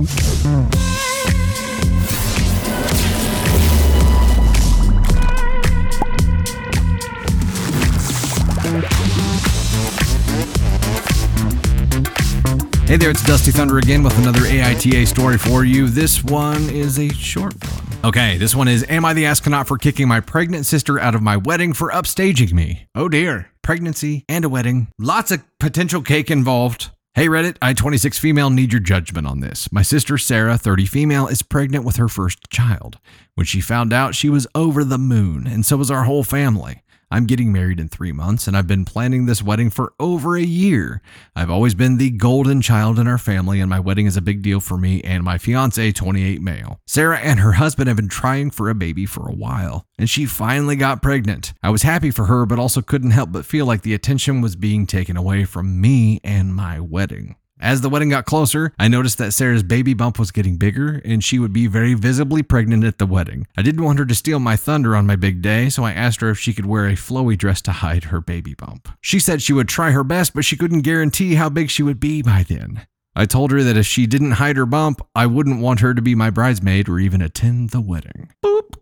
there, 12.97 13.11
it's 13.11 13.23
Dusty 13.23 13.51
Thunder 13.51 13.77
again 13.77 14.03
with 14.03 14.17
another 14.17 14.41
AITA 14.41 15.07
story 15.07 15.37
for 15.37 15.63
you. 15.63 15.87
This 15.87 16.21
one 16.21 16.69
is 16.69 16.99
a 16.99 17.07
short 17.13 17.53
one. 17.63 17.73
Okay, 18.03 18.37
this 18.37 18.53
one 18.53 18.67
is 18.67 18.85
Am 18.89 19.05
I 19.05 19.13
the 19.13 19.25
astronaut 19.25 19.69
for 19.69 19.77
kicking 19.77 20.09
my 20.09 20.19
pregnant 20.19 20.65
sister 20.65 20.99
out 20.99 21.15
of 21.15 21.21
my 21.21 21.37
wedding 21.37 21.71
for 21.71 21.91
upstaging 21.91 22.51
me? 22.51 22.87
Oh 22.93 23.07
dear. 23.07 23.51
Pregnancy 23.61 24.25
and 24.27 24.43
a 24.43 24.49
wedding. 24.49 24.89
Lots 24.99 25.31
of 25.31 25.43
potential 25.59 26.01
cake 26.01 26.29
involved. 26.29 26.89
Hey 27.17 27.29
Reddit, 27.29 27.57
I 27.63 27.73
26 27.73 28.19
female 28.19 28.51
need 28.51 28.71
your 28.71 28.79
judgment 28.79 29.25
on 29.25 29.39
this. 29.39 29.71
My 29.71 29.81
sister 29.81 30.19
Sarah, 30.19 30.55
30 30.55 30.85
female, 30.85 31.25
is 31.25 31.41
pregnant 31.41 31.83
with 31.83 31.95
her 31.95 32.07
first 32.07 32.51
child. 32.51 32.99
When 33.33 33.47
she 33.47 33.59
found 33.59 33.91
out, 33.91 34.13
she 34.13 34.29
was 34.29 34.45
over 34.53 34.83
the 34.83 34.99
moon, 34.99 35.47
and 35.47 35.65
so 35.65 35.77
was 35.77 35.89
our 35.89 36.03
whole 36.03 36.23
family. 36.23 36.83
I'm 37.09 37.25
getting 37.25 37.53
married 37.53 37.79
in 37.79 37.87
three 37.87 38.11
months, 38.11 38.47
and 38.47 38.57
I've 38.57 38.67
been 38.67 38.83
planning 38.83 39.25
this 39.25 39.41
wedding 39.41 39.69
for 39.69 39.93
over 39.97 40.35
a 40.35 40.41
year. 40.41 41.01
I've 41.37 41.49
always 41.49 41.73
been 41.73 41.97
the 41.97 42.09
golden 42.09 42.61
child 42.61 42.99
in 42.99 43.07
our 43.07 43.17
family, 43.17 43.61
and 43.61 43.69
my 43.69 43.79
wedding 43.79 44.07
is 44.07 44.17
a 44.17 44.21
big 44.21 44.41
deal 44.41 44.59
for 44.59 44.77
me 44.77 45.01
and 45.01 45.23
my 45.23 45.37
fiance, 45.37 45.93
28 45.93 46.41
male. 46.41 46.81
Sarah 46.85 47.19
and 47.19 47.39
her 47.39 47.53
husband 47.53 47.87
have 47.87 47.95
been 47.95 48.09
trying 48.09 48.51
for 48.51 48.69
a 48.69 48.75
baby 48.75 49.05
for 49.05 49.25
a 49.27 49.33
while, 49.33 49.85
and 49.97 50.09
she 50.09 50.25
finally 50.25 50.75
got 50.75 51.01
pregnant. 51.01 51.53
I 51.63 51.69
was 51.69 51.83
happy 51.83 52.11
for 52.11 52.25
her, 52.25 52.45
but 52.45 52.59
also 52.59 52.81
couldn't 52.81 53.11
help 53.11 53.31
but 53.31 53.45
feel 53.45 53.65
like 53.65 53.83
the 53.83 53.93
attention 53.93 54.41
was 54.41 54.57
being 54.57 54.85
taken 54.85 55.15
away 55.15 55.45
from 55.45 55.79
me 55.79 56.19
and 56.25 56.53
my 56.53 56.81
wedding. 56.81 57.37
As 57.59 57.81
the 57.81 57.89
wedding 57.89 58.09
got 58.09 58.25
closer, 58.25 58.71
I 58.77 58.87
noticed 58.87 59.17
that 59.17 59.31
Sarah's 59.31 59.63
baby 59.63 59.95
bump 59.95 60.19
was 60.19 60.29
getting 60.29 60.57
bigger 60.57 61.01
and 61.03 61.23
she 61.23 61.39
would 61.39 61.53
be 61.53 61.65
very 61.65 61.95
visibly 61.95 62.43
pregnant 62.43 62.83
at 62.83 62.99
the 62.99 63.07
wedding. 63.07 63.47
I 63.57 63.63
didn't 63.63 63.83
want 63.83 63.97
her 63.97 64.05
to 64.05 64.13
steal 64.13 64.39
my 64.39 64.55
thunder 64.55 64.95
on 64.95 65.07
my 65.07 65.15
big 65.15 65.41
day, 65.41 65.69
so 65.69 65.83
I 65.83 65.91
asked 65.93 66.21
her 66.21 66.29
if 66.29 66.37
she 66.37 66.53
could 66.53 66.67
wear 66.67 66.85
a 66.85 66.93
flowy 66.93 67.35
dress 67.35 67.61
to 67.63 67.71
hide 67.71 68.05
her 68.05 68.21
baby 68.21 68.53
bump. 68.53 68.89
She 69.01 69.19
said 69.19 69.41
she 69.41 69.53
would 69.53 69.67
try 69.67 69.89
her 69.91 70.03
best, 70.03 70.35
but 70.35 70.45
she 70.45 70.55
couldn't 70.55 70.81
guarantee 70.81 71.35
how 71.35 71.49
big 71.49 71.71
she 71.71 71.81
would 71.81 71.99
be 71.99 72.21
by 72.21 72.45
then. 72.47 72.85
I 73.15 73.25
told 73.25 73.49
her 73.51 73.63
that 73.63 73.77
if 73.77 73.87
she 73.87 74.05
didn't 74.05 74.33
hide 74.33 74.57
her 74.57 74.67
bump, 74.67 75.01
I 75.15 75.25
wouldn't 75.25 75.59
want 75.59 75.79
her 75.79 75.95
to 75.95 76.01
be 76.01 76.13
my 76.13 76.29
bridesmaid 76.29 76.87
or 76.87 76.99
even 76.99 77.23
attend 77.23 77.71
the 77.71 77.81
wedding. 77.81 78.29
Boop. 78.45 78.75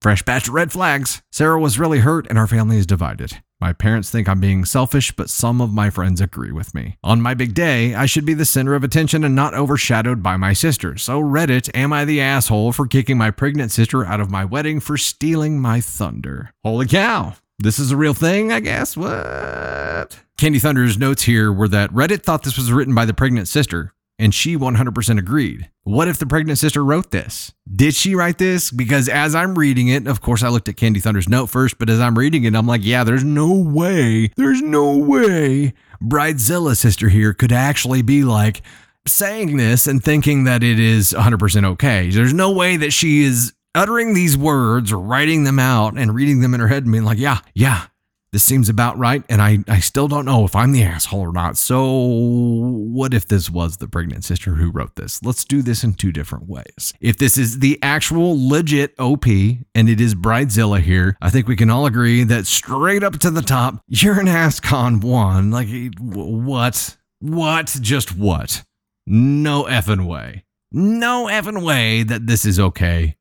Fresh 0.00 0.22
batch 0.22 0.48
of 0.48 0.54
red 0.54 0.72
flags. 0.72 1.20
Sarah 1.30 1.60
was 1.60 1.78
really 1.78 1.98
hurt 1.98 2.26
and 2.30 2.38
our 2.38 2.46
family 2.46 2.78
is 2.78 2.86
divided. 2.86 3.42
My 3.60 3.74
parents 3.74 4.08
think 4.08 4.26
I'm 4.26 4.40
being 4.40 4.64
selfish, 4.64 5.12
but 5.12 5.28
some 5.28 5.60
of 5.60 5.74
my 5.74 5.90
friends 5.90 6.20
agree 6.20 6.50
with 6.50 6.74
me. 6.74 6.96
On 7.04 7.20
my 7.20 7.34
big 7.34 7.52
day, 7.52 7.94
I 7.94 8.06
should 8.06 8.24
be 8.24 8.32
the 8.32 8.46
center 8.46 8.74
of 8.74 8.82
attention 8.82 9.22
and 9.22 9.34
not 9.34 9.52
overshadowed 9.52 10.22
by 10.22 10.38
my 10.38 10.54
sister. 10.54 10.96
So, 10.96 11.20
Reddit, 11.20 11.68
am 11.74 11.92
I 11.92 12.06
the 12.06 12.22
asshole 12.22 12.72
for 12.72 12.86
kicking 12.86 13.18
my 13.18 13.30
pregnant 13.30 13.70
sister 13.70 14.06
out 14.06 14.20
of 14.20 14.30
my 14.30 14.46
wedding 14.46 14.80
for 14.80 14.96
stealing 14.96 15.60
my 15.60 15.82
thunder? 15.82 16.52
Holy 16.64 16.86
cow. 16.86 17.34
This 17.58 17.78
is 17.78 17.90
a 17.90 17.96
real 17.98 18.14
thing, 18.14 18.50
I 18.50 18.60
guess. 18.60 18.96
What? 18.96 20.20
Candy 20.38 20.58
Thunder's 20.58 20.96
notes 20.96 21.24
here 21.24 21.52
were 21.52 21.68
that 21.68 21.90
Reddit 21.90 22.22
thought 22.22 22.44
this 22.44 22.56
was 22.56 22.72
written 22.72 22.94
by 22.94 23.04
the 23.04 23.12
pregnant 23.12 23.46
sister, 23.46 23.92
and 24.20 24.34
she 24.34 24.56
100% 24.56 25.18
agreed. 25.18 25.70
What 25.82 26.06
if 26.06 26.18
the 26.18 26.26
pregnant 26.26 26.58
sister 26.58 26.84
wrote 26.84 27.10
this? 27.10 27.52
Did 27.74 27.94
she 27.94 28.14
write 28.14 28.38
this? 28.38 28.70
Because 28.70 29.08
as 29.08 29.34
I'm 29.34 29.58
reading 29.58 29.88
it, 29.88 30.06
of 30.06 30.20
course, 30.20 30.42
I 30.42 30.48
looked 30.48 30.68
at 30.68 30.76
Candy 30.76 31.00
Thunder's 31.00 31.28
note 31.28 31.46
first, 31.46 31.78
but 31.78 31.88
as 31.88 32.00
I'm 32.00 32.18
reading 32.18 32.44
it, 32.44 32.54
I'm 32.54 32.66
like, 32.66 32.84
yeah, 32.84 33.02
there's 33.02 33.24
no 33.24 33.52
way, 33.52 34.30
there's 34.36 34.62
no 34.62 34.96
way 34.96 35.72
Bridezilla 36.02 36.76
sister 36.76 37.08
here 37.08 37.32
could 37.32 37.52
actually 37.52 38.02
be 38.02 38.22
like 38.22 38.62
saying 39.06 39.56
this 39.56 39.86
and 39.86 40.04
thinking 40.04 40.44
that 40.44 40.62
it 40.62 40.78
is 40.78 41.12
100% 41.12 41.64
okay. 41.64 42.10
There's 42.10 42.34
no 42.34 42.50
way 42.50 42.76
that 42.76 42.92
she 42.92 43.24
is 43.24 43.54
uttering 43.74 44.14
these 44.14 44.36
words 44.36 44.92
or 44.92 44.98
writing 44.98 45.44
them 45.44 45.58
out 45.58 45.96
and 45.96 46.14
reading 46.14 46.40
them 46.40 46.54
in 46.54 46.60
her 46.60 46.68
head 46.68 46.82
and 46.82 46.92
being 46.92 47.04
like, 47.04 47.18
yeah, 47.18 47.38
yeah, 47.54 47.86
this 48.32 48.44
seems 48.44 48.68
about 48.68 48.96
right, 48.96 49.24
and 49.28 49.42
I, 49.42 49.58
I 49.66 49.80
still 49.80 50.06
don't 50.06 50.24
know 50.24 50.44
if 50.44 50.54
I'm 50.54 50.70
the 50.70 50.84
asshole 50.84 51.20
or 51.20 51.32
not. 51.32 51.56
So, 51.56 51.82
what 51.92 53.12
if 53.12 53.26
this 53.26 53.50
was 53.50 53.78
the 53.78 53.88
pregnant 53.88 54.24
sister 54.24 54.54
who 54.54 54.70
wrote 54.70 54.94
this? 54.94 55.20
Let's 55.24 55.44
do 55.44 55.62
this 55.62 55.82
in 55.82 55.94
two 55.94 56.12
different 56.12 56.48
ways. 56.48 56.94
If 57.00 57.18
this 57.18 57.36
is 57.36 57.58
the 57.58 57.78
actual 57.82 58.48
legit 58.48 58.94
OP 59.00 59.26
and 59.26 59.88
it 59.88 60.00
is 60.00 60.14
Bridezilla 60.14 60.80
here, 60.80 61.16
I 61.20 61.30
think 61.30 61.48
we 61.48 61.56
can 61.56 61.70
all 61.70 61.86
agree 61.86 62.22
that 62.24 62.46
straight 62.46 63.02
up 63.02 63.18
to 63.20 63.30
the 63.30 63.42
top, 63.42 63.82
you're 63.88 64.20
an 64.20 64.26
Ascon 64.26 65.02
one. 65.02 65.50
Like, 65.50 65.68
what? 65.98 66.96
What? 67.18 67.76
Just 67.80 68.16
what? 68.16 68.62
No 69.08 69.64
effing 69.64 70.06
way. 70.06 70.44
No 70.70 71.26
effing 71.26 71.64
way 71.64 72.04
that 72.04 72.28
this 72.28 72.44
is 72.44 72.60
okay 72.60 73.16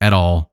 at 0.00 0.12
all. 0.12 0.52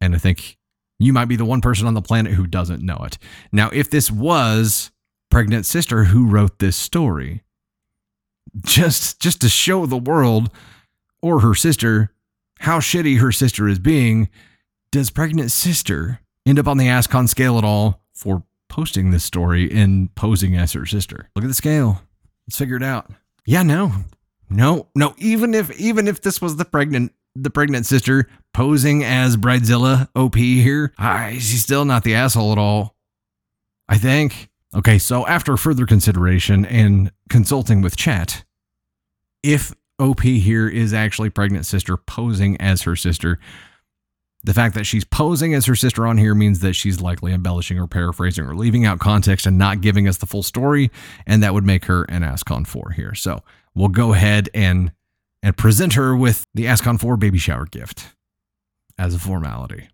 And 0.00 0.14
I 0.14 0.18
think 0.18 0.55
you 0.98 1.12
might 1.12 1.26
be 1.26 1.36
the 1.36 1.44
one 1.44 1.60
person 1.60 1.86
on 1.86 1.94
the 1.94 2.02
planet 2.02 2.32
who 2.32 2.46
doesn't 2.46 2.82
know 2.82 2.98
it. 3.04 3.18
Now, 3.52 3.70
if 3.72 3.90
this 3.90 4.10
was 4.10 4.90
pregnant 5.30 5.66
sister 5.66 6.04
who 6.04 6.26
wrote 6.26 6.58
this 6.58 6.76
story, 6.76 7.42
just 8.64 9.20
just 9.20 9.40
to 9.42 9.48
show 9.48 9.86
the 9.86 9.98
world 9.98 10.50
or 11.20 11.40
her 11.40 11.54
sister 11.54 12.12
how 12.60 12.78
shitty 12.78 13.18
her 13.18 13.32
sister 13.32 13.68
is 13.68 13.78
being, 13.78 14.30
does 14.90 15.10
pregnant 15.10 15.50
sister 15.50 16.20
end 16.46 16.58
up 16.58 16.66
on 16.66 16.78
the 16.78 16.86
Ascon 16.86 17.28
scale 17.28 17.58
at 17.58 17.64
all 17.64 18.00
for 18.14 18.44
posting 18.68 19.10
this 19.10 19.24
story 19.24 19.70
and 19.70 20.14
posing 20.14 20.56
as 20.56 20.72
her 20.72 20.86
sister? 20.86 21.28
Look 21.34 21.44
at 21.44 21.48
the 21.48 21.54
scale. 21.54 22.02
Let's 22.46 22.56
figure 22.58 22.76
it 22.76 22.82
out. 22.82 23.10
Yeah, 23.44 23.62
no. 23.62 23.92
No, 24.48 24.86
no, 24.94 25.14
even 25.18 25.54
if 25.54 25.76
even 25.78 26.06
if 26.06 26.22
this 26.22 26.40
was 26.40 26.56
the 26.56 26.64
pregnant 26.64 27.12
the 27.42 27.50
pregnant 27.50 27.86
sister 27.86 28.28
posing 28.54 29.04
as 29.04 29.36
Bridezilla 29.36 30.08
OP 30.16 30.34
here. 30.36 30.92
I, 30.98 31.34
she's 31.34 31.62
still 31.62 31.84
not 31.84 32.04
the 32.04 32.14
asshole 32.14 32.52
at 32.52 32.58
all. 32.58 32.96
I 33.88 33.98
think. 33.98 34.48
Okay, 34.74 34.98
so 34.98 35.26
after 35.26 35.56
further 35.56 35.86
consideration 35.86 36.64
and 36.64 37.12
consulting 37.30 37.82
with 37.82 37.96
chat, 37.96 38.44
if 39.42 39.72
OP 39.98 40.20
here 40.22 40.68
is 40.68 40.92
actually 40.92 41.30
pregnant 41.30 41.64
sister 41.66 41.96
posing 41.96 42.60
as 42.60 42.82
her 42.82 42.96
sister, 42.96 43.38
The 44.46 44.54
fact 44.54 44.76
that 44.76 44.84
she's 44.84 45.04
posing 45.04 45.54
as 45.54 45.66
her 45.66 45.74
sister 45.74 46.06
on 46.06 46.18
here 46.18 46.34
means 46.34 46.60
that 46.60 46.74
she's 46.74 47.00
likely 47.00 47.32
embellishing 47.32 47.80
or 47.80 47.88
paraphrasing 47.88 48.46
or 48.46 48.54
leaving 48.54 48.84
out 48.86 49.00
context 49.00 49.44
and 49.44 49.58
not 49.58 49.80
giving 49.80 50.06
us 50.06 50.18
the 50.18 50.26
full 50.26 50.44
story, 50.44 50.90
and 51.26 51.42
that 51.42 51.52
would 51.52 51.64
make 51.64 51.86
her 51.86 52.04
an 52.04 52.22
Ascon 52.22 52.64
4 52.64 52.92
here. 52.92 53.12
So 53.12 53.42
we'll 53.74 53.88
go 53.88 54.12
ahead 54.14 54.48
and 54.54 54.92
and 55.46 55.56
present 55.56 55.92
her 55.92 56.16
with 56.16 56.44
the 56.54 56.64
Ascon 56.64 56.98
4 56.98 57.16
baby 57.16 57.38
shower 57.38 57.66
gift 57.66 58.16
as 58.98 59.14
a 59.14 59.18
formality. 59.20 59.88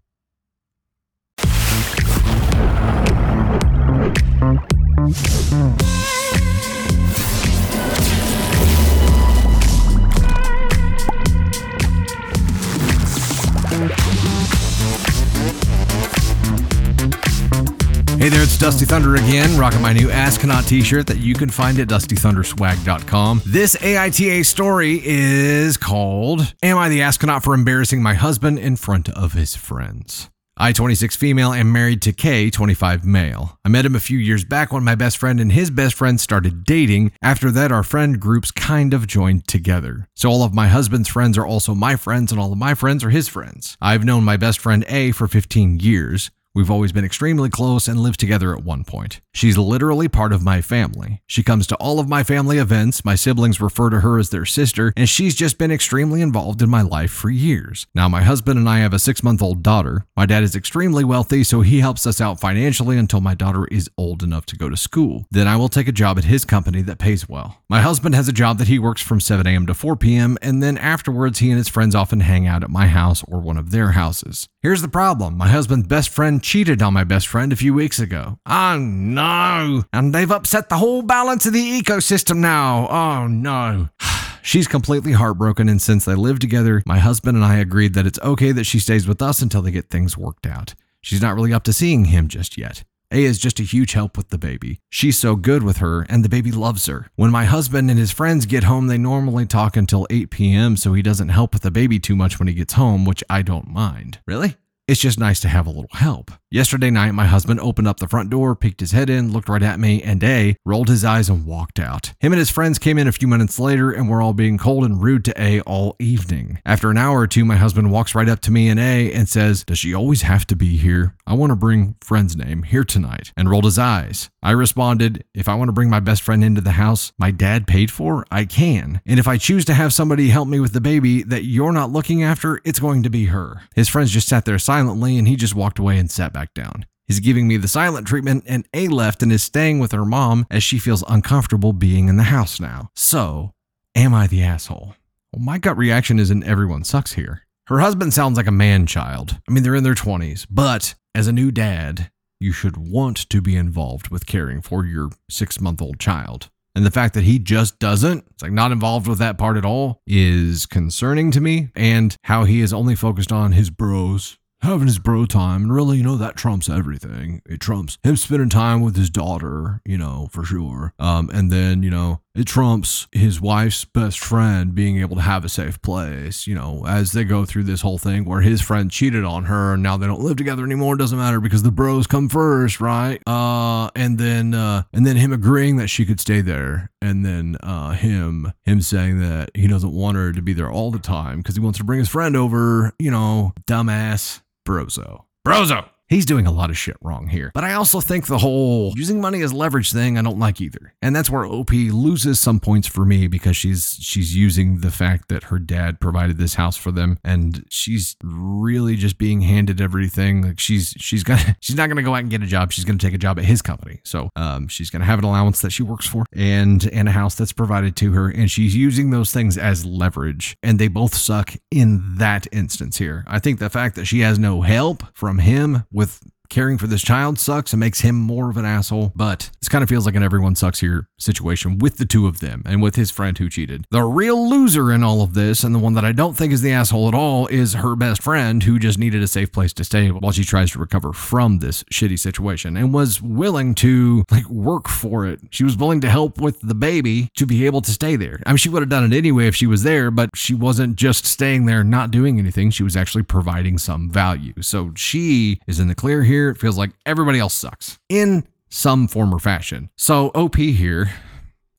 Hey 18.22 18.28
there, 18.28 18.44
it's 18.44 18.56
Dusty 18.56 18.84
Thunder 18.84 19.16
again, 19.16 19.58
rocking 19.58 19.82
my 19.82 19.92
new 19.92 20.08
Astronaut 20.08 20.64
t 20.64 20.80
shirt 20.80 21.08
that 21.08 21.18
you 21.18 21.34
can 21.34 21.50
find 21.50 21.80
at 21.80 21.88
dustythunderswag.com. 21.88 23.42
This 23.44 23.74
AITA 23.74 24.46
story 24.46 25.00
is 25.02 25.76
called 25.76 26.54
Am 26.62 26.78
I 26.78 26.88
the 26.88 27.02
Astronaut 27.02 27.42
for 27.42 27.52
Embarrassing 27.52 28.00
My 28.00 28.14
Husband 28.14 28.60
in 28.60 28.76
Front 28.76 29.08
of 29.08 29.32
His 29.32 29.56
Friends? 29.56 30.30
I, 30.56 30.70
26 30.70 31.16
female, 31.16 31.52
am 31.52 31.72
married 31.72 32.00
to 32.02 32.12
K, 32.12 32.48
25 32.48 33.04
male. 33.04 33.58
I 33.64 33.68
met 33.68 33.84
him 33.84 33.96
a 33.96 34.00
few 34.00 34.18
years 34.18 34.44
back 34.44 34.72
when 34.72 34.84
my 34.84 34.94
best 34.94 35.16
friend 35.16 35.40
and 35.40 35.50
his 35.50 35.72
best 35.72 35.96
friend 35.96 36.20
started 36.20 36.62
dating. 36.62 37.10
After 37.22 37.50
that, 37.50 37.72
our 37.72 37.82
friend 37.82 38.20
groups 38.20 38.52
kind 38.52 38.94
of 38.94 39.08
joined 39.08 39.48
together. 39.48 40.06
So 40.14 40.30
all 40.30 40.44
of 40.44 40.54
my 40.54 40.68
husband's 40.68 41.08
friends 41.08 41.36
are 41.36 41.46
also 41.46 41.74
my 41.74 41.96
friends, 41.96 42.30
and 42.30 42.40
all 42.40 42.52
of 42.52 42.58
my 42.58 42.74
friends 42.74 43.02
are 43.02 43.10
his 43.10 43.26
friends. 43.26 43.76
I've 43.80 44.04
known 44.04 44.22
my 44.22 44.36
best 44.36 44.60
friend 44.60 44.84
A 44.86 45.10
for 45.10 45.26
15 45.26 45.80
years. 45.80 46.30
We've 46.54 46.70
always 46.70 46.92
been 46.92 47.04
extremely 47.04 47.48
close 47.48 47.88
and 47.88 47.98
lived 47.98 48.20
together 48.20 48.52
at 48.52 48.62
one 48.62 48.84
point. 48.84 49.22
She's 49.34 49.56
literally 49.56 50.08
part 50.08 50.32
of 50.32 50.44
my 50.44 50.60
family. 50.60 51.22
She 51.26 51.42
comes 51.42 51.66
to 51.68 51.76
all 51.76 51.98
of 51.98 52.08
my 52.08 52.22
family 52.22 52.58
events, 52.58 53.04
my 53.04 53.14
siblings 53.14 53.60
refer 53.60 53.88
to 53.90 54.00
her 54.00 54.18
as 54.18 54.28
their 54.28 54.44
sister, 54.44 54.92
and 54.94 55.08
she's 55.08 55.34
just 55.34 55.56
been 55.56 55.70
extremely 55.70 56.20
involved 56.20 56.60
in 56.60 56.68
my 56.68 56.82
life 56.82 57.10
for 57.10 57.30
years. 57.30 57.86
Now, 57.94 58.08
my 58.08 58.22
husband 58.22 58.58
and 58.58 58.68
I 58.68 58.80
have 58.80 58.92
a 58.92 58.98
six 58.98 59.22
month 59.22 59.40
old 59.42 59.62
daughter. 59.62 60.04
My 60.16 60.26
dad 60.26 60.42
is 60.42 60.54
extremely 60.54 61.02
wealthy, 61.02 61.44
so 61.44 61.62
he 61.62 61.80
helps 61.80 62.06
us 62.06 62.20
out 62.20 62.40
financially 62.40 62.98
until 62.98 63.22
my 63.22 63.34
daughter 63.34 63.66
is 63.66 63.88
old 63.96 64.22
enough 64.22 64.44
to 64.46 64.56
go 64.56 64.68
to 64.68 64.76
school. 64.76 65.26
Then 65.30 65.48
I 65.48 65.56
will 65.56 65.70
take 65.70 65.88
a 65.88 65.92
job 65.92 66.18
at 66.18 66.24
his 66.24 66.44
company 66.44 66.82
that 66.82 66.98
pays 66.98 67.28
well. 67.28 67.62
My 67.70 67.80
husband 67.80 68.14
has 68.14 68.28
a 68.28 68.32
job 68.32 68.58
that 68.58 68.68
he 68.68 68.78
works 68.78 69.00
from 69.00 69.18
7 69.18 69.46
a.m. 69.46 69.66
to 69.66 69.74
4 69.74 69.96
p.m., 69.96 70.36
and 70.42 70.62
then 70.62 70.76
afterwards, 70.76 71.38
he 71.38 71.48
and 71.48 71.56
his 71.56 71.68
friends 71.68 71.94
often 71.94 72.20
hang 72.20 72.46
out 72.46 72.62
at 72.62 72.70
my 72.70 72.86
house 72.86 73.24
or 73.26 73.40
one 73.40 73.56
of 73.56 73.70
their 73.70 73.92
houses. 73.92 74.46
Here's 74.60 74.82
the 74.82 74.88
problem 74.88 75.36
my 75.36 75.48
husband's 75.48 75.88
best 75.88 76.10
friend 76.10 76.42
cheated 76.42 76.82
on 76.82 76.92
my 76.92 77.04
best 77.04 77.26
friend 77.26 77.52
a 77.52 77.56
few 77.56 77.72
weeks 77.72 77.98
ago. 77.98 78.38
Oh 78.44 78.76
no! 79.22 79.84
And 79.92 80.14
they've 80.14 80.30
upset 80.30 80.68
the 80.68 80.78
whole 80.78 81.02
balance 81.02 81.46
of 81.46 81.52
the 81.52 81.82
ecosystem 81.82 82.38
now. 82.38 82.88
Oh 82.88 83.26
no. 83.26 83.88
She's 84.42 84.66
completely 84.66 85.12
heartbroken, 85.12 85.68
and 85.68 85.80
since 85.80 86.04
they 86.04 86.16
live 86.16 86.40
together, 86.40 86.82
my 86.84 86.98
husband 86.98 87.36
and 87.36 87.44
I 87.44 87.56
agreed 87.58 87.94
that 87.94 88.06
it's 88.06 88.18
okay 88.20 88.50
that 88.52 88.64
she 88.64 88.80
stays 88.80 89.06
with 89.06 89.22
us 89.22 89.40
until 89.40 89.62
they 89.62 89.70
get 89.70 89.88
things 89.88 90.18
worked 90.18 90.46
out. 90.46 90.74
She's 91.00 91.22
not 91.22 91.36
really 91.36 91.52
up 91.52 91.62
to 91.64 91.72
seeing 91.72 92.06
him 92.06 92.26
just 92.26 92.58
yet. 92.58 92.82
A 93.12 93.24
is 93.24 93.38
just 93.38 93.60
a 93.60 93.64
huge 93.64 93.92
help 93.92 94.16
with 94.16 94.30
the 94.30 94.38
baby. 94.38 94.80
She's 94.88 95.18
so 95.18 95.36
good 95.36 95.62
with 95.62 95.76
her, 95.76 96.02
and 96.08 96.24
the 96.24 96.28
baby 96.28 96.50
loves 96.50 96.86
her. 96.86 97.08
When 97.14 97.30
my 97.30 97.44
husband 97.44 97.90
and 97.90 97.98
his 97.98 98.10
friends 98.10 98.46
get 98.46 98.64
home, 98.64 98.86
they 98.86 98.98
normally 98.98 99.46
talk 99.46 99.76
until 99.76 100.06
8 100.10 100.30
p.m., 100.30 100.76
so 100.76 100.94
he 100.94 101.02
doesn't 101.02 101.28
help 101.28 101.52
with 101.52 101.62
the 101.62 101.70
baby 101.70 101.98
too 101.98 102.16
much 102.16 102.38
when 102.38 102.48
he 102.48 102.54
gets 102.54 102.72
home, 102.72 103.04
which 103.04 103.22
I 103.28 103.42
don't 103.42 103.68
mind. 103.68 104.20
Really? 104.26 104.56
It's 104.88 105.00
just 105.00 105.18
nice 105.18 105.38
to 105.40 105.48
have 105.48 105.66
a 105.68 105.70
little 105.70 105.86
help. 105.92 106.32
Yesterday 106.50 106.90
night, 106.90 107.12
my 107.12 107.24
husband 107.24 107.60
opened 107.60 107.86
up 107.86 108.00
the 108.00 108.08
front 108.08 108.30
door, 108.30 108.56
peeked 108.56 108.80
his 108.80 108.90
head 108.90 109.08
in, 109.08 109.32
looked 109.32 109.48
right 109.48 109.62
at 109.62 109.78
me, 109.78 110.02
and 110.02 110.22
A 110.24 110.56
rolled 110.64 110.88
his 110.88 111.04
eyes 111.04 111.28
and 111.28 111.46
walked 111.46 111.78
out. 111.78 112.12
Him 112.18 112.32
and 112.32 112.38
his 112.38 112.50
friends 112.50 112.80
came 112.80 112.98
in 112.98 113.06
a 113.06 113.12
few 113.12 113.28
minutes 113.28 113.60
later 113.60 113.92
and 113.92 114.08
were 114.08 114.20
all 114.20 114.32
being 114.32 114.58
cold 114.58 114.84
and 114.84 115.00
rude 115.00 115.24
to 115.26 115.40
A 115.40 115.60
all 115.60 115.94
evening. 116.00 116.60
After 116.66 116.90
an 116.90 116.98
hour 116.98 117.20
or 117.20 117.26
two, 117.28 117.44
my 117.44 117.56
husband 117.56 117.92
walks 117.92 118.14
right 118.14 118.28
up 118.28 118.40
to 118.40 118.50
me 118.50 118.68
and 118.68 118.80
A 118.80 119.12
and 119.12 119.28
says, 119.28 119.64
Does 119.64 119.78
she 119.78 119.94
always 119.94 120.22
have 120.22 120.46
to 120.48 120.56
be 120.56 120.76
here? 120.76 121.14
I 121.28 121.34
want 121.34 121.50
to 121.50 121.56
bring 121.56 121.94
friend's 122.02 122.36
name 122.36 122.64
here 122.64 122.84
tonight, 122.84 123.32
and 123.36 123.48
rolled 123.48 123.64
his 123.64 123.78
eyes. 123.78 124.30
I 124.42 124.50
responded, 124.50 125.24
If 125.32 125.48
I 125.48 125.54
want 125.54 125.68
to 125.68 125.72
bring 125.72 125.88
my 125.88 126.00
best 126.00 126.22
friend 126.22 126.42
into 126.42 126.60
the 126.60 126.72
house 126.72 127.12
my 127.16 127.30
dad 127.30 127.68
paid 127.68 127.92
for, 127.92 128.26
I 128.30 128.44
can. 128.44 129.00
And 129.06 129.20
if 129.20 129.28
I 129.28 129.38
choose 129.38 129.64
to 129.66 129.74
have 129.74 129.94
somebody 129.94 130.28
help 130.28 130.48
me 130.48 130.58
with 130.58 130.72
the 130.72 130.80
baby 130.80 131.22
that 131.22 131.44
you're 131.44 131.72
not 131.72 131.92
looking 131.92 132.22
after, 132.22 132.60
it's 132.64 132.80
going 132.80 133.04
to 133.04 133.10
be 133.10 133.26
her. 133.26 133.62
His 133.76 133.88
friends 133.88 134.10
just 134.10 134.28
sat 134.28 134.44
there 134.44 134.58
silently, 134.72 135.18
and 135.18 135.28
he 135.28 135.36
just 135.36 135.54
walked 135.54 135.78
away 135.78 135.98
and 135.98 136.10
sat 136.10 136.32
back 136.32 136.54
down. 136.54 136.86
He's 137.06 137.20
giving 137.20 137.46
me 137.46 137.58
the 137.58 137.68
silent 137.68 138.06
treatment, 138.06 138.44
and 138.46 138.66
A 138.72 138.88
left 138.88 139.22
and 139.22 139.30
is 139.30 139.42
staying 139.42 139.80
with 139.80 139.92
her 139.92 140.06
mom 140.06 140.46
as 140.50 140.62
she 140.62 140.78
feels 140.78 141.04
uncomfortable 141.08 141.74
being 141.74 142.08
in 142.08 142.16
the 142.16 142.22
house 142.22 142.58
now. 142.58 142.88
So, 142.96 143.52
am 143.94 144.14
I 144.14 144.26
the 144.26 144.42
asshole? 144.42 144.94
Well, 145.30 145.42
my 145.42 145.58
gut 145.58 145.76
reaction 145.76 146.18
isn't 146.18 146.44
everyone 146.44 146.84
sucks 146.84 147.12
here. 147.12 147.42
Her 147.66 147.80
husband 147.80 148.14
sounds 148.14 148.38
like 148.38 148.46
a 148.46 148.50
man 148.50 148.86
child. 148.86 149.38
I 149.46 149.52
mean, 149.52 149.62
they're 149.62 149.74
in 149.74 149.84
their 149.84 149.94
20s, 149.94 150.46
but 150.48 150.94
as 151.14 151.26
a 151.26 151.32
new 151.32 151.50
dad, 151.50 152.10
you 152.40 152.52
should 152.52 152.78
want 152.78 153.28
to 153.28 153.42
be 153.42 153.56
involved 153.56 154.08
with 154.08 154.26
caring 154.26 154.62
for 154.62 154.86
your 154.86 155.10
six 155.28 155.60
month 155.60 155.82
old 155.82 156.00
child. 156.00 156.48
And 156.74 156.86
the 156.86 156.90
fact 156.90 157.12
that 157.12 157.24
he 157.24 157.38
just 157.38 157.78
doesn't, 157.78 158.24
it's 158.30 158.42
like 158.42 158.52
not 158.52 158.72
involved 158.72 159.06
with 159.06 159.18
that 159.18 159.36
part 159.36 159.58
at 159.58 159.66
all, 159.66 160.00
is 160.06 160.64
concerning 160.64 161.30
to 161.32 161.42
me. 161.42 161.68
And 161.76 162.16
how 162.24 162.44
he 162.44 162.62
is 162.62 162.72
only 162.72 162.94
focused 162.94 163.30
on 163.30 163.52
his 163.52 163.68
bros 163.68 164.38
having 164.62 164.86
his 164.86 164.98
bro 164.98 165.26
time. 165.26 165.64
And 165.64 165.74
really, 165.74 165.98
you 165.98 166.04
know, 166.04 166.16
that 166.16 166.36
trumps 166.36 166.68
everything. 166.68 167.42
It 167.46 167.60
trumps 167.60 167.98
him 168.02 168.16
spending 168.16 168.48
time 168.48 168.80
with 168.80 168.96
his 168.96 169.10
daughter, 169.10 169.80
you 169.84 169.98
know, 169.98 170.28
for 170.30 170.44
sure. 170.44 170.94
Um, 170.98 171.30
and 171.32 171.50
then, 171.50 171.82
you 171.82 171.90
know, 171.90 172.20
it 172.34 172.46
trumps 172.46 173.08
his 173.12 173.40
wife's 173.42 173.84
best 173.84 174.18
friend 174.18 174.74
being 174.74 174.98
able 175.00 175.16
to 175.16 175.22
have 175.22 175.44
a 175.44 175.50
safe 175.50 175.82
place, 175.82 176.46
you 176.46 176.54
know, 176.54 176.86
as 176.86 177.12
they 177.12 177.24
go 177.24 177.44
through 177.44 177.64
this 177.64 177.82
whole 177.82 177.98
thing 177.98 178.24
where 178.24 178.40
his 178.40 178.62
friend 178.62 178.90
cheated 178.90 179.24
on 179.24 179.44
her 179.44 179.74
and 179.74 179.82
now 179.82 179.98
they 179.98 180.06
don't 180.06 180.22
live 180.22 180.38
together 180.38 180.64
anymore. 180.64 180.94
It 180.94 180.98
doesn't 180.98 181.18
matter 181.18 181.40
because 181.40 181.62
the 181.62 181.70
bros 181.70 182.06
come 182.06 182.30
first, 182.30 182.80
right? 182.80 183.20
Uh, 183.26 183.90
and 183.94 184.16
then, 184.16 184.54
uh, 184.54 184.84
and 184.94 185.06
then 185.06 185.16
him 185.16 185.32
agreeing 185.32 185.76
that 185.76 185.88
she 185.88 186.06
could 186.06 186.20
stay 186.20 186.40
there. 186.40 186.90
And 187.02 187.24
then, 187.24 187.56
uh, 187.62 187.92
him, 187.92 188.52
him 188.62 188.80
saying 188.80 189.20
that 189.20 189.50
he 189.54 189.66
doesn't 189.66 189.92
want 189.92 190.16
her 190.16 190.32
to 190.32 190.40
be 190.40 190.54
there 190.54 190.70
all 190.70 190.90
the 190.90 190.98
time 190.98 191.38
because 191.38 191.56
he 191.56 191.60
wants 191.60 191.78
to 191.78 191.84
bring 191.84 191.98
his 191.98 192.08
friend 192.08 192.34
over, 192.36 192.94
you 192.98 193.10
know, 193.10 193.52
dumbass. 193.66 194.40
Brozo. 194.64 195.24
Brozo! 195.46 195.91
He's 196.12 196.26
doing 196.26 196.46
a 196.46 196.52
lot 196.52 196.68
of 196.68 196.76
shit 196.76 196.98
wrong 197.00 197.28
here. 197.28 197.50
But 197.54 197.64
I 197.64 197.72
also 197.72 198.02
think 198.02 198.26
the 198.26 198.36
whole 198.36 198.92
using 198.94 199.18
money 199.18 199.40
as 199.40 199.50
leverage 199.50 199.92
thing 199.92 200.18
I 200.18 200.22
don't 200.22 200.38
like 200.38 200.60
either. 200.60 200.92
And 201.00 201.16
that's 201.16 201.30
where 201.30 201.46
OP 201.46 201.70
loses 201.72 202.38
some 202.38 202.60
points 202.60 202.86
for 202.86 203.06
me 203.06 203.28
because 203.28 203.56
she's 203.56 203.96
she's 203.98 204.36
using 204.36 204.80
the 204.80 204.90
fact 204.90 205.30
that 205.30 205.44
her 205.44 205.58
dad 205.58 206.00
provided 206.00 206.36
this 206.36 206.52
house 206.52 206.76
for 206.76 206.92
them 206.92 207.18
and 207.24 207.64
she's 207.70 208.14
really 208.22 208.94
just 208.94 209.16
being 209.16 209.40
handed 209.40 209.80
everything. 209.80 210.42
Like 210.42 210.60
she's 210.60 210.94
she's 210.98 211.24
gonna 211.24 211.56
she's 211.60 211.76
not 211.76 211.88
gonna 211.88 212.02
go 212.02 212.14
out 212.14 212.20
and 212.20 212.30
get 212.30 212.42
a 212.42 212.46
job. 212.46 212.72
She's 212.72 212.84
gonna 212.84 212.98
take 212.98 213.14
a 213.14 213.18
job 213.18 213.38
at 213.38 213.46
his 213.46 213.62
company. 213.62 214.00
So 214.04 214.28
um, 214.36 214.68
she's 214.68 214.90
gonna 214.90 215.06
have 215.06 215.18
an 215.18 215.24
allowance 215.24 215.62
that 215.62 215.70
she 215.70 215.82
works 215.82 216.06
for 216.06 216.26
and 216.34 216.86
and 216.92 217.08
a 217.08 217.12
house 217.12 217.36
that's 217.36 217.52
provided 217.52 217.96
to 217.96 218.12
her. 218.12 218.28
And 218.28 218.50
she's 218.50 218.76
using 218.76 219.12
those 219.12 219.32
things 219.32 219.56
as 219.56 219.86
leverage. 219.86 220.58
And 220.62 220.78
they 220.78 220.88
both 220.88 221.14
suck 221.14 221.54
in 221.70 222.16
that 222.18 222.46
instance 222.52 222.98
here. 222.98 223.24
I 223.26 223.38
think 223.38 223.60
the 223.60 223.70
fact 223.70 223.94
that 223.94 224.04
she 224.04 224.20
has 224.20 224.38
no 224.38 224.60
help 224.60 225.04
from 225.14 225.38
him 225.38 225.84
with 225.90 226.01
with 226.02 226.31
caring 226.52 226.76
for 226.76 226.86
this 226.86 227.00
child 227.00 227.38
sucks 227.38 227.72
and 227.72 227.80
makes 227.80 228.00
him 228.00 228.14
more 228.14 228.50
of 228.50 228.58
an 228.58 228.66
asshole. 228.66 229.10
But 229.16 229.50
this 229.58 229.70
kind 229.70 229.82
of 229.82 229.88
feels 229.88 230.04
like 230.04 230.14
an 230.14 230.22
everyone 230.22 230.54
sucks 230.54 230.80
here 230.80 231.08
situation 231.18 231.78
with 231.78 231.96
the 231.96 232.04
two 232.04 232.26
of 232.26 232.40
them 232.40 232.62
and 232.66 232.82
with 232.82 232.94
his 232.94 233.10
friend 233.10 233.38
who 233.38 233.48
cheated. 233.48 233.86
The 233.90 234.02
real 234.02 234.50
loser 234.50 234.92
in 234.92 235.02
all 235.02 235.22
of 235.22 235.32
this, 235.32 235.64
and 235.64 235.74
the 235.74 235.78
one 235.78 235.94
that 235.94 236.04
I 236.04 236.12
don't 236.12 236.36
think 236.36 236.52
is 236.52 236.60
the 236.60 236.72
asshole 236.72 237.08
at 237.08 237.14
all, 237.14 237.46
is 237.46 237.72
her 237.72 237.96
best 237.96 238.22
friend 238.22 238.62
who 238.62 238.78
just 238.78 238.98
needed 238.98 239.22
a 239.22 239.28
safe 239.28 239.50
place 239.50 239.72
to 239.74 239.84
stay 239.84 240.10
while 240.10 240.32
she 240.32 240.44
tries 240.44 240.70
to 240.72 240.78
recover 240.78 241.14
from 241.14 241.60
this 241.60 241.84
shitty 241.84 242.18
situation 242.18 242.76
and 242.76 242.92
was 242.92 243.22
willing 243.22 243.74
to 243.76 244.24
like 244.30 244.48
work 244.50 244.88
for 244.88 245.26
it. 245.26 245.40
She 245.50 245.64
was 245.64 245.78
willing 245.78 246.02
to 246.02 246.10
help 246.10 246.38
with 246.38 246.60
the 246.60 246.74
baby 246.74 247.30
to 247.36 247.46
be 247.46 247.64
able 247.64 247.80
to 247.80 247.90
stay 247.90 248.16
there. 248.16 248.40
I 248.44 248.50
mean, 248.50 248.58
she 248.58 248.68
would 248.68 248.82
have 248.82 248.90
done 248.90 249.10
it 249.10 249.16
anyway 249.16 249.46
if 249.46 249.56
she 249.56 249.66
was 249.66 249.84
there, 249.84 250.10
but 250.10 250.28
she 250.34 250.54
wasn't 250.54 250.96
just 250.96 251.24
staying 251.24 251.64
there 251.64 251.82
not 251.82 252.10
doing 252.10 252.38
anything. 252.38 252.70
She 252.70 252.82
was 252.82 252.96
actually 252.96 253.22
providing 253.22 253.78
some 253.78 254.10
value. 254.10 254.52
So 254.60 254.92
she 254.96 255.60
is 255.66 255.80
in 255.80 255.88
the 255.88 255.94
clear 255.94 256.24
here. 256.24 256.41
It 256.50 256.58
feels 256.58 256.78
like 256.78 256.90
everybody 257.06 257.38
else 257.38 257.54
sucks 257.54 257.98
in 258.08 258.44
some 258.68 259.08
form 259.08 259.34
or 259.34 259.38
fashion. 259.38 259.90
So 259.96 260.30
OP 260.34 260.56
here 260.56 261.10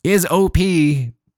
is 0.04 0.26
OP 0.26 0.58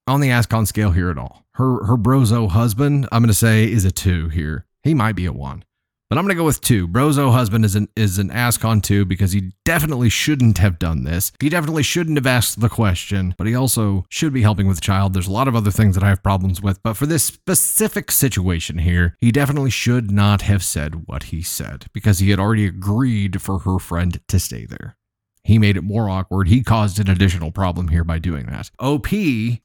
on 0.07 0.19
the 0.19 0.29
Ascon 0.29 0.67
scale 0.67 0.91
here 0.91 1.09
at 1.09 1.17
all. 1.17 1.45
Her 1.53 1.85
her 1.85 1.97
brozo 1.97 2.49
husband, 2.49 3.07
I'm 3.11 3.21
gonna 3.21 3.33
say, 3.33 3.71
is 3.71 3.85
a 3.85 3.91
two 3.91 4.29
here. 4.29 4.65
He 4.83 4.93
might 4.93 5.15
be 5.15 5.25
a 5.25 5.33
one. 5.33 5.63
But 6.09 6.19
I'm 6.19 6.27
to 6.27 6.35
go 6.35 6.43
with 6.43 6.61
two. 6.61 6.87
Brozo 6.87 7.31
husband 7.31 7.65
is 7.65 7.75
an 7.75 7.87
is 7.95 8.19
an 8.19 8.29
Ascon 8.29 8.83
two 8.83 9.05
because 9.05 9.31
he 9.31 9.53
definitely 9.63 10.09
shouldn't 10.09 10.59
have 10.59 10.77
done 10.77 11.03
this. 11.03 11.31
He 11.41 11.49
definitely 11.49 11.81
shouldn't 11.81 12.17
have 12.17 12.27
asked 12.27 12.59
the 12.59 12.69
question, 12.69 13.33
but 13.39 13.47
he 13.47 13.55
also 13.55 14.05
should 14.09 14.31
be 14.31 14.43
helping 14.43 14.67
with 14.67 14.77
the 14.77 14.81
child. 14.81 15.13
There's 15.13 15.27
a 15.27 15.31
lot 15.31 15.47
of 15.47 15.55
other 15.55 15.71
things 15.71 15.95
that 15.95 16.03
I 16.03 16.09
have 16.09 16.21
problems 16.21 16.61
with, 16.61 16.81
but 16.83 16.95
for 16.95 17.07
this 17.07 17.23
specific 17.23 18.11
situation 18.11 18.77
here, 18.77 19.15
he 19.19 19.31
definitely 19.31 19.71
should 19.71 20.11
not 20.11 20.43
have 20.43 20.63
said 20.63 21.07
what 21.07 21.23
he 21.23 21.41
said 21.41 21.87
because 21.91 22.19
he 22.19 22.29
had 22.29 22.39
already 22.39 22.67
agreed 22.67 23.41
for 23.41 23.59
her 23.59 23.79
friend 23.79 24.19
to 24.27 24.39
stay 24.39 24.65
there. 24.65 24.97
He 25.45 25.59
made 25.59 25.77
it 25.77 25.83
more 25.83 26.09
awkward. 26.09 26.47
He 26.47 26.63
caused 26.63 26.99
an 26.99 27.07
additional 27.07 27.51
problem 27.51 27.89
here 27.89 28.03
by 28.03 28.17
doing 28.17 28.47
that. 28.47 28.71
OP 28.79 29.07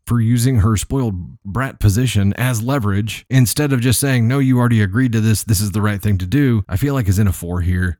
for 0.07 0.21
using 0.21 0.57
her 0.57 0.77
spoiled 0.77 1.39
brat 1.43 1.81
position 1.81 2.35
as 2.35 2.63
leverage 2.63 3.25
instead 3.31 3.73
of 3.73 3.81
just 3.81 3.99
saying, 3.99 4.29
No, 4.29 4.39
you 4.41 4.59
already 4.59 4.83
agreed 4.83 5.13
to 5.13 5.21
this. 5.21 5.43
This 5.43 5.61
is 5.61 5.73
the 5.73 5.83
right 5.83 6.03
thing 6.03 6.19
to 6.19 6.27
do. 6.27 6.65
I 6.69 6.77
feel 6.77 6.93
like 6.93 7.09
is 7.09 7.19
in 7.19 7.27
a 7.27 7.33
four 7.33 7.63
here 7.63 8.00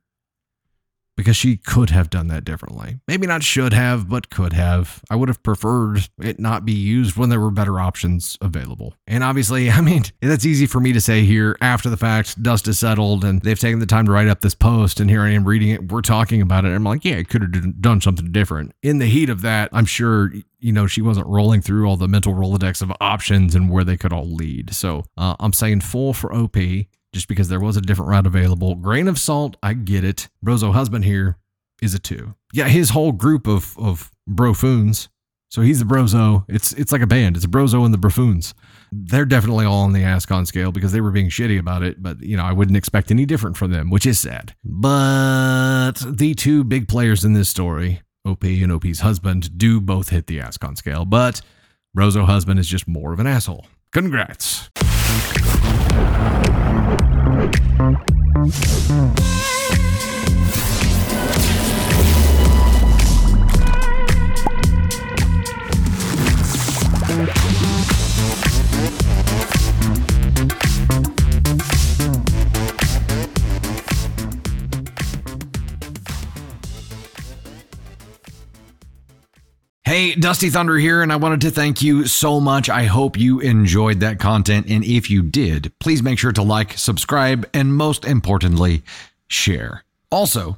because 1.21 1.37
she 1.37 1.55
could 1.55 1.91
have 1.91 2.09
done 2.09 2.29
that 2.29 2.43
differently. 2.43 2.97
Maybe 3.07 3.27
not 3.27 3.43
should 3.43 3.73
have, 3.73 4.09
but 4.09 4.31
could 4.31 4.53
have. 4.53 5.03
I 5.07 5.15
would 5.15 5.29
have 5.29 5.43
preferred 5.43 6.09
it 6.19 6.39
not 6.39 6.65
be 6.65 6.73
used 6.73 7.15
when 7.15 7.29
there 7.29 7.39
were 7.39 7.51
better 7.51 7.79
options 7.79 8.39
available. 8.41 8.95
And 9.05 9.23
obviously, 9.23 9.69
I 9.71 9.81
mean, 9.81 10.01
that's 10.19 10.47
easy 10.47 10.65
for 10.65 10.79
me 10.79 10.93
to 10.93 10.99
say 10.99 11.23
here 11.23 11.55
after 11.61 11.91
the 11.91 11.97
fact, 11.97 12.41
dust 12.41 12.67
is 12.67 12.79
settled, 12.79 13.23
and 13.23 13.39
they've 13.43 13.59
taken 13.59 13.77
the 13.77 13.85
time 13.85 14.07
to 14.07 14.11
write 14.11 14.29
up 14.29 14.41
this 14.41 14.55
post, 14.55 14.99
and 14.99 15.11
here 15.11 15.21
I 15.21 15.29
am 15.29 15.43
reading 15.43 15.69
it. 15.69 15.91
We're 15.91 16.01
talking 16.01 16.41
about 16.41 16.65
it. 16.65 16.69
I'm 16.69 16.83
like, 16.83 17.05
yeah, 17.05 17.17
I 17.17 17.23
could 17.23 17.43
have 17.43 17.79
done 17.79 18.01
something 18.01 18.31
different. 18.31 18.73
In 18.81 18.97
the 18.97 19.05
heat 19.05 19.29
of 19.29 19.43
that, 19.43 19.69
I'm 19.71 19.85
sure 19.85 20.31
you 20.61 20.71
know, 20.71 20.85
she 20.85 21.01
wasn't 21.01 21.25
rolling 21.25 21.61
through 21.61 21.87
all 21.87 21.97
the 21.97 22.07
mental 22.07 22.33
Rolodex 22.33 22.83
of 22.83 22.93
options 23.01 23.55
and 23.55 23.69
where 23.69 23.83
they 23.83 23.97
could 23.97 24.13
all 24.13 24.31
lead. 24.31 24.73
So 24.75 25.05
uh, 25.17 25.35
I'm 25.39 25.53
saying 25.53 25.81
full 25.81 26.13
for 26.13 26.31
OP 26.33 26.55
just 27.13 27.27
because 27.27 27.49
there 27.49 27.59
was 27.59 27.77
a 27.77 27.81
different 27.81 28.09
route 28.09 28.27
available. 28.27 28.75
Grain 28.75 29.07
of 29.07 29.19
salt, 29.19 29.57
I 29.61 29.73
get 29.73 30.03
it. 30.03 30.29
Brozo 30.45 30.73
husband 30.73 31.05
here 31.05 31.37
is 31.81 31.93
a 31.93 31.99
two. 31.99 32.35
Yeah, 32.53 32.67
his 32.67 32.91
whole 32.91 33.11
group 33.11 33.47
of 33.47 33.77
of 33.77 34.11
brofoons. 34.29 35.09
So 35.49 35.61
he's 35.61 35.79
the 35.79 35.85
brozo. 35.85 36.45
It's 36.47 36.71
it's 36.73 36.93
like 36.93 37.01
a 37.01 37.07
band. 37.07 37.35
It's 37.35 37.45
a 37.45 37.49
brozo 37.49 37.83
and 37.83 37.93
the 37.93 37.97
buffoons. 37.97 38.53
They're 38.93 39.25
definitely 39.25 39.65
all 39.65 39.81
on 39.83 39.91
the 39.91 40.01
Ascon 40.01 40.47
scale 40.47 40.71
because 40.71 40.93
they 40.93 41.01
were 41.01 41.11
being 41.11 41.29
shitty 41.29 41.59
about 41.59 41.83
it. 41.83 42.01
But 42.01 42.21
you 42.21 42.37
know, 42.37 42.43
I 42.43 42.53
wouldn't 42.53 42.77
expect 42.77 43.11
any 43.11 43.25
different 43.25 43.57
from 43.57 43.71
them, 43.71 43.89
which 43.89 44.05
is 44.05 44.19
sad. 44.19 44.55
But 44.63 45.93
the 46.07 46.33
two 46.35 46.63
big 46.63 46.87
players 46.87 47.25
in 47.25 47.33
this 47.33 47.49
story, 47.49 48.01
OP 48.25 48.43
and 48.45 48.71
OP's 48.71 49.01
husband, 49.01 49.57
do 49.57 49.81
both 49.81 50.09
hit 50.09 50.27
the 50.27 50.39
Ascon 50.39 50.77
scale. 50.77 51.03
But 51.03 51.41
Brozo 51.97 52.25
husband 52.25 52.57
is 52.57 52.67
just 52.69 52.87
more 52.87 53.11
of 53.11 53.19
an 53.19 53.27
asshole. 53.27 53.65
Congrats. 53.91 54.69
Mm-hmm. 57.81 59.50
Hey, 79.91 80.15
Dusty 80.15 80.49
Thunder 80.49 80.77
here, 80.77 81.01
and 81.01 81.11
I 81.11 81.17
wanted 81.17 81.41
to 81.41 81.51
thank 81.51 81.81
you 81.81 82.07
so 82.07 82.39
much. 82.39 82.69
I 82.69 82.85
hope 82.85 83.17
you 83.17 83.41
enjoyed 83.41 83.99
that 83.99 84.19
content. 84.19 84.67
And 84.69 84.85
if 84.85 85.09
you 85.09 85.21
did, 85.21 85.73
please 85.81 86.01
make 86.01 86.17
sure 86.17 86.31
to 86.31 86.41
like, 86.41 86.77
subscribe, 86.77 87.45
and 87.53 87.75
most 87.75 88.05
importantly, 88.05 88.83
share. 89.27 89.83
Also, 90.09 90.57